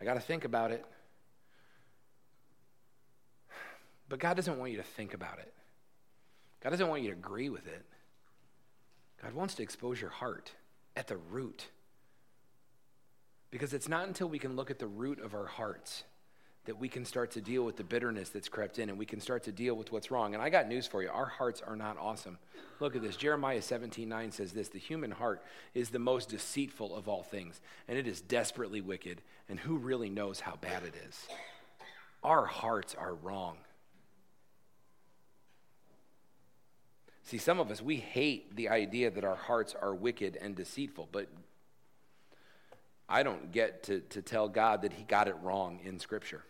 I 0.00 0.04
got 0.04 0.14
to 0.14 0.20
think 0.20 0.44
about 0.44 0.70
it. 0.70 0.84
But 4.12 4.20
God 4.20 4.36
doesn't 4.36 4.58
want 4.58 4.72
you 4.72 4.76
to 4.76 4.82
think 4.82 5.14
about 5.14 5.38
it. 5.38 5.54
God 6.62 6.68
doesn't 6.68 6.86
want 6.86 7.00
you 7.00 7.08
to 7.08 7.16
agree 7.16 7.48
with 7.48 7.66
it. 7.66 7.82
God 9.22 9.32
wants 9.32 9.54
to 9.54 9.62
expose 9.62 10.02
your 10.02 10.10
heart 10.10 10.52
at 10.94 11.06
the 11.06 11.16
root. 11.16 11.68
Because 13.50 13.72
it's 13.72 13.88
not 13.88 14.06
until 14.06 14.28
we 14.28 14.38
can 14.38 14.54
look 14.54 14.70
at 14.70 14.78
the 14.78 14.86
root 14.86 15.18
of 15.18 15.32
our 15.32 15.46
hearts 15.46 16.04
that 16.66 16.78
we 16.78 16.90
can 16.90 17.06
start 17.06 17.30
to 17.30 17.40
deal 17.40 17.64
with 17.64 17.78
the 17.78 17.84
bitterness 17.84 18.28
that's 18.28 18.50
crept 18.50 18.78
in 18.78 18.90
and 18.90 18.98
we 18.98 19.06
can 19.06 19.18
start 19.18 19.44
to 19.44 19.50
deal 19.50 19.74
with 19.74 19.90
what's 19.92 20.10
wrong. 20.10 20.34
And 20.34 20.42
I 20.42 20.50
got 20.50 20.68
news 20.68 20.86
for 20.86 21.02
you. 21.02 21.08
Our 21.08 21.24
hearts 21.24 21.62
are 21.66 21.74
not 21.74 21.96
awesome. 21.98 22.36
Look 22.80 22.94
at 22.94 23.00
this. 23.00 23.16
Jeremiah 23.16 23.62
17 23.62 24.06
9 24.06 24.30
says 24.30 24.52
this 24.52 24.68
The 24.68 24.78
human 24.78 25.10
heart 25.10 25.42
is 25.72 25.88
the 25.88 25.98
most 25.98 26.28
deceitful 26.28 26.94
of 26.94 27.08
all 27.08 27.22
things, 27.22 27.62
and 27.88 27.96
it 27.96 28.06
is 28.06 28.20
desperately 28.20 28.82
wicked. 28.82 29.22
And 29.48 29.58
who 29.58 29.78
really 29.78 30.10
knows 30.10 30.40
how 30.40 30.56
bad 30.56 30.82
it 30.82 30.96
is? 31.08 31.26
Our 32.22 32.44
hearts 32.44 32.94
are 32.94 33.14
wrong. 33.14 33.56
See, 37.24 37.38
some 37.38 37.60
of 37.60 37.70
us, 37.70 37.80
we 37.80 37.96
hate 37.96 38.56
the 38.56 38.68
idea 38.68 39.10
that 39.10 39.24
our 39.24 39.36
hearts 39.36 39.74
are 39.80 39.94
wicked 39.94 40.36
and 40.40 40.54
deceitful, 40.54 41.08
but 41.12 41.28
I 43.08 43.22
don't 43.22 43.52
get 43.52 43.84
to, 43.84 44.00
to 44.00 44.22
tell 44.22 44.48
God 44.48 44.82
that 44.82 44.94
He 44.94 45.04
got 45.04 45.28
it 45.28 45.36
wrong 45.42 45.80
in 45.84 45.98
Scripture. 45.98 46.42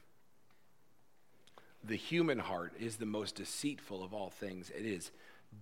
The 1.84 1.96
human 1.96 2.38
heart 2.38 2.74
is 2.78 2.96
the 2.96 3.06
most 3.06 3.34
deceitful 3.34 4.02
of 4.02 4.14
all 4.14 4.30
things. 4.30 4.70
It 4.70 4.86
is 4.86 5.10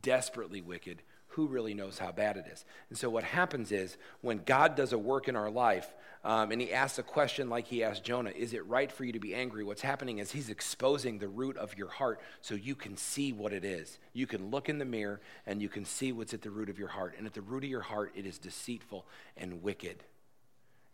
desperately 0.03 0.61
wicked. 0.61 1.03
Who 1.31 1.47
really 1.47 1.75
knows 1.75 1.99
how 1.99 2.13
bad 2.13 2.37
it 2.37 2.47
is? 2.53 2.65
And 2.89 2.99
so, 2.99 3.09
what 3.11 3.25
happens 3.25 3.73
is 3.73 3.97
when 4.21 4.43
God 4.45 4.77
does 4.77 4.93
a 4.93 4.99
work 4.99 5.29
in 5.29 5.37
our 5.37 5.51
life 5.51 5.93
um, 6.23 6.51
and 6.53 6.61
he 6.61 6.73
asks 6.73 6.99
a 6.99 7.03
question 7.03 7.49
like 7.49 7.67
he 7.67 7.83
asked 7.83 8.05
Jonah, 8.05 8.31
Is 8.31 8.53
it 8.53 8.67
right 8.67 8.93
for 8.93 9.05
you 9.05 9.13
to 9.13 9.19
be 9.19 9.35
angry? 9.35 9.65
What's 9.65 9.81
happening 9.81 10.19
is 10.19 10.31
he's 10.31 10.51
exposing 10.51 11.19
the 11.19 11.29
root 11.29 11.57
of 11.57 11.77
your 11.79 11.89
heart 11.89 12.21
so 12.43 12.55
you 12.55 12.75
can 12.75 12.97
see 12.97 13.33
what 13.33 13.53
it 13.53 13.65
is. 13.65 13.99
You 14.13 14.27
can 14.27 14.51
look 14.51 14.69
in 14.69 14.79
the 14.79 14.85
mirror 14.85 15.21
and 15.47 15.63
you 15.63 15.69
can 15.69 15.85
see 15.85 16.13
what's 16.13 16.35
at 16.35 16.43
the 16.43 16.51
root 16.51 16.69
of 16.69 16.79
your 16.79 16.89
heart. 16.89 17.15
And 17.17 17.27
at 17.27 17.33
the 17.33 17.41
root 17.41 17.65
of 17.65 17.71
your 17.71 17.81
heart, 17.81 18.13
it 18.15 18.27
is 18.27 18.39
deceitful 18.39 19.07
and 19.37 19.63
wicked, 19.63 20.05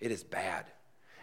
it 0.01 0.13
is 0.13 0.23
bad. 0.23 0.67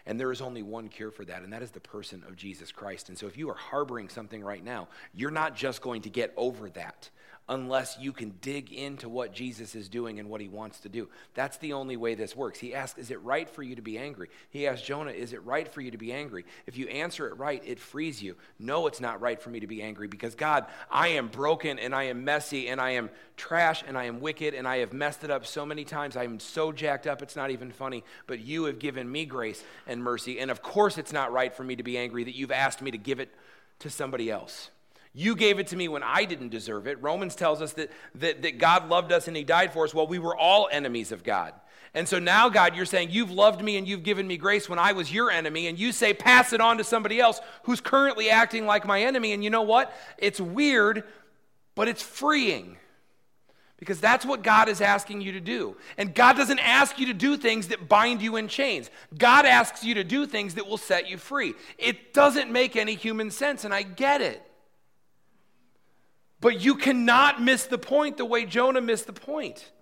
And 0.06 0.20
there 0.20 0.32
is 0.32 0.42
only 0.42 0.62
one 0.62 0.88
cure 0.88 1.10
for 1.10 1.24
that, 1.24 1.42
and 1.42 1.52
that 1.54 1.62
is 1.62 1.70
the 1.70 1.80
person 1.80 2.24
of 2.28 2.36
Jesus 2.36 2.70
Christ. 2.70 3.08
And 3.08 3.16
so, 3.16 3.26
if 3.26 3.38
you 3.38 3.48
are 3.48 3.56
harboring 3.56 4.10
something 4.10 4.44
right 4.44 4.62
now, 4.62 4.88
you're 5.14 5.30
not 5.30 5.56
just 5.56 5.80
going 5.80 6.02
to 6.02 6.10
get 6.10 6.34
over 6.36 6.68
that 6.70 7.08
unless 7.48 7.98
you 8.00 8.12
can 8.12 8.34
dig 8.40 8.72
into 8.72 9.08
what 9.08 9.32
Jesus 9.32 9.74
is 9.74 9.88
doing 9.90 10.18
and 10.18 10.30
what 10.30 10.40
he 10.40 10.48
wants 10.48 10.80
to 10.80 10.88
do. 10.88 11.08
That's 11.34 11.58
the 11.58 11.74
only 11.74 11.96
way 11.96 12.14
this 12.14 12.34
works. 12.34 12.58
He 12.58 12.74
asks, 12.74 12.98
Is 12.98 13.10
it 13.10 13.20
right 13.22 13.48
for 13.48 13.62
you 13.62 13.76
to 13.76 13.82
be 13.82 13.98
angry? 13.98 14.30
He 14.48 14.66
asked 14.66 14.84
Jonah, 14.84 15.10
Is 15.10 15.34
it 15.34 15.44
right 15.44 15.68
for 15.68 15.82
you 15.82 15.90
to 15.90 15.98
be 15.98 16.12
angry? 16.12 16.46
If 16.66 16.78
you 16.78 16.88
answer 16.88 17.28
it 17.28 17.36
right, 17.36 17.62
it 17.66 17.78
frees 17.78 18.22
you. 18.22 18.36
No, 18.58 18.86
it's 18.86 19.00
not 19.00 19.20
right 19.20 19.40
for 19.40 19.50
me 19.50 19.60
to 19.60 19.66
be 19.66 19.82
angry 19.82 20.08
because 20.08 20.34
God, 20.34 20.66
I 20.90 21.08
am 21.08 21.28
broken 21.28 21.78
and 21.78 21.94
I 21.94 22.04
am 22.04 22.24
messy 22.24 22.68
and 22.68 22.80
I 22.80 22.92
am 22.92 23.10
trash 23.36 23.84
and 23.86 23.98
I 23.98 24.04
am 24.04 24.20
wicked 24.20 24.54
and 24.54 24.66
I 24.66 24.78
have 24.78 24.94
messed 24.94 25.22
it 25.22 25.30
up 25.30 25.44
so 25.44 25.66
many 25.66 25.84
times. 25.84 26.16
I 26.16 26.24
am 26.24 26.40
so 26.40 26.72
jacked 26.72 27.06
up, 27.06 27.20
it's 27.20 27.36
not 27.36 27.50
even 27.50 27.70
funny. 27.70 28.04
But 28.26 28.40
you 28.40 28.64
have 28.64 28.78
given 28.78 29.10
me 29.10 29.26
grace 29.26 29.62
and 29.86 30.02
mercy. 30.02 30.40
And 30.40 30.50
of 30.50 30.62
course, 30.62 30.96
it's 30.96 31.12
not 31.12 31.30
right 31.30 31.52
for 31.52 31.62
me 31.64 31.76
to 31.76 31.82
be 31.82 31.98
angry 31.98 32.24
that 32.24 32.34
you've 32.34 32.52
asked 32.52 32.80
me 32.80 32.90
to 32.90 32.98
give 32.98 33.20
it 33.20 33.30
to 33.80 33.90
somebody 33.90 34.30
else. 34.30 34.70
You 35.16 35.36
gave 35.36 35.60
it 35.60 35.68
to 35.68 35.76
me 35.76 35.86
when 35.86 36.02
I 36.02 36.24
didn't 36.24 36.48
deserve 36.48 36.88
it. 36.88 37.00
Romans 37.00 37.36
tells 37.36 37.62
us 37.62 37.72
that, 37.74 37.92
that, 38.16 38.42
that 38.42 38.58
God 38.58 38.88
loved 38.88 39.12
us 39.12 39.28
and 39.28 39.36
He 39.36 39.44
died 39.44 39.72
for 39.72 39.84
us. 39.84 39.94
Well, 39.94 40.08
we 40.08 40.18
were 40.18 40.36
all 40.36 40.68
enemies 40.70 41.12
of 41.12 41.22
God. 41.22 41.54
And 41.94 42.08
so 42.08 42.18
now, 42.18 42.48
God, 42.48 42.74
you're 42.74 42.84
saying 42.84 43.10
you've 43.12 43.30
loved 43.30 43.62
me 43.62 43.76
and 43.76 43.86
you've 43.86 44.02
given 44.02 44.26
me 44.26 44.36
grace 44.36 44.68
when 44.68 44.80
I 44.80 44.92
was 44.92 45.12
your 45.12 45.30
enemy, 45.30 45.68
and 45.68 45.78
you 45.78 45.92
say 45.92 46.12
pass 46.12 46.52
it 46.52 46.60
on 46.60 46.78
to 46.78 46.84
somebody 46.84 47.20
else 47.20 47.40
who's 47.62 47.80
currently 47.80 48.28
acting 48.28 48.66
like 48.66 48.84
my 48.84 49.02
enemy. 49.02 49.32
And 49.32 49.44
you 49.44 49.50
know 49.50 49.62
what? 49.62 49.94
It's 50.18 50.40
weird, 50.40 51.04
but 51.76 51.86
it's 51.86 52.02
freeing. 52.02 52.76
Because 53.76 54.00
that's 54.00 54.24
what 54.24 54.42
God 54.42 54.68
is 54.68 54.80
asking 54.80 55.20
you 55.20 55.32
to 55.32 55.40
do. 55.40 55.76
And 55.96 56.12
God 56.14 56.36
doesn't 56.36 56.58
ask 56.58 56.98
you 56.98 57.06
to 57.06 57.14
do 57.14 57.36
things 57.36 57.68
that 57.68 57.88
bind 57.88 58.22
you 58.22 58.36
in 58.36 58.48
chains. 58.48 58.90
God 59.16 59.46
asks 59.46 59.84
you 59.84 59.94
to 59.94 60.04
do 60.04 60.26
things 60.26 60.54
that 60.54 60.66
will 60.66 60.78
set 60.78 61.08
you 61.08 61.18
free. 61.18 61.54
It 61.78 62.12
doesn't 62.12 62.50
make 62.50 62.74
any 62.74 62.94
human 62.94 63.30
sense, 63.30 63.64
and 63.64 63.72
I 63.72 63.82
get 63.82 64.20
it. 64.20 64.42
But 66.44 66.60
you 66.60 66.74
cannot 66.74 67.40
miss 67.40 67.64
the 67.64 67.78
point 67.78 68.18
the 68.18 68.26
way 68.26 68.44
Jonah 68.44 68.82
missed 68.82 69.06
the 69.06 69.14
point. 69.14 69.72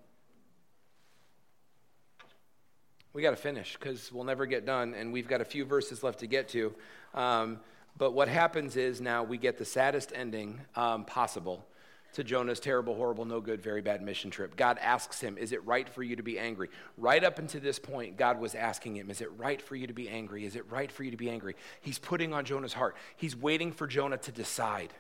We 3.13 3.21
got 3.21 3.31
to 3.31 3.37
finish 3.37 3.77
because 3.77 4.13
we'll 4.13 4.23
never 4.23 4.47
get 4.47 4.65
done, 4.65 4.95
and 4.95 5.13
we've 5.13 5.27
got 5.27 5.41
a 5.41 5.45
few 5.45 5.65
verses 5.65 6.05
left 6.05 6.21
to 6.21 6.29
get 6.29 6.51
to. 6.51 6.73
Um, 7.15 7.59
but 7.99 8.13
what 8.13 8.29
happens 8.29 8.77
is 8.77 9.01
now 9.01 9.25
we 9.25 9.39
get 9.39 9.59
the 9.59 9.65
saddest 9.65 10.13
ending 10.15 10.61
um, 10.77 11.05
possible 11.05 11.67
to 12.13 12.23
Jonah's 12.23 12.61
terrible, 12.61 12.95
horrible, 12.95 13.25
no 13.25 13.41
good, 13.41 13.61
very 13.61 13.83
bad 13.83 14.01
mission 14.01 14.31
trip. 14.31 14.55
God 14.55 14.79
asks 14.81 15.21
him, 15.21 15.37
Is 15.39 15.51
it 15.51 15.67
right 15.67 15.89
for 15.89 16.05
you 16.05 16.15
to 16.15 16.23
be 16.23 16.39
angry? 16.39 16.71
Right 16.97 17.25
up 17.25 17.41
until 17.41 17.61
this 17.61 17.81
point, 17.81 18.17
God 18.17 18.39
was 18.39 18.55
asking 18.55 18.95
him, 18.95 19.11
Is 19.11 19.21
it 19.21 19.37
right 19.37 19.61
for 19.61 19.75
you 19.75 19.89
to 19.89 19.95
be 19.95 20.09
angry? 20.09 20.47
Is 20.47 20.55
it 20.55 20.71
right 20.71 20.93
for 20.93 21.03
you 21.03 21.11
to 21.11 21.17
be 21.17 21.29
angry? 21.29 21.57
He's 21.81 21.99
putting 21.99 22.33
on 22.33 22.45
Jonah's 22.45 22.73
heart. 22.73 22.95
He's 23.17 23.35
waiting 23.35 23.73
for 23.73 23.89
Jonah 23.89 24.19
to 24.19 24.31
decide. 24.31 24.93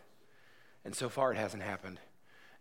And 0.85 0.95
so 0.95 1.09
far, 1.09 1.33
it 1.33 1.37
hasn't 1.37 1.63
happened. 1.63 2.01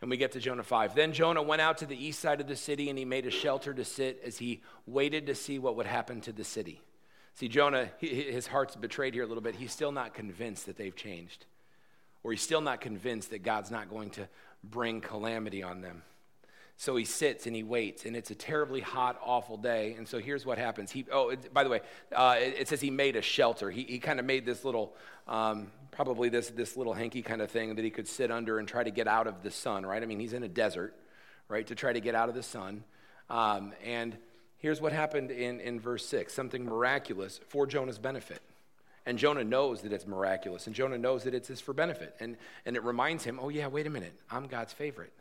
And 0.02 0.10
we 0.10 0.18
get 0.18 0.32
to 0.32 0.40
Jonah 0.40 0.64
5. 0.64 0.96
Then 0.96 1.14
Jonah 1.14 1.44
went 1.44 1.62
out 1.62 1.80
to 1.80 1.86
the 1.86 2.06
east 2.06 2.20
side 2.20 2.42
of 2.42 2.48
the 2.48 2.56
city 2.56 2.90
and 2.90 2.98
he 2.98 3.06
made 3.06 3.28
a 3.28 3.32
shelter 3.32 3.74
to 3.74 3.86
sit 3.86 4.22
as 4.26 4.38
he 4.38 4.62
waited 4.88 5.28
to 5.28 5.36
see 5.36 5.60
what 5.60 5.76
would 5.76 5.86
happen 5.86 6.22
to 6.22 6.32
the 6.32 6.44
city. 6.44 6.82
See, 7.36 7.48
Jonah, 7.48 7.90
his 8.00 8.48
heart's 8.48 8.76
betrayed 8.76 9.14
here 9.14 9.24
a 9.24 9.28
little 9.28 9.44
bit. 9.44 9.56
He's 9.56 9.72
still 9.72 9.92
not 9.92 10.14
convinced 10.14 10.66
that 10.66 10.76
they've 10.78 10.96
changed, 10.96 11.46
or 12.24 12.32
he's 12.32 12.42
still 12.42 12.62
not 12.62 12.82
convinced 12.82 13.30
that 13.30 13.44
God's 13.44 13.72
not 13.72 13.90
going 13.90 14.10
to 14.12 14.28
bring 14.64 15.02
calamity 15.02 15.64
on 15.64 15.82
them. 15.82 16.04
So 16.82 16.96
he 16.96 17.06
sits 17.06 17.46
and 17.46 17.56
he 17.56 17.62
waits, 17.62 18.06
and 18.06 18.16
it's 18.16 18.32
a 18.32 18.36
terribly 18.36 18.82
hot, 18.82 19.22
awful 19.24 19.56
day. 19.56 19.94
And 20.00 20.08
so 20.08 20.18
here's 20.18 20.48
what 20.48 20.58
happens. 20.58 20.90
He, 20.90 21.06
oh, 21.12 21.30
it, 21.30 21.54
by 21.54 21.64
the 21.64 21.70
way, 21.70 21.82
uh, 22.12 22.38
it, 22.40 22.56
it, 22.58 22.68
says 22.68 22.82
he 22.82 22.90
made 22.90 23.16
a 23.16 23.22
shelter. 23.22 23.70
He, 23.70 23.84
he 23.84 24.00
kind 24.00 24.20
of 24.20 24.26
made 24.26 24.48
this 24.48 24.66
little, 24.66 24.96
um, 25.28 25.68
probably 25.92 26.30
this, 26.30 26.50
this 26.50 26.76
little 26.76 26.94
hanky 26.94 27.22
kind 27.22 27.40
of 27.40 27.52
thing 27.52 27.76
that 27.76 27.86
he 27.86 27.92
could 27.92 28.08
sit 28.08 28.32
under 28.32 28.58
and 28.58 28.68
try 28.68 28.84
to 28.84 28.90
get 28.90 29.08
out 29.08 29.28
of 29.28 29.44
the 29.44 29.52
sun, 29.52 29.86
right? 29.86 30.02
I 30.02 30.08
mean, 30.08 30.20
he's 30.20 30.34
in 30.34 30.42
a 30.42 30.48
desert, 30.48 30.96
right, 31.50 31.68
to 31.68 31.76
try 31.76 31.94
to 31.94 32.00
get 32.00 32.16
out 32.16 32.30
of 32.30 32.34
the 32.34 32.42
sun. 32.42 32.84
Um, 33.30 33.74
and 33.86 34.18
here's 34.58 34.82
what 34.82 34.92
happened 34.92 35.30
in, 35.30 35.60
in 35.60 35.80
verse 35.80 36.04
6 36.08 36.34
something 36.34 36.66
miraculous 36.66 37.40
for 37.50 37.68
Jonah's 37.68 38.00
benefit. 38.00 38.42
And 39.06 39.20
Jonah 39.20 39.44
knows 39.44 39.84
that 39.84 39.94
it's 39.94 40.08
miraculous, 40.08 40.66
and 40.66 40.76
Jonah 40.76 40.98
knows 40.98 41.26
that 41.26 41.36
it's 41.36 41.52
is 41.52 41.62
for 41.62 41.74
benefit. 41.74 42.16
And, 42.20 42.38
and 42.66 42.76
it 42.76 42.84
reminds 42.84 43.24
him, 43.24 43.40
oh, 43.40 43.50
yeah, 43.50 43.68
wait 43.68 43.86
a 43.86 43.92
minute, 43.92 44.16
I'm 44.32 44.48
God's 44.48 44.74
favorite 44.74 45.14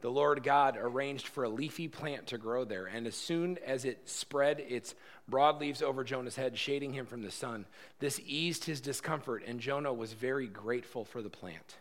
the 0.00 0.10
Lord 0.10 0.42
God 0.42 0.76
arranged 0.78 1.26
for 1.28 1.44
a 1.44 1.48
leafy 1.48 1.88
plant 1.88 2.26
to 2.28 2.38
grow 2.38 2.64
there. 2.64 2.86
And 2.86 3.06
as 3.06 3.14
soon 3.14 3.58
as 3.64 3.84
it 3.84 4.08
spread 4.08 4.60
its 4.60 4.94
broad 5.26 5.60
leaves 5.60 5.82
over 5.82 6.04
Jonah's 6.04 6.36
head, 6.36 6.58
shading 6.58 6.92
him 6.92 7.06
from 7.06 7.22
the 7.22 7.30
sun, 7.30 7.64
this 7.98 8.20
eased 8.26 8.64
his 8.64 8.80
discomfort, 8.80 9.42
and 9.46 9.58
Jonah 9.58 9.92
was 9.92 10.12
very 10.12 10.46
grateful 10.46 11.04
for 11.04 11.22
the 11.22 11.30
plant. 11.30 11.76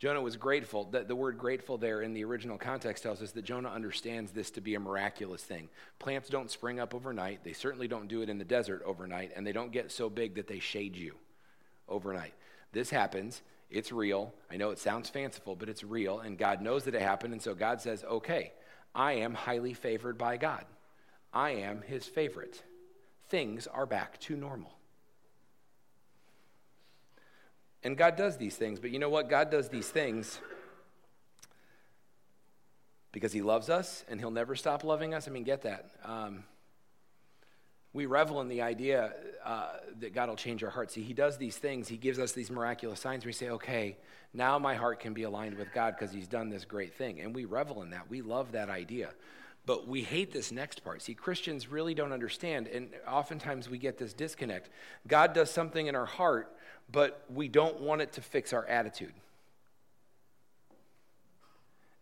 Jonah 0.00 0.20
was 0.20 0.36
grateful. 0.36 0.82
The, 0.86 1.04
the 1.04 1.14
word 1.14 1.38
grateful 1.38 1.78
there 1.78 2.02
in 2.02 2.12
the 2.12 2.24
original 2.24 2.58
context 2.58 3.04
tells 3.04 3.22
us 3.22 3.30
that 3.30 3.44
Jonah 3.44 3.70
understands 3.70 4.32
this 4.32 4.50
to 4.50 4.60
be 4.60 4.74
a 4.74 4.80
miraculous 4.80 5.44
thing. 5.44 5.68
Plants 6.00 6.28
don't 6.28 6.50
spring 6.50 6.80
up 6.80 6.92
overnight. 6.92 7.44
They 7.44 7.52
certainly 7.52 7.86
don't 7.86 8.08
do 8.08 8.20
it 8.20 8.28
in 8.28 8.38
the 8.38 8.44
desert 8.44 8.82
overnight, 8.84 9.30
and 9.36 9.46
they 9.46 9.52
don't 9.52 9.70
get 9.70 9.92
so 9.92 10.10
big 10.10 10.34
that 10.34 10.48
they 10.48 10.58
shade 10.58 10.96
you 10.96 11.14
overnight. 11.88 12.34
This 12.72 12.90
happens 12.90 13.42
it's 13.72 13.90
real. 13.90 14.34
I 14.50 14.56
know 14.56 14.70
it 14.70 14.78
sounds 14.78 15.08
fanciful, 15.08 15.56
but 15.56 15.68
it's 15.68 15.82
real, 15.82 16.20
and 16.20 16.36
God 16.38 16.60
knows 16.60 16.84
that 16.84 16.94
it 16.94 17.02
happened. 17.02 17.32
And 17.32 17.42
so 17.42 17.54
God 17.54 17.80
says, 17.80 18.04
okay, 18.04 18.52
I 18.94 19.14
am 19.14 19.34
highly 19.34 19.74
favored 19.74 20.18
by 20.18 20.36
God. 20.36 20.64
I 21.32 21.52
am 21.52 21.82
his 21.82 22.06
favorite. 22.06 22.62
Things 23.28 23.66
are 23.66 23.86
back 23.86 24.20
to 24.20 24.36
normal. 24.36 24.72
And 27.82 27.96
God 27.96 28.16
does 28.16 28.36
these 28.36 28.56
things, 28.56 28.78
but 28.78 28.90
you 28.90 28.98
know 28.98 29.08
what? 29.08 29.28
God 29.28 29.50
does 29.50 29.68
these 29.68 29.88
things 29.88 30.38
because 33.10 33.32
he 33.32 33.42
loves 33.42 33.68
us 33.68 34.04
and 34.08 34.20
he'll 34.20 34.30
never 34.30 34.54
stop 34.54 34.84
loving 34.84 35.14
us. 35.14 35.26
I 35.26 35.30
mean, 35.30 35.42
get 35.42 35.62
that. 35.62 35.90
Um, 36.04 36.44
we 37.92 38.06
revel 38.06 38.40
in 38.40 38.48
the 38.48 38.62
idea 38.62 39.12
uh, 39.44 39.68
that 40.00 40.14
God 40.14 40.28
will 40.28 40.36
change 40.36 40.64
our 40.64 40.70
hearts. 40.70 40.94
See, 40.94 41.02
He 41.02 41.12
does 41.12 41.36
these 41.36 41.56
things, 41.56 41.88
He 41.88 41.96
gives 41.96 42.18
us 42.18 42.32
these 42.32 42.50
miraculous 42.50 43.00
signs. 43.00 43.26
We 43.26 43.32
say, 43.32 43.50
okay, 43.50 43.96
now 44.32 44.58
my 44.58 44.74
heart 44.74 45.00
can 45.00 45.12
be 45.12 45.24
aligned 45.24 45.56
with 45.58 45.72
God 45.72 45.94
because 45.98 46.12
He's 46.14 46.28
done 46.28 46.48
this 46.48 46.64
great 46.64 46.94
thing. 46.94 47.20
And 47.20 47.34
we 47.34 47.44
revel 47.44 47.82
in 47.82 47.90
that. 47.90 48.08
We 48.08 48.22
love 48.22 48.52
that 48.52 48.70
idea. 48.70 49.10
But 49.64 49.86
we 49.86 50.02
hate 50.02 50.32
this 50.32 50.50
next 50.50 50.82
part. 50.82 51.02
See, 51.02 51.14
Christians 51.14 51.68
really 51.68 51.94
don't 51.94 52.12
understand, 52.12 52.66
and 52.66 52.88
oftentimes 53.06 53.68
we 53.68 53.78
get 53.78 53.96
this 53.96 54.12
disconnect. 54.12 54.70
God 55.06 55.34
does 55.34 55.50
something 55.50 55.86
in 55.86 55.94
our 55.94 56.06
heart, 56.06 56.52
but 56.90 57.24
we 57.32 57.48
don't 57.48 57.80
want 57.80 58.00
it 58.00 58.12
to 58.14 58.20
fix 58.20 58.52
our 58.52 58.66
attitude. 58.66 59.12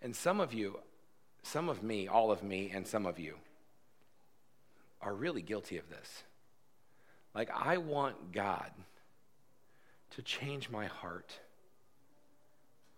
And 0.01 0.17
some 0.17 0.41
of 0.41 0.55
you, 0.55 0.79
some 1.43 1.69
of 1.69 1.83
me, 1.83 2.09
all 2.09 2.31
of 2.31 2.43
me, 2.43 2.71
and 2.73 2.87
some 2.87 3.05
of 3.05 3.19
you, 3.19 3.35
are 5.03 5.15
really 5.15 5.43
guilty 5.43 5.79
of 5.79 5.89
this. 5.89 6.23
Like, 7.35 7.51
I 7.51 7.79
want 7.79 8.33
God 8.33 8.71
to 10.11 10.23
change 10.23 10.69
my 10.69 10.87
heart. 10.87 11.39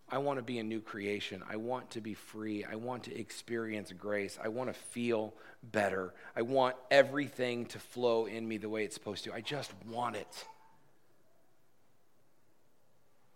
I 0.09 0.17
want 0.17 0.37
to 0.37 0.43
be 0.43 0.59
a 0.59 0.63
new 0.63 0.81
creation. 0.81 1.43
I 1.49 1.55
want 1.55 1.91
to 1.91 2.01
be 2.01 2.13
free. 2.13 2.63
I 2.63 2.75
want 2.75 3.03
to 3.03 3.17
experience 3.17 3.91
grace. 3.91 4.37
I 4.43 4.49
want 4.49 4.71
to 4.71 4.73
feel 4.73 5.33
better. 5.63 6.13
I 6.35 6.41
want 6.41 6.75
everything 6.91 7.65
to 7.67 7.79
flow 7.79 8.25
in 8.25 8.47
me 8.47 8.57
the 8.57 8.69
way 8.69 8.83
it's 8.83 8.93
supposed 8.93 9.23
to. 9.23 9.33
I 9.33 9.41
just 9.41 9.71
want 9.89 10.15
it. 10.15 10.45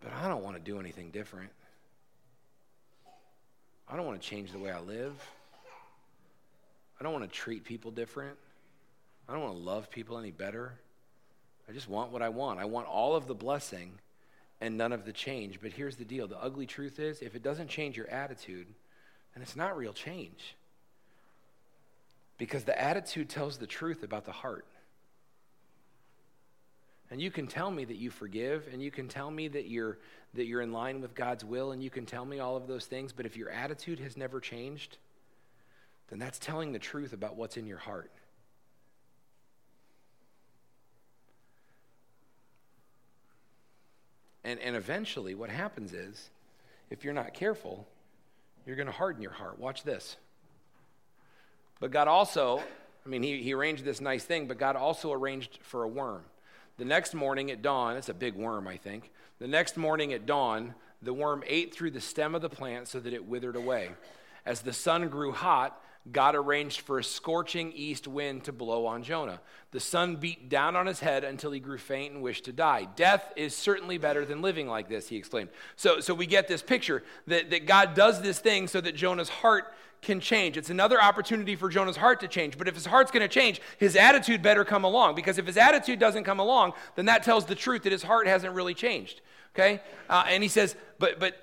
But 0.01 0.13
I 0.13 0.27
don't 0.27 0.43
want 0.43 0.55
to 0.55 0.61
do 0.61 0.79
anything 0.79 1.09
different. 1.09 1.51
I 3.89 3.95
don't 3.95 4.05
want 4.05 4.21
to 4.21 4.27
change 4.27 4.51
the 4.51 4.59
way 4.59 4.71
I 4.71 4.79
live. 4.79 5.13
I 6.99 7.03
don't 7.03 7.13
want 7.13 7.23
to 7.23 7.31
treat 7.35 7.63
people 7.63 7.91
different. 7.91 8.37
I 9.27 9.33
don't 9.33 9.41
want 9.41 9.55
to 9.55 9.63
love 9.63 9.89
people 9.89 10.17
any 10.17 10.31
better. 10.31 10.73
I 11.69 11.73
just 11.73 11.89
want 11.89 12.11
what 12.11 12.21
I 12.21 12.29
want. 12.29 12.59
I 12.59 12.65
want 12.65 12.87
all 12.87 13.15
of 13.15 13.27
the 13.27 13.35
blessing 13.35 13.91
and 14.61 14.77
none 14.77 14.93
of 14.93 15.05
the 15.05 15.11
change. 15.11 15.59
But 15.61 15.73
here's 15.73 15.97
the 15.97 16.05
deal 16.05 16.27
the 16.27 16.41
ugly 16.41 16.65
truth 16.65 16.99
is 16.99 17.21
if 17.21 17.35
it 17.35 17.43
doesn't 17.43 17.69
change 17.69 17.97
your 17.97 18.09
attitude, 18.09 18.67
then 19.33 19.43
it's 19.43 19.55
not 19.55 19.77
real 19.77 19.93
change. 19.93 20.55
Because 22.37 22.63
the 22.63 22.79
attitude 22.79 23.29
tells 23.29 23.57
the 23.57 23.67
truth 23.67 24.03
about 24.03 24.25
the 24.25 24.31
heart. 24.31 24.65
And 27.09 27.21
you 27.21 27.31
can 27.31 27.47
tell 27.47 27.71
me 27.71 27.85
that 27.85 27.95
you 27.95 28.09
forgive, 28.09 28.67
and 28.71 28.81
you 28.81 28.91
can 28.91 29.07
tell 29.07 29.31
me 29.31 29.47
that 29.47 29.69
you're, 29.69 29.97
that 30.33 30.45
you're 30.45 30.61
in 30.61 30.73
line 30.73 31.01
with 31.01 31.15
God's 31.15 31.43
will, 31.45 31.71
and 31.71 31.81
you 31.81 31.89
can 31.89 32.05
tell 32.05 32.25
me 32.25 32.39
all 32.39 32.57
of 32.57 32.67
those 32.67 32.85
things, 32.85 33.13
but 33.13 33.25
if 33.25 33.37
your 33.37 33.49
attitude 33.49 33.99
has 33.99 34.17
never 34.17 34.41
changed, 34.41 34.97
then 36.09 36.19
that's 36.19 36.37
telling 36.37 36.73
the 36.73 36.79
truth 36.79 37.13
about 37.13 37.37
what's 37.37 37.55
in 37.55 37.65
your 37.65 37.77
heart. 37.77 38.11
And, 44.47 44.61
and 44.61 44.77
eventually, 44.77 45.35
what 45.35 45.49
happens 45.49 45.91
is, 45.91 46.29
if 46.89 47.03
you're 47.03 47.13
not 47.13 47.33
careful, 47.33 47.85
you're 48.65 48.77
going 48.77 48.85
to 48.85 48.93
harden 48.93 49.21
your 49.21 49.33
heart. 49.33 49.59
Watch 49.59 49.83
this. 49.83 50.15
But 51.81 51.91
God 51.91 52.07
also, 52.07 52.63
I 53.05 53.09
mean, 53.09 53.23
he, 53.23 53.43
he 53.43 53.53
arranged 53.53 53.83
this 53.83 53.99
nice 53.99 54.23
thing, 54.23 54.47
but 54.47 54.57
God 54.57 54.77
also 54.77 55.11
arranged 55.11 55.59
for 55.63 55.83
a 55.83 55.87
worm. 55.87 56.23
The 56.77 56.85
next 56.85 57.13
morning 57.13 57.51
at 57.51 57.61
dawn, 57.61 57.97
it's 57.97 58.07
a 58.07 58.13
big 58.13 58.35
worm, 58.35 58.69
I 58.69 58.77
think. 58.77 59.11
The 59.39 59.49
next 59.49 59.75
morning 59.75 60.13
at 60.13 60.25
dawn, 60.25 60.75
the 61.01 61.13
worm 61.13 61.43
ate 61.45 61.75
through 61.75 61.91
the 61.91 61.99
stem 61.99 62.33
of 62.33 62.41
the 62.41 62.47
plant 62.47 62.87
so 62.87 63.01
that 63.01 63.11
it 63.11 63.25
withered 63.25 63.57
away. 63.57 63.89
As 64.45 64.61
the 64.61 64.71
sun 64.71 65.09
grew 65.09 65.33
hot, 65.33 65.77
God 66.11 66.35
arranged 66.35 66.81
for 66.81 66.99
a 66.99 67.03
scorching 67.03 67.71
east 67.73 68.07
wind 68.07 68.43
to 68.45 68.51
blow 68.51 68.85
on 68.85 69.03
Jonah. 69.03 69.41
The 69.71 69.79
sun 69.79 70.15
beat 70.15 70.49
down 70.49 70.75
on 70.75 70.85
his 70.85 70.99
head 70.99 71.23
until 71.23 71.51
he 71.51 71.59
grew 71.59 71.77
faint 71.77 72.13
and 72.13 72.21
wished 72.21 72.45
to 72.45 72.53
die. 72.53 72.87
Death 72.95 73.33
is 73.35 73.55
certainly 73.55 73.97
better 73.97 74.25
than 74.25 74.41
living 74.41 74.67
like 74.67 74.87
this, 74.87 75.09
he 75.09 75.17
exclaimed. 75.17 75.49
So, 75.75 75.99
so 75.99 76.13
we 76.13 76.25
get 76.25 76.47
this 76.47 76.61
picture 76.61 77.03
that, 77.27 77.49
that 77.49 77.65
God 77.65 77.93
does 77.93 78.21
this 78.21 78.39
thing 78.39 78.67
so 78.67 78.79
that 78.81 78.95
Jonah's 78.95 79.29
heart 79.29 79.73
can 80.01 80.19
change. 80.19 80.57
It's 80.57 80.69
another 80.69 81.01
opportunity 81.01 81.55
for 81.55 81.69
Jonah's 81.69 81.97
heart 81.97 82.19
to 82.21 82.27
change. 82.27 82.57
But 82.57 82.67
if 82.67 82.75
his 82.75 82.85
heart's 82.85 83.11
going 83.11 83.21
to 83.21 83.27
change, 83.27 83.61
his 83.77 83.95
attitude 83.95 84.41
better 84.41 84.63
come 84.63 84.83
along. 84.83 85.15
Because 85.15 85.37
if 85.37 85.45
his 85.45 85.57
attitude 85.57 85.99
doesn't 85.99 86.23
come 86.23 86.39
along, 86.39 86.73
then 86.95 87.05
that 87.05 87.23
tells 87.23 87.45
the 87.45 87.55
truth 87.55 87.83
that 87.83 87.91
his 87.91 88.03
heart 88.03 88.27
hasn't 88.27 88.53
really 88.53 88.73
changed. 88.73 89.21
Okay? 89.55 89.81
Uh, 90.09 90.23
and 90.27 90.43
he 90.43 90.49
says, 90.49 90.75
but, 90.99 91.19
but 91.19 91.35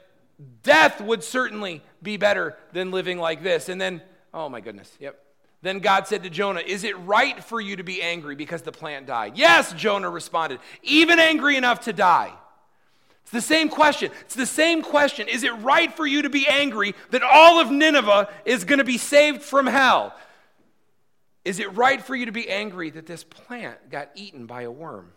death 0.63 1.01
would 1.01 1.25
certainly 1.25 1.83
be 2.03 2.17
better 2.17 2.57
than 2.73 2.91
living 2.91 3.19
like 3.19 3.43
this. 3.43 3.69
And 3.69 3.81
then 3.81 4.03
Oh 4.35 4.49
my 4.49 4.61
goodness. 4.61 4.95
Yep. 4.99 5.19
Then 5.63 5.79
God 5.79 6.07
said 6.07 6.25
to 6.25 6.31
Jonah, 6.31 6.61
Is 6.61 6.85
it 6.85 6.99
right 6.99 7.43
for 7.43 7.61
you 7.61 7.77
to 7.77 7.85
be 7.85 8.03
angry 8.03 8.35
because 8.35 8.61
the 8.63 8.73
plant 8.73 9.07
died? 9.07 9.39
Yes, 9.39 9.73
Jonah 9.73 10.11
responded, 10.11 10.61
even 10.83 11.19
angry 11.19 11.57
enough 11.57 11.81
to 11.83 11.93
die. 11.93 12.33
It's 13.23 13.31
the 13.31 13.41
same 13.41 13.71
question. 13.71 14.11
It's 14.21 14.35
the 14.35 14.45
same 14.45 14.83
question. 14.83 15.29
Is 15.29 15.45
it 15.45 15.53
right 15.61 15.91
for 15.95 16.07
you 16.07 16.23
to 16.23 16.29
be 16.29 16.47
angry 16.47 16.95
that 17.11 17.23
all 17.23 17.59
of 17.59 17.71
Nineveh 17.71 18.29
is 18.45 18.65
going 18.65 18.81
to 18.81 18.85
be 18.85 18.99
saved 18.99 19.41
from 19.41 19.67
hell? 19.67 20.15
Is 21.47 21.59
it 21.59 21.75
right 21.75 22.03
for 22.03 22.15
you 22.15 22.27
to 22.27 22.33
be 22.33 22.51
angry 22.51 22.91
that 22.91 23.07
this 23.07 23.25
plant 23.25 23.91
got 23.91 24.11
eaten 24.15 24.45
by 24.45 24.63
a 24.63 24.71
worm? 24.71 25.13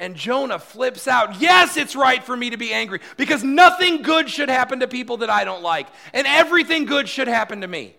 And 0.00 0.16
Jonah 0.16 0.58
flips 0.58 1.06
out, 1.06 1.40
Yes, 1.40 1.76
it's 1.76 1.94
right 1.94 2.24
for 2.24 2.36
me 2.36 2.50
to 2.50 2.56
be 2.56 2.72
angry 2.72 3.00
because 3.16 3.44
nothing 3.44 4.02
good 4.02 4.28
should 4.28 4.48
happen 4.48 4.80
to 4.80 4.88
people 4.88 5.18
that 5.18 5.30
I 5.30 5.44
don't 5.44 5.62
like, 5.62 5.86
and 6.12 6.26
everything 6.26 6.86
good 6.86 7.08
should 7.08 7.28
happen 7.28 7.60
to 7.60 7.68
me. 7.68 7.94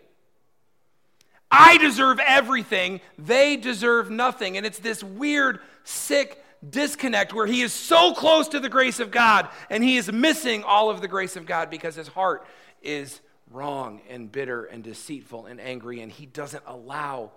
I 1.49 1.78
deserve 1.78 2.20
everything, 2.20 3.02
they 3.18 3.56
deserve 3.56 4.10
nothing. 4.10 4.58
And 4.58 4.66
it's 4.66 4.80
this 4.80 5.04
weird, 5.04 5.60
sick 5.84 6.43
disconnect 6.68 7.34
where 7.34 7.45
he 7.47 7.62
is 7.62 7.72
so 7.72 8.14
close 8.14 8.47
to 8.49 8.60
the 8.60 8.70
grace 8.70 8.99
of 8.99 9.10
God 9.10 9.49
and 9.70 9.84
he 9.84 9.97
is 9.97 10.12
missing 10.12 10.64
all 10.64 10.89
of 10.91 11.02
the 11.02 11.08
grace 11.08 11.36
of 11.36 11.45
God 11.45 11.70
because 11.70 11.95
his 11.95 12.08
heart 12.08 12.45
is 12.82 13.20
wrong 13.52 14.02
and 14.10 14.32
bitter 14.32 14.66
and 14.66 14.84
deceitful 14.84 15.45
and 15.45 15.60
angry, 15.60 16.02
and 16.02 16.12
he 16.12 16.26
doesn't 16.26 16.64
allow 16.66 17.32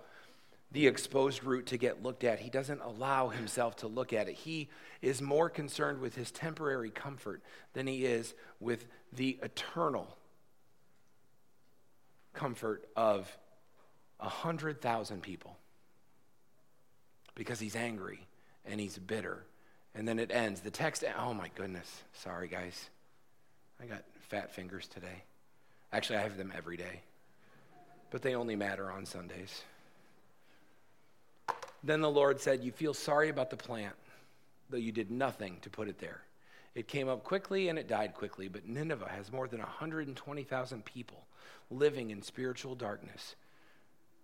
the 0.75 0.87
exposed 0.87 1.41
root 1.45 1.67
to 1.67 1.77
get 1.77 2.03
looked 2.03 2.25
at. 2.25 2.37
He 2.37 2.49
doesn't 2.49 2.81
allow 2.81 3.29
himself 3.29 3.77
to 3.77 3.87
look 3.87 4.11
at 4.11 4.27
it. 4.27 4.33
He 4.33 4.67
is 5.01 5.21
more 5.21 5.49
concerned 5.49 6.01
with 6.01 6.15
his 6.15 6.31
temporary 6.31 6.89
comfort 6.89 7.41
than 7.71 7.87
he 7.87 8.03
is 8.03 8.33
with 8.59 8.85
the 9.13 9.39
eternal 9.41 10.17
comfort 12.33 12.89
of 12.93 13.37
a 14.19 14.27
hundred 14.27 14.81
thousand 14.81 15.23
people 15.23 15.55
because 17.35 17.61
he's 17.61 17.77
angry 17.77 18.27
and 18.65 18.77
he's 18.77 18.97
bitter. 18.97 19.45
And 19.95 20.05
then 20.05 20.19
it 20.19 20.29
ends. 20.29 20.59
The 20.59 20.71
text, 20.71 21.05
oh 21.17 21.33
my 21.33 21.49
goodness. 21.55 22.03
Sorry, 22.11 22.49
guys. 22.49 22.89
I 23.81 23.85
got 23.85 24.03
fat 24.27 24.53
fingers 24.53 24.89
today. 24.89 25.23
Actually, 25.93 26.17
I 26.19 26.23
have 26.23 26.35
them 26.35 26.51
every 26.53 26.75
day, 26.75 26.99
but 28.11 28.21
they 28.21 28.35
only 28.35 28.57
matter 28.57 28.91
on 28.91 29.05
Sundays. 29.05 29.63
Then 31.85 32.01
the 32.01 32.09
Lord 32.09 32.41
said, 32.41 32.63
You 32.63 32.71
feel 32.71 32.95
sorry 32.95 33.29
about 33.29 33.51
the 33.51 33.57
plant, 33.57 33.95
though 34.71 34.77
you 34.77 34.91
did 34.91 35.11
nothing 35.11 35.57
to 35.61 35.69
put 35.69 35.87
it 35.87 35.99
there. 35.99 36.21
It 36.73 36.87
came 36.87 37.07
up 37.07 37.23
quickly 37.23 37.69
and 37.69 37.77
it 37.77 37.87
died 37.87 38.15
quickly, 38.15 38.47
but 38.47 38.67
Nineveh 38.67 39.07
has 39.07 39.31
more 39.31 39.47
than 39.47 39.59
120,000 39.59 40.83
people 40.83 41.27
living 41.69 42.09
in 42.09 42.21
spiritual 42.23 42.73
darkness. 42.73 43.35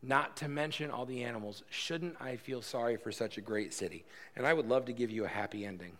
Not 0.01 0.36
to 0.38 0.47
mention 0.47 0.89
all 0.89 1.05
the 1.05 1.24
animals. 1.24 1.64
Shouldn't 1.70 2.20
I 2.20 2.36
feel 2.36 2.64
sorry 2.64 2.97
for 2.97 3.12
such 3.12 3.38
a 3.38 3.41
great 3.41 3.74
city? 3.74 4.03
And 4.36 4.47
I 4.47 4.53
would 4.53 4.68
love 4.68 4.86
to 4.86 4.93
give 4.93 5.12
you 5.12 5.26
a 5.26 5.30
happy 5.30 5.64
ending. 5.64 5.93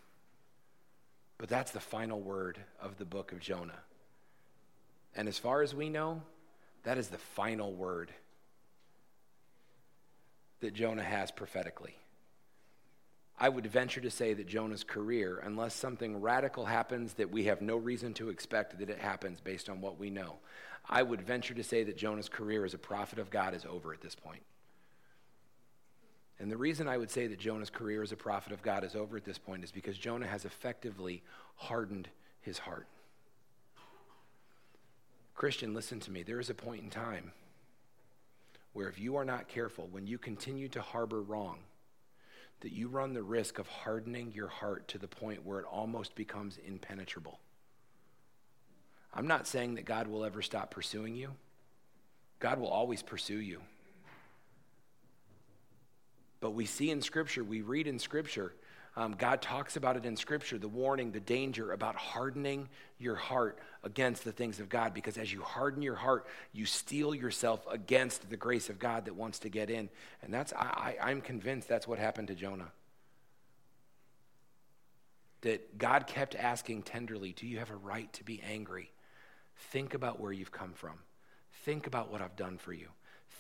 But 1.38 1.48
that's 1.48 1.72
the 1.72 1.80
final 1.80 2.20
word 2.20 2.58
of 2.82 2.98
the 2.98 3.06
book 3.06 3.32
of 3.32 3.40
Jonah. 3.40 3.80
And 5.16 5.28
as 5.28 5.38
far 5.38 5.62
as 5.62 5.76
we 5.76 5.90
know, 5.90 6.24
that 6.84 6.98
is 6.98 7.10
the 7.10 7.20
final 7.20 7.72
word 7.72 8.12
that 10.62 10.74
Jonah 10.74 11.04
has 11.04 11.32
prophetically. 11.32 11.96
I 13.40 13.50
would 13.50 13.66
venture 13.66 14.02
to 14.02 14.12
say 14.12 14.34
that 14.34 14.48
Jonah's 14.48 14.84
career, 14.84 15.42
unless 15.44 15.74
something 15.74 16.22
radical 16.22 16.66
happens 16.66 17.14
that 17.14 17.32
we 17.32 17.46
have 17.46 17.62
no 17.62 17.76
reason 17.76 18.14
to 18.16 18.30
expect 18.30 18.78
that 18.78 18.90
it 18.90 19.00
happens 19.00 19.42
based 19.42 19.68
on 19.68 19.82
what 19.82 20.00
we 20.00 20.12
know, 20.12 20.36
I 20.88 21.02
would 21.02 21.22
venture 21.22 21.56
to 21.56 21.64
say 21.64 21.84
that 21.84 21.98
Jonah's 21.98 22.30
career 22.30 22.66
as 22.66 22.74
a 22.74 22.80
prophet 22.80 23.18
of 23.18 23.32
God 23.32 23.56
is 23.56 23.66
over 23.66 23.94
at 23.94 24.02
this 24.02 24.16
point. 24.16 24.44
And 26.40 26.52
the 26.52 26.58
reason 26.58 26.88
I 26.88 26.98
would 26.98 27.12
say 27.12 27.28
that 27.28 27.40
Jonah's 27.40 27.70
career 27.70 28.02
as 28.02 28.12
a 28.12 28.18
prophet 28.18 28.52
of 28.52 28.62
God 28.62 28.84
is 28.84 28.96
over 28.96 29.18
at 29.18 29.26
this 29.26 29.38
point 29.38 29.64
is 29.64 29.72
because 29.72 29.98
Jonah 29.98 30.28
has 30.28 30.46
effectively 30.46 31.22
hardened 31.56 32.10
his 32.42 32.58
heart. 32.58 32.88
Christian, 35.36 35.74
listen 35.74 36.00
to 36.02 36.12
me. 36.12 36.24
There 36.24 36.40
is 36.40 36.50
a 36.50 36.56
point 36.56 36.84
in 36.84 36.90
time 36.90 37.32
where 38.74 38.88
if 38.88 39.00
you 39.00 39.16
are 39.18 39.26
not 39.26 39.48
careful, 39.48 39.88
when 39.92 40.08
you 40.08 40.18
continue 40.18 40.68
to 40.70 40.82
harbor 40.82 41.22
wrong, 41.22 41.60
that 42.62 42.72
you 42.72 42.88
run 42.88 43.14
the 43.14 43.24
risk 43.24 43.60
of 43.60 43.68
hardening 43.68 44.32
your 44.34 44.48
heart 44.48 44.88
to 44.88 44.98
the 44.98 45.08
point 45.08 45.46
where 45.46 45.60
it 45.60 45.66
almost 45.66 46.16
becomes 46.16 46.60
impenetrable. 46.66 47.40
I'm 49.14 49.28
not 49.28 49.48
saying 49.48 49.76
that 49.76 49.86
God 49.86 50.08
will 50.08 50.24
ever 50.24 50.42
stop 50.42 50.72
pursuing 50.72 51.16
you. 51.16 51.32
God 52.40 52.60
will 52.60 52.70
always 52.70 53.02
pursue 53.02 53.40
you. 53.40 53.62
But 56.40 56.52
we 56.52 56.66
see 56.66 56.90
in 56.90 57.02
Scripture, 57.02 57.44
we 57.44 57.62
read 57.62 57.88
in 57.88 58.00
Scripture 58.00 58.54
um, 58.98 59.16
God 59.18 59.42
talks 59.42 59.78
about 59.78 59.96
it 59.96 60.06
in 60.06 60.18
Scripture 60.18 60.58
the 60.58 60.68
warning, 60.68 61.12
the 61.12 61.22
danger 61.22 61.72
about 61.72 61.96
hardening 61.96 62.68
your 63.00 63.16
heart 63.16 63.58
against 63.84 64.26
the 64.26 64.34
things 64.34 64.60
of 64.60 64.68
God. 64.68 64.94
Because 64.94 65.18
as 65.18 65.32
you 65.32 65.42
harden 65.42 65.82
your 65.82 65.96
heart, 65.96 66.28
you 66.52 66.66
steel 66.66 67.16
yourself 67.16 67.66
against 67.72 68.30
the 68.30 68.36
grace 68.36 68.70
of 68.70 68.80
God 68.80 69.06
that 69.06 69.16
wants 69.16 69.40
to 69.40 69.50
get 69.50 69.70
in. 69.70 69.90
And 70.22 70.34
that's, 70.34 70.52
I, 70.54 70.96
I, 71.00 71.10
I'm 71.10 71.22
convinced 71.22 71.70
that's 71.70 71.88
what 71.88 72.00
happened 72.00 72.28
to 72.28 72.36
Jonah. 72.36 72.72
That 75.42 75.78
God 75.78 76.06
kept 76.06 76.36
asking 76.36 76.84
tenderly, 76.84 77.32
Do 77.32 77.48
you 77.48 77.60
have 77.60 77.72
a 77.72 77.76
right 77.76 78.12
to 78.14 78.26
be 78.26 78.42
angry? 78.42 78.92
Think 79.70 79.94
about 79.94 80.20
where 80.20 80.34
you've 80.34 80.52
come 80.52 80.74
from. 80.74 81.00
Think 81.64 81.88
about 81.88 82.12
what 82.12 82.22
I've 82.22 82.36
done 82.36 82.58
for 82.58 82.74
you. 82.74 82.88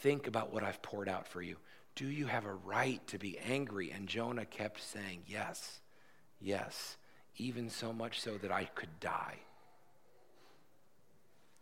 Think 0.01 0.27
about 0.27 0.53
what 0.53 0.63
I've 0.63 0.81
poured 0.81 1.09
out 1.09 1.27
for 1.27 1.41
you. 1.41 1.57
Do 1.95 2.07
you 2.07 2.25
have 2.27 2.45
a 2.45 2.53
right 2.53 3.05
to 3.07 3.17
be 3.17 3.37
angry? 3.37 3.91
And 3.91 4.07
Jonah 4.07 4.45
kept 4.45 4.81
saying, 4.81 5.23
Yes, 5.27 5.79
yes, 6.39 6.97
even 7.37 7.69
so 7.69 7.91
much 7.93 8.21
so 8.21 8.37
that 8.37 8.51
I 8.51 8.65
could 8.65 8.99
die. 8.99 9.39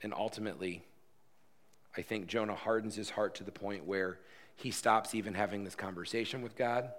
And 0.02 0.14
ultimately, 0.14 0.84
I 1.98 2.02
think 2.02 2.28
Jonah 2.28 2.56
hardens 2.56 2.96
his 2.96 3.10
heart 3.10 3.36
to 3.36 3.44
the 3.44 3.52
point 3.52 3.86
where 3.86 4.20
he 4.56 4.72
stops 4.72 5.16
even 5.16 5.34
having 5.34 5.64
this 5.64 5.76
conversation 5.76 6.42
with 6.42 6.56
God, 6.56 6.90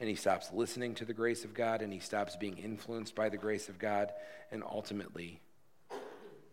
and 0.00 0.08
he 0.08 0.14
stops 0.14 0.52
listening 0.52 0.94
to 0.96 1.04
the 1.04 1.12
grace 1.12 1.44
of 1.44 1.54
God, 1.54 1.82
and 1.82 1.92
he 1.92 2.00
stops 2.00 2.36
being 2.36 2.58
influenced 2.58 3.14
by 3.14 3.28
the 3.28 3.36
grace 3.36 3.68
of 3.68 3.78
God, 3.78 4.12
and 4.50 4.62
ultimately, 4.64 5.40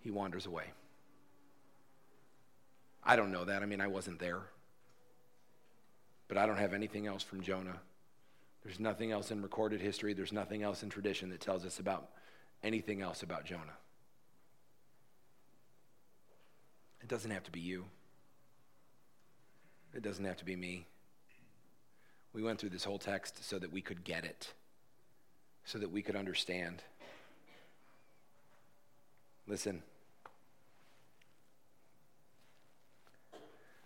he 0.02 0.12
wanders 0.12 0.46
away. 0.46 0.66
I 3.04 3.16
don't 3.16 3.32
know 3.32 3.46
that. 3.46 3.64
I 3.64 3.66
mean, 3.66 3.82
I 3.82 3.88
wasn't 3.88 4.20
there. 4.20 4.42
But 6.30 6.38
I 6.38 6.46
don't 6.46 6.58
have 6.58 6.74
anything 6.74 7.08
else 7.08 7.24
from 7.24 7.42
Jonah. 7.42 7.82
There's 8.64 8.80
nothing 8.80 9.12
else 9.12 9.32
in 9.32 9.42
recorded 9.42 9.82
history, 9.82 10.14
there's 10.14 10.32
nothing 10.32 10.64
else 10.64 10.84
in 10.84 10.90
tradition 10.90 11.30
that 11.32 11.42
tells 11.42 11.66
us 11.66 11.80
about 11.80 12.08
anything 12.64 13.02
else 13.02 13.24
about 13.24 13.46
Jonah. 13.46 13.78
It 17.02 17.10
doesn't 17.10 17.32
have 17.32 17.44
to 17.44 17.52
be 17.52 17.60
you. 17.60 17.86
It 19.94 20.04
doesn't 20.04 20.26
have 20.26 20.38
to 20.38 20.46
be 20.46 20.56
me. 20.56 20.86
We 22.34 22.44
went 22.44 22.60
through 22.60 22.70
this 22.70 22.84
whole 22.84 23.00
text 23.00 23.44
so 23.44 23.58
that 23.58 23.72
we 23.72 23.82
could 23.82 24.04
get 24.04 24.24
it, 24.24 24.54
so 25.66 25.80
that 25.80 25.92
we 25.92 26.04
could 26.04 26.16
understand. 26.16 26.84
Listen. 29.48 29.82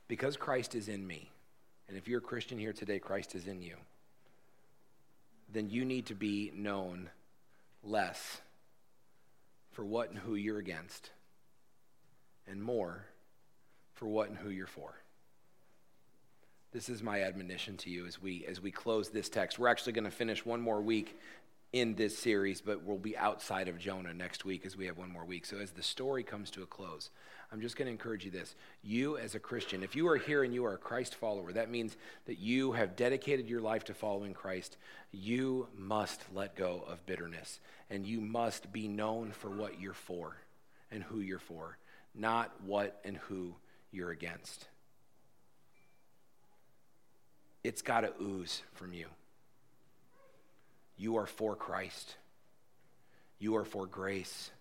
Because 0.09 0.35
Christ 0.35 0.75
is 0.75 0.89
in 0.89 1.07
me, 1.07 1.31
and 1.87 1.97
if 1.97 2.07
you're 2.07 2.19
a 2.19 2.21
Christian 2.21 2.57
here 2.57 2.73
today, 2.73 2.99
Christ 2.99 3.35
is 3.35 3.47
in 3.47 3.61
you, 3.61 3.75
then 5.51 5.69
you 5.69 5.85
need 5.85 6.07
to 6.07 6.15
be 6.15 6.51
known 6.55 7.09
less 7.83 8.41
for 9.71 9.83
what 9.83 10.09
and 10.09 10.17
who 10.19 10.35
you're 10.35 10.59
against, 10.59 11.11
and 12.47 12.61
more 12.61 13.05
for 13.93 14.07
what 14.07 14.29
and 14.29 14.37
who 14.37 14.49
you're 14.49 14.67
for. 14.67 14.93
This 16.71 16.89
is 16.89 17.03
my 17.03 17.21
admonition 17.21 17.77
to 17.77 17.89
you 17.89 18.07
as 18.07 18.19
we 18.19 18.45
as 18.47 18.59
we 18.59 18.71
close 18.71 19.09
this 19.09 19.29
text. 19.29 19.59
We're 19.59 19.67
actually 19.67 19.93
going 19.93 20.05
to 20.05 20.11
finish 20.11 20.43
one 20.45 20.59
more 20.59 20.81
week 20.81 21.19
in 21.73 21.95
this 21.95 22.17
series, 22.17 22.61
but 22.61 22.83
we'll 22.83 22.97
be 22.97 23.17
outside 23.17 23.67
of 23.67 23.77
Jonah 23.77 24.13
next 24.13 24.45
week 24.45 24.65
as 24.65 24.77
we 24.77 24.85
have 24.85 24.97
one 24.97 25.11
more 25.11 25.25
week. 25.25 25.45
So 25.45 25.57
as 25.57 25.71
the 25.71 25.83
story 25.83 26.23
comes 26.23 26.49
to 26.51 26.63
a 26.63 26.67
close, 26.67 27.09
I'm 27.51 27.59
just 27.59 27.75
going 27.75 27.87
to 27.87 27.91
encourage 27.91 28.23
you 28.23 28.31
this. 28.31 28.55
You 28.83 29.17
as 29.17 29.35
a 29.35 29.39
Christian, 29.39 29.83
if 29.83 29.95
you 29.95 30.07
are 30.07 30.17
here 30.17 30.43
and 30.43 30.53
you 30.53 30.65
are 30.65 30.73
a 30.73 30.77
Christ 30.77 31.15
follower, 31.15 31.51
that 31.51 31.69
means 31.69 31.97
that 32.25 32.39
you 32.39 32.71
have 32.71 32.95
dedicated 32.95 33.49
your 33.49 33.61
life 33.61 33.83
to 33.85 33.93
following 33.93 34.33
Christ. 34.33 34.77
You 35.11 35.67
must 35.75 36.21
let 36.33 36.55
go 36.55 36.85
of 36.87 37.05
bitterness 37.05 37.59
and 37.89 38.05
you 38.05 38.21
must 38.21 38.71
be 38.71 38.87
known 38.87 39.31
for 39.31 39.49
what 39.49 39.81
you're 39.81 39.93
for 39.93 40.37
and 40.91 41.03
who 41.03 41.19
you're 41.19 41.39
for, 41.39 41.77
not 42.15 42.53
what 42.65 43.01
and 43.03 43.17
who 43.17 43.55
you're 43.91 44.11
against 44.11 44.67
it's 47.63 47.81
got 47.81 48.01
to 48.01 48.11
ooze 48.21 48.61
from 48.73 48.93
you. 48.93 49.07
You 50.97 51.17
are 51.17 51.25
for 51.25 51.55
Christ. 51.55 52.15
You 53.39 53.55
are 53.55 53.65
for 53.65 53.85
grace. 53.85 54.51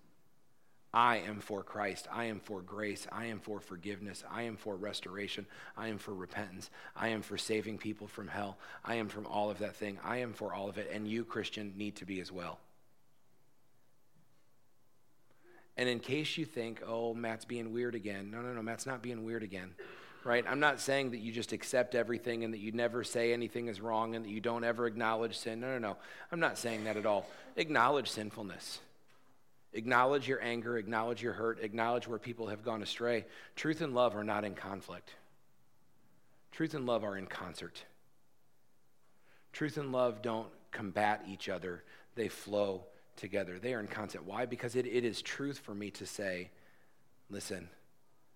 I 0.95 1.19
am 1.19 1.41
for 1.41 1.63
Christ. 1.63 2.07
I 2.13 2.25
am 2.25 2.41
for 2.41 2.61
grace. 2.61 3.07
I 3.11 3.27
am 3.27 3.41
for 3.41 3.61
forgiveness. 3.61 4.25
I 4.31 4.43
am 4.43 4.57
for 4.57 4.77
restoration. 4.77 5.47
I 5.77 5.89
am 5.89 5.99
for 5.99 6.13
repentance. 6.13 6.69
I 6.95 7.09
am 7.09 7.23
for 7.23 7.39
saving 7.39 7.79
people 7.79 8.07
from 8.07 8.29
hell. 8.29 8.59
I 8.85 8.97
am 8.97 9.09
from 9.09 9.27
all 9.27 9.51
of 9.51 9.61
that 9.61 9.77
thing. 9.77 9.99
I 10.05 10.19
am 10.19 10.35
for 10.35 10.53
all 10.53 10.69
of 10.69 10.77
it. 10.77 10.91
And 10.93 11.09
you, 11.09 11.25
Christian, 11.25 11.73
need 11.77 11.97
to 11.97 12.05
be 12.05 12.21
as 12.21 12.31
well. 12.31 12.59
And 15.79 15.89
in 15.89 16.01
case 16.01 16.37
you 16.37 16.45
think, 16.45 16.83
oh, 16.87 17.15
Matt's 17.15 17.47
being 17.47 17.73
weird 17.73 17.95
again, 17.95 18.31
no, 18.31 18.43
no, 18.43 18.53
no, 18.53 18.61
Matt's 18.61 18.85
not 18.85 19.03
being 19.03 19.25
weird 19.25 19.43
again 19.43 19.75
right? 20.25 20.45
I'm 20.49 20.61
not 20.61 20.81
saying 20.81 21.11
that 21.13 21.19
you 21.19 21.33
just 21.33 21.53
accept 21.53 21.95
everything 21.95 22.45
and 22.45 22.55
that 22.55 22.61
you 22.61 22.73
never 22.73 23.05
say 23.05 23.33
anything 23.33 23.69
is 23.69 23.81
wrong 23.81 24.15
and 24.15 24.25
that 24.25 24.31
you 24.31 24.41
don't 24.41 24.65
ever 24.65 24.87
acknowledge 24.87 25.37
sin. 25.37 25.61
No, 25.61 25.69
no, 25.69 25.79
no. 25.79 25.97
I'm 26.31 26.41
not 26.41 26.59
saying 26.59 26.85
that 26.85 26.97
at 26.97 27.07
all. 27.07 27.27
Acknowledge 27.57 28.11
sinfulness. 28.11 28.81
Acknowledge 29.75 30.29
your 30.29 30.43
anger, 30.43 30.77
acknowledge 30.77 31.23
your 31.23 31.33
hurt, 31.33 31.59
acknowledge 31.63 32.07
where 32.07 32.19
people 32.19 32.49
have 32.49 32.63
gone 32.63 32.83
astray. 32.83 33.25
Truth 33.57 33.81
and 33.81 33.95
love 33.95 34.15
are 34.15 34.25
not 34.25 34.45
in 34.45 34.55
conflict. 34.55 35.11
Truth 36.51 36.75
and 36.75 36.85
love 36.85 37.05
are 37.05 37.17
in 37.17 37.27
concert. 37.27 37.83
Truth 39.53 39.79
and 39.79 39.91
love 39.91 40.21
don't 40.21 40.49
combat 40.71 41.25
each 41.27 41.49
other, 41.49 41.83
they 42.15 42.29
flow 42.29 42.85
together. 43.17 43.59
They 43.59 43.75
are 43.75 43.81
in 43.81 43.87
concert. 43.87 44.25
Why? 44.25 44.47
Because 44.47 44.77
it, 44.77 44.87
it 44.87 45.05
is 45.05 45.23
truth 45.23 45.59
for 45.59 45.75
me 45.75 45.91
to 45.93 46.07
say, 46.07 46.51
listen, 47.31 47.69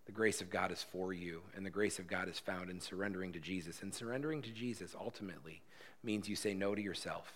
the 0.07 0.13
grace 0.13 0.41
of 0.41 0.51
God 0.51 0.71
is 0.71 0.83
for 0.83 1.13
you, 1.13 1.43
and 1.57 1.67
the 1.67 1.71
grace 1.71 1.99
of 1.99 2.07
God 2.07 2.29
is 2.29 2.39
found 2.39 2.71
in 2.71 2.81
surrendering 2.81 3.33
to 3.33 3.41
Jesus. 3.41 3.83
And 3.83 3.93
surrendering 3.93 4.41
to 4.43 4.51
Jesus 4.51 4.95
ultimately 4.99 5.63
means 6.03 6.29
you 6.29 6.37
say 6.37 6.55
no 6.55 6.75
to 6.75 6.83
yourself 6.83 7.33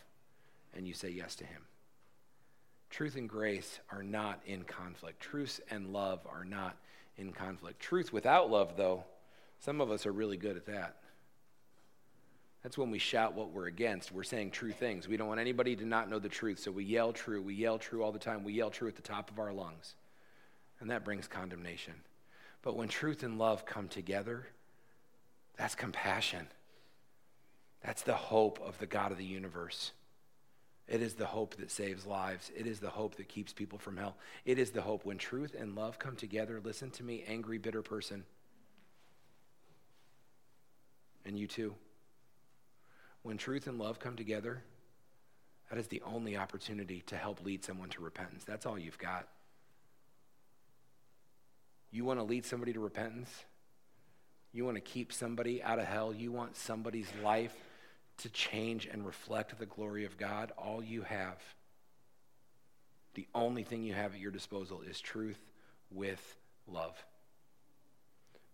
and 0.74 0.86
you 0.86 0.94
say 0.94 1.10
yes 1.10 1.34
to 1.36 1.44
Him. 1.44 1.62
Truth 2.88 3.16
and 3.16 3.28
grace 3.28 3.80
are 3.90 4.02
not 4.02 4.40
in 4.46 4.62
conflict. 4.62 5.20
Truth 5.20 5.60
and 5.70 5.92
love 5.92 6.20
are 6.30 6.44
not 6.44 6.76
in 7.16 7.32
conflict. 7.32 7.80
Truth 7.80 8.12
without 8.12 8.50
love, 8.50 8.76
though, 8.76 9.04
some 9.60 9.80
of 9.80 9.90
us 9.90 10.06
are 10.06 10.12
really 10.12 10.36
good 10.36 10.56
at 10.56 10.66
that. 10.66 10.96
That's 12.62 12.78
when 12.78 12.90
we 12.90 12.98
shout 12.98 13.34
what 13.34 13.52
we're 13.52 13.66
against. 13.66 14.12
We're 14.12 14.22
saying 14.22 14.50
true 14.50 14.72
things. 14.72 15.08
We 15.08 15.16
don't 15.16 15.28
want 15.28 15.40
anybody 15.40 15.76
to 15.76 15.84
not 15.84 16.10
know 16.10 16.18
the 16.18 16.28
truth, 16.28 16.58
so 16.58 16.70
we 16.70 16.84
yell 16.84 17.12
true. 17.12 17.42
We 17.42 17.54
yell 17.54 17.78
true 17.78 18.02
all 18.02 18.12
the 18.12 18.18
time. 18.18 18.44
We 18.44 18.52
yell 18.52 18.70
true 18.70 18.88
at 18.88 18.96
the 18.96 19.02
top 19.02 19.30
of 19.30 19.38
our 19.38 19.52
lungs. 19.52 19.94
And 20.78 20.90
that 20.90 21.04
brings 21.04 21.26
condemnation. 21.26 21.94
But 22.62 22.76
when 22.76 22.88
truth 22.88 23.22
and 23.22 23.38
love 23.38 23.64
come 23.64 23.88
together, 23.88 24.46
that's 25.56 25.74
compassion. 25.74 26.48
That's 27.82 28.02
the 28.02 28.14
hope 28.14 28.60
of 28.60 28.78
the 28.78 28.86
God 28.86 29.12
of 29.12 29.18
the 29.18 29.24
universe. 29.24 29.92
It 30.86 31.02
is 31.02 31.14
the 31.14 31.26
hope 31.26 31.54
that 31.56 31.70
saves 31.70 32.04
lives. 32.04 32.50
It 32.56 32.66
is 32.66 32.80
the 32.80 32.90
hope 32.90 33.14
that 33.16 33.28
keeps 33.28 33.52
people 33.52 33.78
from 33.78 33.96
hell. 33.96 34.16
It 34.44 34.58
is 34.58 34.70
the 34.70 34.82
hope 34.82 35.04
when 35.04 35.18
truth 35.18 35.54
and 35.58 35.76
love 35.76 35.98
come 35.98 36.16
together. 36.16 36.60
Listen 36.62 36.90
to 36.90 37.04
me, 37.04 37.24
angry, 37.26 37.58
bitter 37.58 37.80
person. 37.80 38.24
And 41.24 41.38
you 41.38 41.46
too. 41.46 41.74
When 43.22 43.38
truth 43.38 43.66
and 43.66 43.78
love 43.78 44.00
come 44.00 44.16
together, 44.16 44.62
that 45.70 45.78
is 45.78 45.86
the 45.86 46.02
only 46.04 46.36
opportunity 46.36 47.02
to 47.06 47.16
help 47.16 47.44
lead 47.44 47.64
someone 47.64 47.90
to 47.90 48.02
repentance. 48.02 48.44
That's 48.44 48.66
all 48.66 48.78
you've 48.78 48.98
got. 48.98 49.28
You 51.90 52.04
want 52.04 52.20
to 52.20 52.24
lead 52.24 52.44
somebody 52.44 52.72
to 52.72 52.80
repentance? 52.80 53.30
You 54.52 54.64
want 54.64 54.76
to 54.76 54.80
keep 54.80 55.12
somebody 55.12 55.62
out 55.62 55.78
of 55.78 55.86
hell? 55.86 56.12
You 56.12 56.32
want 56.32 56.56
somebody's 56.56 57.08
life 57.22 57.54
to 58.18 58.28
change 58.28 58.86
and 58.86 59.06
reflect 59.06 59.58
the 59.58 59.66
glory 59.66 60.04
of 60.04 60.16
God? 60.16 60.52
All 60.56 60.82
you 60.82 61.02
have, 61.02 61.38
the 63.14 63.26
only 63.34 63.62
thing 63.62 63.82
you 63.82 63.94
have 63.94 64.14
at 64.14 64.20
your 64.20 64.30
disposal 64.30 64.82
is 64.82 65.00
truth 65.00 65.38
with 65.90 66.36
love. 66.66 66.96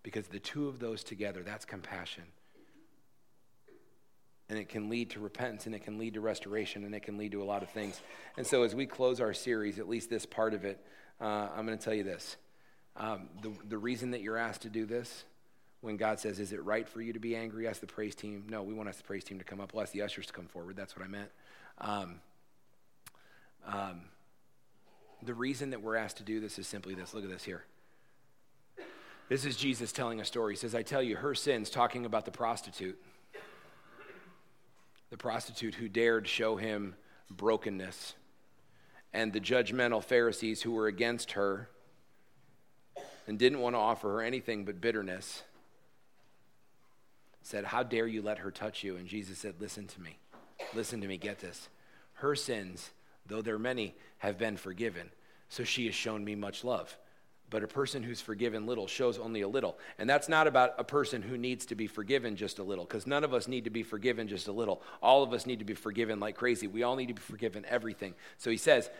Because 0.03 0.29
the 0.29 0.39
two 0.39 0.69
of 0.69 0.79
those 0.79 1.03
together, 1.03 1.43
that's 1.43 1.65
compassion. 1.65 2.25
And 4.49 4.59
it 4.59 4.69
can 4.69 4.89
lead 4.89 5.11
to 5.11 5.21
repentance 5.21 5.67
and 5.67 5.75
it 5.75 5.83
can 5.83 5.99
lead 5.99 6.15
to 6.15 6.21
restoration 6.21 6.85
and 6.85 6.95
it 6.95 7.03
can 7.03 7.19
lead 7.19 7.33
to 7.33 7.43
a 7.43 7.45
lot 7.45 7.63
of 7.65 7.71
things. 7.71 8.01
And 8.37 8.47
so, 8.47 8.63
as 8.63 8.75
we 8.77 8.87
close 8.87 9.21
our 9.21 9.35
series, 9.35 9.81
at 9.81 9.89
least 9.89 10.09
this 10.09 10.25
part 10.25 10.55
of 10.55 10.65
it, 10.65 10.79
uh, 11.21 11.49
I'm 11.57 11.67
going 11.67 11.77
to 11.77 11.85
tell 11.85 11.95
you 11.95 12.05
this. 12.05 12.37
Um, 12.97 13.29
the, 13.43 13.53
the 13.69 13.79
reason 13.79 14.13
that 14.13 14.23
you're 14.23 14.39
asked 14.39 14.63
to 14.63 14.71
do 14.71 14.87
this, 14.87 15.25
when 15.81 15.97
God 15.97 16.19
says, 16.19 16.39
Is 16.41 16.53
it 16.53 16.65
right 16.65 16.89
for 16.89 17.01
you 17.01 17.13
to 17.13 17.19
be 17.19 17.37
angry? 17.37 17.69
Ask 17.69 17.81
the 17.81 17.87
praise 17.87 18.15
team. 18.15 18.45
No, 18.49 18.63
we 18.63 18.75
want 18.75 18.89
us 18.89 18.97
the 18.97 19.03
praise 19.03 19.25
team 19.25 19.39
to 19.39 19.45
come 19.45 19.61
up. 19.61 19.75
We'll 19.75 19.83
ask 19.83 19.93
the 19.93 20.03
ushers 20.03 20.27
to 20.27 20.33
come 20.33 20.47
forward. 20.47 20.77
That's 20.77 20.97
what 20.97 21.05
I 21.05 21.09
meant. 21.09 21.31
Um, 21.79 22.21
um, 23.67 24.01
the 25.23 25.35
reason 25.35 25.71
that 25.71 25.83
we're 25.83 25.97
asked 25.97 26.19
to 26.19 26.23
do 26.23 26.41
this 26.41 26.59
is 26.59 26.67
simply 26.67 26.95
this. 26.95 27.13
Look 27.13 27.25
at 27.25 27.31
this 27.31 27.45
here. 27.45 27.65
This 29.29 29.45
is 29.45 29.57
Jesus 29.57 29.91
telling 29.93 30.21
a 30.21 30.25
story. 30.25 30.55
He 30.55 30.59
says, 30.59 30.75
I 30.75 30.83
tell 30.83 31.03
you, 31.03 31.17
her 31.17 31.35
sins, 31.35 31.69
talking 31.69 32.07
about 32.07 32.25
the 32.25 32.31
prostitute, 32.31 33.01
the 35.11 35.17
prostitute 35.17 35.75
who 35.75 35.89
dared 35.89 36.29
show 36.29 36.57
him 36.57 36.95
brokenness, 37.29 38.15
and 39.13 39.33
the 39.33 39.41
judgmental 39.41 40.03
Pharisees 40.03 40.63
who 40.63 40.71
were 40.71 40.87
against 40.87 41.33
her 41.33 41.69
and 43.27 43.39
didn't 43.39 43.61
want 43.61 43.75
to 43.75 43.79
offer 43.81 44.09
her 44.13 44.23
anything 44.23 44.65
but 44.65 44.81
bitterness, 44.81 45.43
said, 47.43 47.65
How 47.65 47.83
dare 47.83 48.07
you 48.07 48.23
let 48.23 48.39
her 48.39 48.51
touch 48.51 48.83
you? 48.85 48.97
And 48.97 49.07
Jesus 49.07 49.39
said, 49.39 49.55
Listen 49.61 49.87
to 49.87 50.01
me. 50.01 50.19
Listen 50.75 51.01
to 51.01 51.09
me. 51.09 51.17
Get 51.17 51.39
this. 51.39 51.69
Her 52.15 52.35
sins, 52.35 52.91
though 53.27 53.43
they're 53.43 53.59
many, 53.59 53.95
have 54.19 54.39
been 54.39 54.57
forgiven. 54.57 55.11
So 55.49 55.65
she 55.65 55.87
has 55.87 55.95
shown 55.95 56.25
me 56.25 56.35
much 56.35 56.65
love. 56.65 56.97
But 57.49 57.63
a 57.63 57.69
person 57.69 58.03
who's 58.03 58.21
forgiven 58.21 58.67
little 58.67 58.89
shows 58.89 59.19
only 59.19 59.43
a 59.43 59.49
little. 59.49 59.79
And 59.99 60.11
that's 60.11 60.29
not 60.29 60.49
about 60.49 60.75
a 60.79 60.85
person 60.85 61.23
who 61.23 61.39
needs 61.39 61.67
to 61.67 61.77
be 61.77 61.87
forgiven 61.87 62.35
just 62.35 62.59
a 62.59 62.65
little, 62.65 62.85
because 62.85 63.07
none 63.07 63.23
of 63.23 63.33
us 63.33 63.47
need 63.47 63.65
to 63.65 63.71
be 63.71 63.85
forgiven 63.85 64.27
just 64.27 64.49
a 64.49 64.53
little. 64.53 64.83
All 65.01 65.23
of 65.23 65.33
us 65.33 65.47
need 65.47 65.61
to 65.61 65.65
be 65.65 65.75
forgiven 65.75 66.19
like 66.19 66.35
crazy. 66.35 66.67
We 66.67 66.83
all 66.83 66.97
need 66.97 67.07
to 67.07 67.15
be 67.15 67.21
forgiven 67.21 67.65
everything. 67.69 68.15
So 68.39 68.51
he 68.51 68.57
says, 68.57 68.91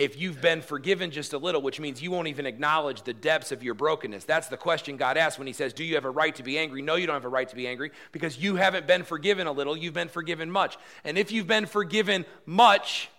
if 0.00 0.18
you've 0.18 0.40
been 0.40 0.62
forgiven 0.62 1.10
just 1.10 1.34
a 1.34 1.38
little, 1.38 1.60
which 1.60 1.78
means 1.78 2.00
you 2.00 2.10
won't 2.10 2.26
even 2.26 2.46
acknowledge 2.46 3.02
the 3.02 3.12
depths 3.12 3.52
of 3.52 3.62
your 3.62 3.74
brokenness. 3.74 4.24
That's 4.24 4.48
the 4.48 4.56
question 4.56 4.96
God 4.96 5.18
asks 5.18 5.38
when 5.38 5.46
He 5.46 5.52
says, 5.52 5.74
Do 5.74 5.84
you 5.84 5.96
have 5.96 6.06
a 6.06 6.10
right 6.10 6.34
to 6.36 6.42
be 6.42 6.58
angry? 6.58 6.80
No, 6.80 6.94
you 6.94 7.06
don't 7.06 7.16
have 7.16 7.26
a 7.26 7.28
right 7.28 7.46
to 7.46 7.54
be 7.54 7.68
angry 7.68 7.92
because 8.10 8.38
you 8.38 8.56
haven't 8.56 8.86
been 8.86 9.02
forgiven 9.02 9.46
a 9.46 9.52
little, 9.52 9.76
you've 9.76 9.92
been 9.92 10.08
forgiven 10.08 10.50
much. 10.50 10.78
And 11.04 11.18
if 11.18 11.30
you've 11.30 11.46
been 11.46 11.66
forgiven 11.66 12.24
much, 12.46 13.10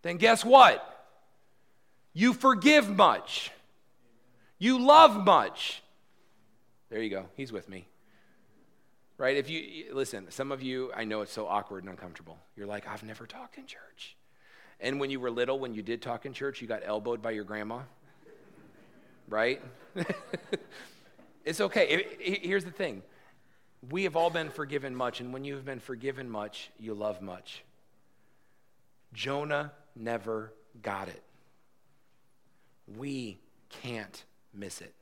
then 0.00 0.16
guess 0.16 0.42
what? 0.42 0.88
You 2.14 2.32
forgive 2.32 2.88
much, 2.88 3.50
you 4.58 4.78
love 4.78 5.22
much. 5.22 5.82
There 6.88 7.02
you 7.02 7.10
go. 7.10 7.26
He's 7.36 7.52
with 7.52 7.68
me. 7.68 7.88
Right? 9.18 9.36
If 9.36 9.50
you 9.50 9.92
listen, 9.92 10.30
some 10.30 10.50
of 10.50 10.62
you, 10.62 10.92
I 10.96 11.04
know 11.04 11.20
it's 11.20 11.32
so 11.32 11.46
awkward 11.46 11.84
and 11.84 11.90
uncomfortable. 11.90 12.38
You're 12.56 12.66
like, 12.66 12.88
I've 12.88 13.02
never 13.02 13.26
talked 13.26 13.58
in 13.58 13.66
church. 13.66 14.16
And 14.82 14.98
when 14.98 15.10
you 15.10 15.20
were 15.20 15.30
little, 15.30 15.60
when 15.60 15.74
you 15.74 15.82
did 15.82 16.02
talk 16.02 16.26
in 16.26 16.32
church, 16.32 16.60
you 16.60 16.66
got 16.66 16.82
elbowed 16.84 17.22
by 17.22 17.30
your 17.30 17.44
grandma, 17.44 17.82
right? 19.28 19.62
it's 21.44 21.60
okay. 21.60 21.88
It, 21.88 22.18
it, 22.20 22.44
here's 22.44 22.64
the 22.64 22.72
thing 22.72 23.02
We 23.88 24.02
have 24.02 24.16
all 24.16 24.28
been 24.28 24.50
forgiven 24.50 24.94
much, 24.94 25.20
and 25.20 25.32
when 25.32 25.44
you 25.44 25.54
have 25.54 25.64
been 25.64 25.78
forgiven 25.78 26.28
much, 26.28 26.70
you 26.80 26.94
love 26.94 27.22
much. 27.22 27.62
Jonah 29.14 29.70
never 29.94 30.52
got 30.82 31.06
it. 31.06 31.22
We 32.96 33.38
can't 33.68 34.24
miss 34.52 34.80
it. 34.80 34.92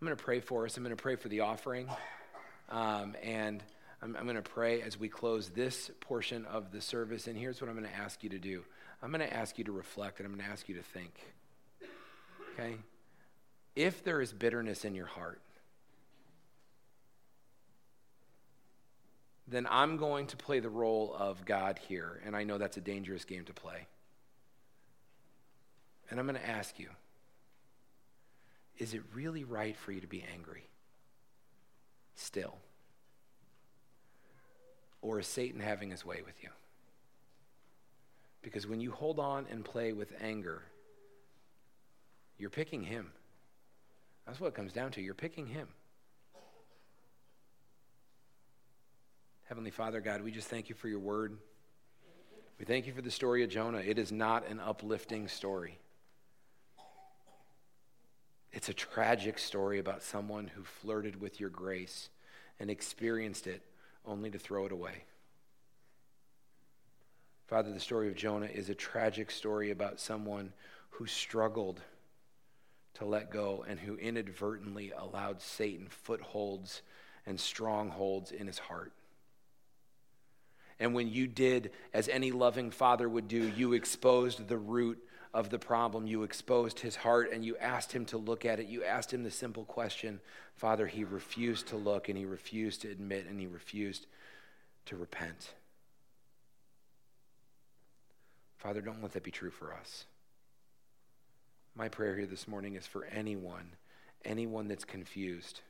I'm 0.00 0.06
going 0.06 0.16
to 0.16 0.22
pray 0.22 0.40
for 0.40 0.64
us. 0.64 0.76
I'm 0.76 0.82
going 0.82 0.96
to 0.96 1.00
pray 1.00 1.14
for 1.14 1.28
the 1.28 1.40
offering. 1.40 1.86
Um, 2.70 3.14
and 3.22 3.62
I'm, 4.02 4.16
I'm 4.16 4.24
going 4.24 4.36
to 4.36 4.42
pray 4.42 4.82
as 4.82 4.98
we 4.98 5.08
close 5.08 5.50
this 5.50 5.90
portion 6.00 6.44
of 6.46 6.72
the 6.72 6.80
service. 6.80 7.26
And 7.26 7.36
here's 7.36 7.60
what 7.60 7.68
I'm 7.68 7.76
going 7.76 7.88
to 7.88 7.96
ask 7.96 8.22
you 8.22 8.30
to 8.30 8.38
do 8.38 8.62
I'm 9.02 9.10
going 9.10 9.26
to 9.26 9.34
ask 9.34 9.56
you 9.58 9.64
to 9.64 9.72
reflect 9.72 10.18
and 10.18 10.26
I'm 10.26 10.34
going 10.34 10.44
to 10.44 10.50
ask 10.50 10.68
you 10.68 10.74
to 10.76 10.82
think. 10.82 11.14
Okay? 12.52 12.76
If 13.76 14.04
there 14.04 14.20
is 14.20 14.32
bitterness 14.32 14.84
in 14.84 14.94
your 14.94 15.06
heart, 15.06 15.40
then 19.48 19.66
I'm 19.70 19.96
going 19.96 20.26
to 20.28 20.36
play 20.36 20.60
the 20.60 20.68
role 20.68 21.14
of 21.18 21.44
God 21.44 21.78
here. 21.88 22.20
And 22.24 22.36
I 22.36 22.44
know 22.44 22.58
that's 22.58 22.76
a 22.76 22.82
dangerous 22.82 23.24
game 23.24 23.44
to 23.44 23.52
play. 23.52 23.86
And 26.10 26.18
I'm 26.18 26.26
going 26.26 26.38
to 26.38 26.48
ask 26.48 26.78
you 26.78 26.88
is 28.78 28.94
it 28.94 29.02
really 29.14 29.44
right 29.44 29.76
for 29.76 29.92
you 29.92 30.00
to 30.00 30.06
be 30.06 30.24
angry? 30.34 30.66
Still. 32.14 32.56
Or 35.02 35.18
is 35.18 35.26
Satan 35.26 35.60
having 35.60 35.90
his 35.90 36.04
way 36.04 36.22
with 36.24 36.42
you? 36.42 36.50
Because 38.42 38.66
when 38.66 38.80
you 38.80 38.90
hold 38.90 39.18
on 39.18 39.46
and 39.50 39.64
play 39.64 39.92
with 39.92 40.12
anger, 40.20 40.62
you're 42.38 42.50
picking 42.50 42.82
him. 42.82 43.12
That's 44.26 44.40
what 44.40 44.48
it 44.48 44.54
comes 44.54 44.72
down 44.72 44.92
to. 44.92 45.02
You're 45.02 45.14
picking 45.14 45.46
him. 45.46 45.68
Heavenly 49.48 49.70
Father, 49.70 50.00
God, 50.00 50.22
we 50.22 50.30
just 50.30 50.48
thank 50.48 50.68
you 50.68 50.74
for 50.74 50.88
your 50.88 51.00
word. 51.00 51.36
We 52.58 52.64
thank 52.64 52.86
you 52.86 52.92
for 52.92 53.02
the 53.02 53.10
story 53.10 53.42
of 53.42 53.50
Jonah. 53.50 53.78
It 53.78 53.98
is 53.98 54.12
not 54.12 54.46
an 54.46 54.60
uplifting 54.60 55.28
story. 55.28 55.78
It's 58.52 58.68
a 58.68 58.74
tragic 58.74 59.38
story 59.38 59.78
about 59.78 60.02
someone 60.02 60.48
who 60.48 60.62
flirted 60.62 61.20
with 61.20 61.40
your 61.40 61.50
grace 61.50 62.10
and 62.58 62.70
experienced 62.70 63.46
it 63.46 63.62
only 64.04 64.30
to 64.30 64.38
throw 64.38 64.66
it 64.66 64.72
away. 64.72 65.04
Father, 67.46 67.72
the 67.72 67.80
story 67.80 68.08
of 68.08 68.14
Jonah 68.14 68.46
is 68.46 68.68
a 68.68 68.74
tragic 68.74 69.30
story 69.30 69.70
about 69.70 69.98
someone 69.98 70.52
who 70.90 71.06
struggled 71.06 71.80
to 72.94 73.04
let 73.04 73.30
go 73.30 73.64
and 73.66 73.78
who 73.78 73.96
inadvertently 73.96 74.92
allowed 74.96 75.40
Satan 75.40 75.88
footholds 75.88 76.82
and 77.26 77.40
strongholds 77.40 78.30
in 78.30 78.46
his 78.46 78.58
heart. 78.58 78.92
And 80.78 80.94
when 80.94 81.08
you 81.08 81.26
did, 81.26 81.72
as 81.92 82.08
any 82.08 82.32
loving 82.32 82.70
father 82.70 83.08
would 83.08 83.28
do, 83.28 83.48
you 83.48 83.74
exposed 83.74 84.48
the 84.48 84.56
root 84.56 84.98
of 85.32 85.50
the 85.50 85.58
problem. 85.58 86.06
You 86.06 86.22
exposed 86.22 86.80
his 86.80 86.96
heart 86.96 87.30
and 87.32 87.44
you 87.44 87.56
asked 87.58 87.92
him 87.92 88.04
to 88.06 88.18
look 88.18 88.44
at 88.44 88.60
it. 88.60 88.66
You 88.66 88.84
asked 88.84 89.12
him 89.12 89.22
the 89.22 89.30
simple 89.30 89.64
question 89.64 90.20
Father, 90.56 90.86
he 90.86 91.04
refused 91.04 91.68
to 91.68 91.76
look 91.76 92.08
and 92.08 92.18
he 92.18 92.24
refused 92.24 92.82
to 92.82 92.90
admit 92.90 93.26
and 93.28 93.40
he 93.40 93.46
refused 93.46 94.06
to 94.86 94.96
repent. 94.96 95.54
Father, 98.58 98.82
don't 98.82 99.02
let 99.02 99.12
that 99.12 99.22
be 99.22 99.30
true 99.30 99.50
for 99.50 99.72
us. 99.72 100.04
My 101.74 101.88
prayer 101.88 102.16
here 102.16 102.26
this 102.26 102.46
morning 102.46 102.74
is 102.74 102.86
for 102.86 103.06
anyone, 103.06 103.70
anyone 104.22 104.68
that's 104.68 104.84
confused, 104.84 105.60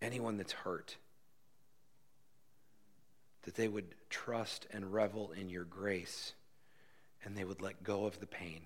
anyone 0.00 0.38
that's 0.38 0.52
hurt, 0.52 0.96
that 3.42 3.56
they 3.56 3.68
would 3.68 3.94
trust 4.08 4.66
and 4.70 4.92
revel 4.92 5.32
in 5.32 5.50
your 5.50 5.64
grace 5.64 6.32
and 7.24 7.36
they 7.36 7.44
would 7.44 7.62
let 7.62 7.82
go 7.82 8.06
of 8.06 8.20
the 8.20 8.26
pain. 8.26 8.62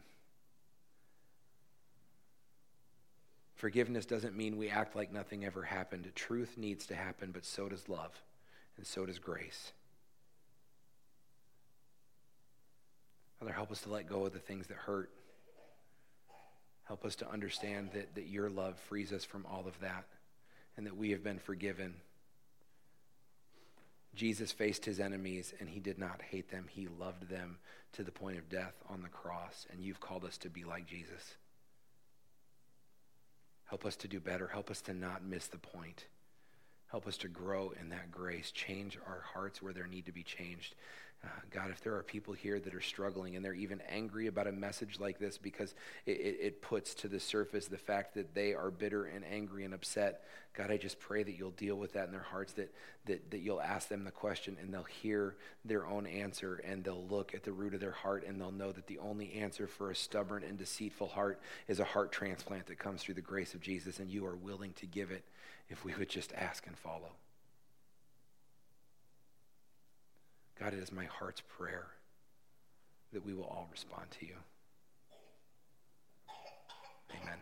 Forgiveness 3.54 4.04
doesn't 4.04 4.36
mean 4.36 4.58
we 4.58 4.68
act 4.68 4.94
like 4.94 5.12
nothing 5.12 5.44
ever 5.44 5.62
happened. 5.62 6.10
Truth 6.14 6.58
needs 6.58 6.86
to 6.86 6.94
happen, 6.94 7.30
but 7.32 7.44
so 7.44 7.68
does 7.68 7.88
love, 7.88 8.12
and 8.76 8.86
so 8.86 9.06
does 9.06 9.18
grace. 9.18 9.72
Father, 13.38 13.52
help 13.52 13.70
us 13.70 13.82
to 13.82 13.90
let 13.90 14.08
go 14.08 14.26
of 14.26 14.32
the 14.32 14.38
things 14.38 14.66
that 14.66 14.76
hurt. 14.76 15.10
Help 16.84 17.04
us 17.04 17.16
to 17.16 17.30
understand 17.30 17.90
that, 17.94 18.14
that 18.14 18.28
your 18.28 18.48
love 18.48 18.78
frees 18.88 19.12
us 19.12 19.24
from 19.24 19.44
all 19.46 19.64
of 19.66 19.78
that 19.80 20.04
and 20.76 20.86
that 20.86 20.96
we 20.96 21.10
have 21.10 21.24
been 21.24 21.38
forgiven. 21.38 21.94
Jesus 24.16 24.50
faced 24.50 24.84
his 24.84 24.98
enemies 24.98 25.52
and 25.60 25.68
he 25.68 25.78
did 25.78 25.98
not 25.98 26.22
hate 26.22 26.50
them. 26.50 26.66
He 26.68 26.88
loved 26.88 27.28
them 27.28 27.58
to 27.92 28.02
the 28.02 28.10
point 28.10 28.38
of 28.38 28.48
death 28.48 28.74
on 28.88 29.02
the 29.02 29.08
cross. 29.08 29.66
And 29.70 29.80
you've 29.80 30.00
called 30.00 30.24
us 30.24 30.38
to 30.38 30.48
be 30.48 30.64
like 30.64 30.86
Jesus. 30.86 31.36
Help 33.66 33.84
us 33.84 33.96
to 33.96 34.08
do 34.08 34.18
better. 34.18 34.46
Help 34.46 34.70
us 34.70 34.80
to 34.82 34.94
not 34.94 35.24
miss 35.24 35.46
the 35.46 35.58
point. 35.58 36.06
Help 36.88 37.06
us 37.06 37.16
to 37.18 37.28
grow 37.28 37.72
in 37.80 37.90
that 37.90 38.10
grace. 38.10 38.50
Change 38.52 38.98
our 39.06 39.22
hearts 39.34 39.60
where 39.60 39.72
there 39.72 39.86
need 39.86 40.06
to 40.06 40.12
be 40.12 40.22
changed. 40.22 40.74
Uh, 41.26 41.28
God, 41.50 41.70
if 41.70 41.80
there 41.80 41.96
are 41.96 42.04
people 42.04 42.34
here 42.34 42.60
that 42.60 42.72
are 42.72 42.80
struggling 42.80 43.34
and 43.34 43.44
they're 43.44 43.52
even 43.52 43.80
angry 43.88 44.28
about 44.28 44.46
a 44.46 44.52
message 44.52 45.00
like 45.00 45.18
this 45.18 45.38
because 45.38 45.74
it, 46.04 46.12
it, 46.12 46.38
it, 46.40 46.62
puts 46.62 46.94
to 46.94 47.08
the 47.08 47.18
surface 47.18 47.66
the 47.66 47.76
fact 47.76 48.14
that 48.14 48.32
they 48.32 48.54
are 48.54 48.70
bitter 48.70 49.06
and 49.06 49.24
angry 49.24 49.64
and 49.64 49.74
upset, 49.74 50.22
God, 50.54 50.70
I 50.70 50.76
just 50.76 51.00
pray 51.00 51.24
that 51.24 51.36
you'll 51.36 51.50
deal 51.50 51.74
with 51.74 51.94
that 51.94 52.06
in 52.06 52.12
their 52.12 52.20
hearts, 52.20 52.52
that, 52.54 52.72
that, 53.06 53.28
that 53.32 53.40
you'll 53.40 53.60
ask 53.60 53.88
them 53.88 54.04
the 54.04 54.12
question 54.12 54.56
and 54.60 54.72
they'll 54.72 54.84
hear 54.84 55.34
their 55.64 55.84
own 55.84 56.06
answer 56.06 56.62
and 56.64 56.84
they'll 56.84 57.06
look 57.08 57.34
at 57.34 57.42
the 57.42 57.52
root 57.52 57.74
of 57.74 57.80
their 57.80 57.90
heart 57.90 58.24
and 58.24 58.40
they'll 58.40 58.52
know 58.52 58.70
that 58.70 58.86
the 58.86 58.98
only 58.98 59.32
answer 59.32 59.66
for 59.66 59.90
a 59.90 59.96
stubborn 59.96 60.44
and 60.44 60.58
deceitful 60.58 61.08
heart 61.08 61.40
is 61.66 61.80
a 61.80 61.84
heart 61.84 62.12
transplant 62.12 62.66
that 62.66 62.78
comes 62.78 63.02
through 63.02 63.14
the 63.14 63.20
grace 63.20 63.54
of 63.54 63.60
Jesus, 63.60 63.98
and 63.98 64.10
you 64.10 64.24
are 64.24 64.36
willing 64.36 64.72
to 64.74 64.86
give 64.86 65.10
it 65.10 65.24
if 65.68 65.84
we 65.84 65.92
would 65.94 66.08
just 66.08 66.32
ask 66.34 66.66
and 66.68 66.78
follow. 66.78 67.10
God, 70.58 70.72
it 70.72 70.78
is 70.78 70.90
my 70.90 71.04
heart's 71.04 71.42
prayer 71.58 71.86
that 73.12 73.24
we 73.24 73.34
will 73.34 73.44
all 73.44 73.68
respond 73.70 74.10
to 74.20 74.26
you. 74.26 74.34
Amen. 77.22 77.38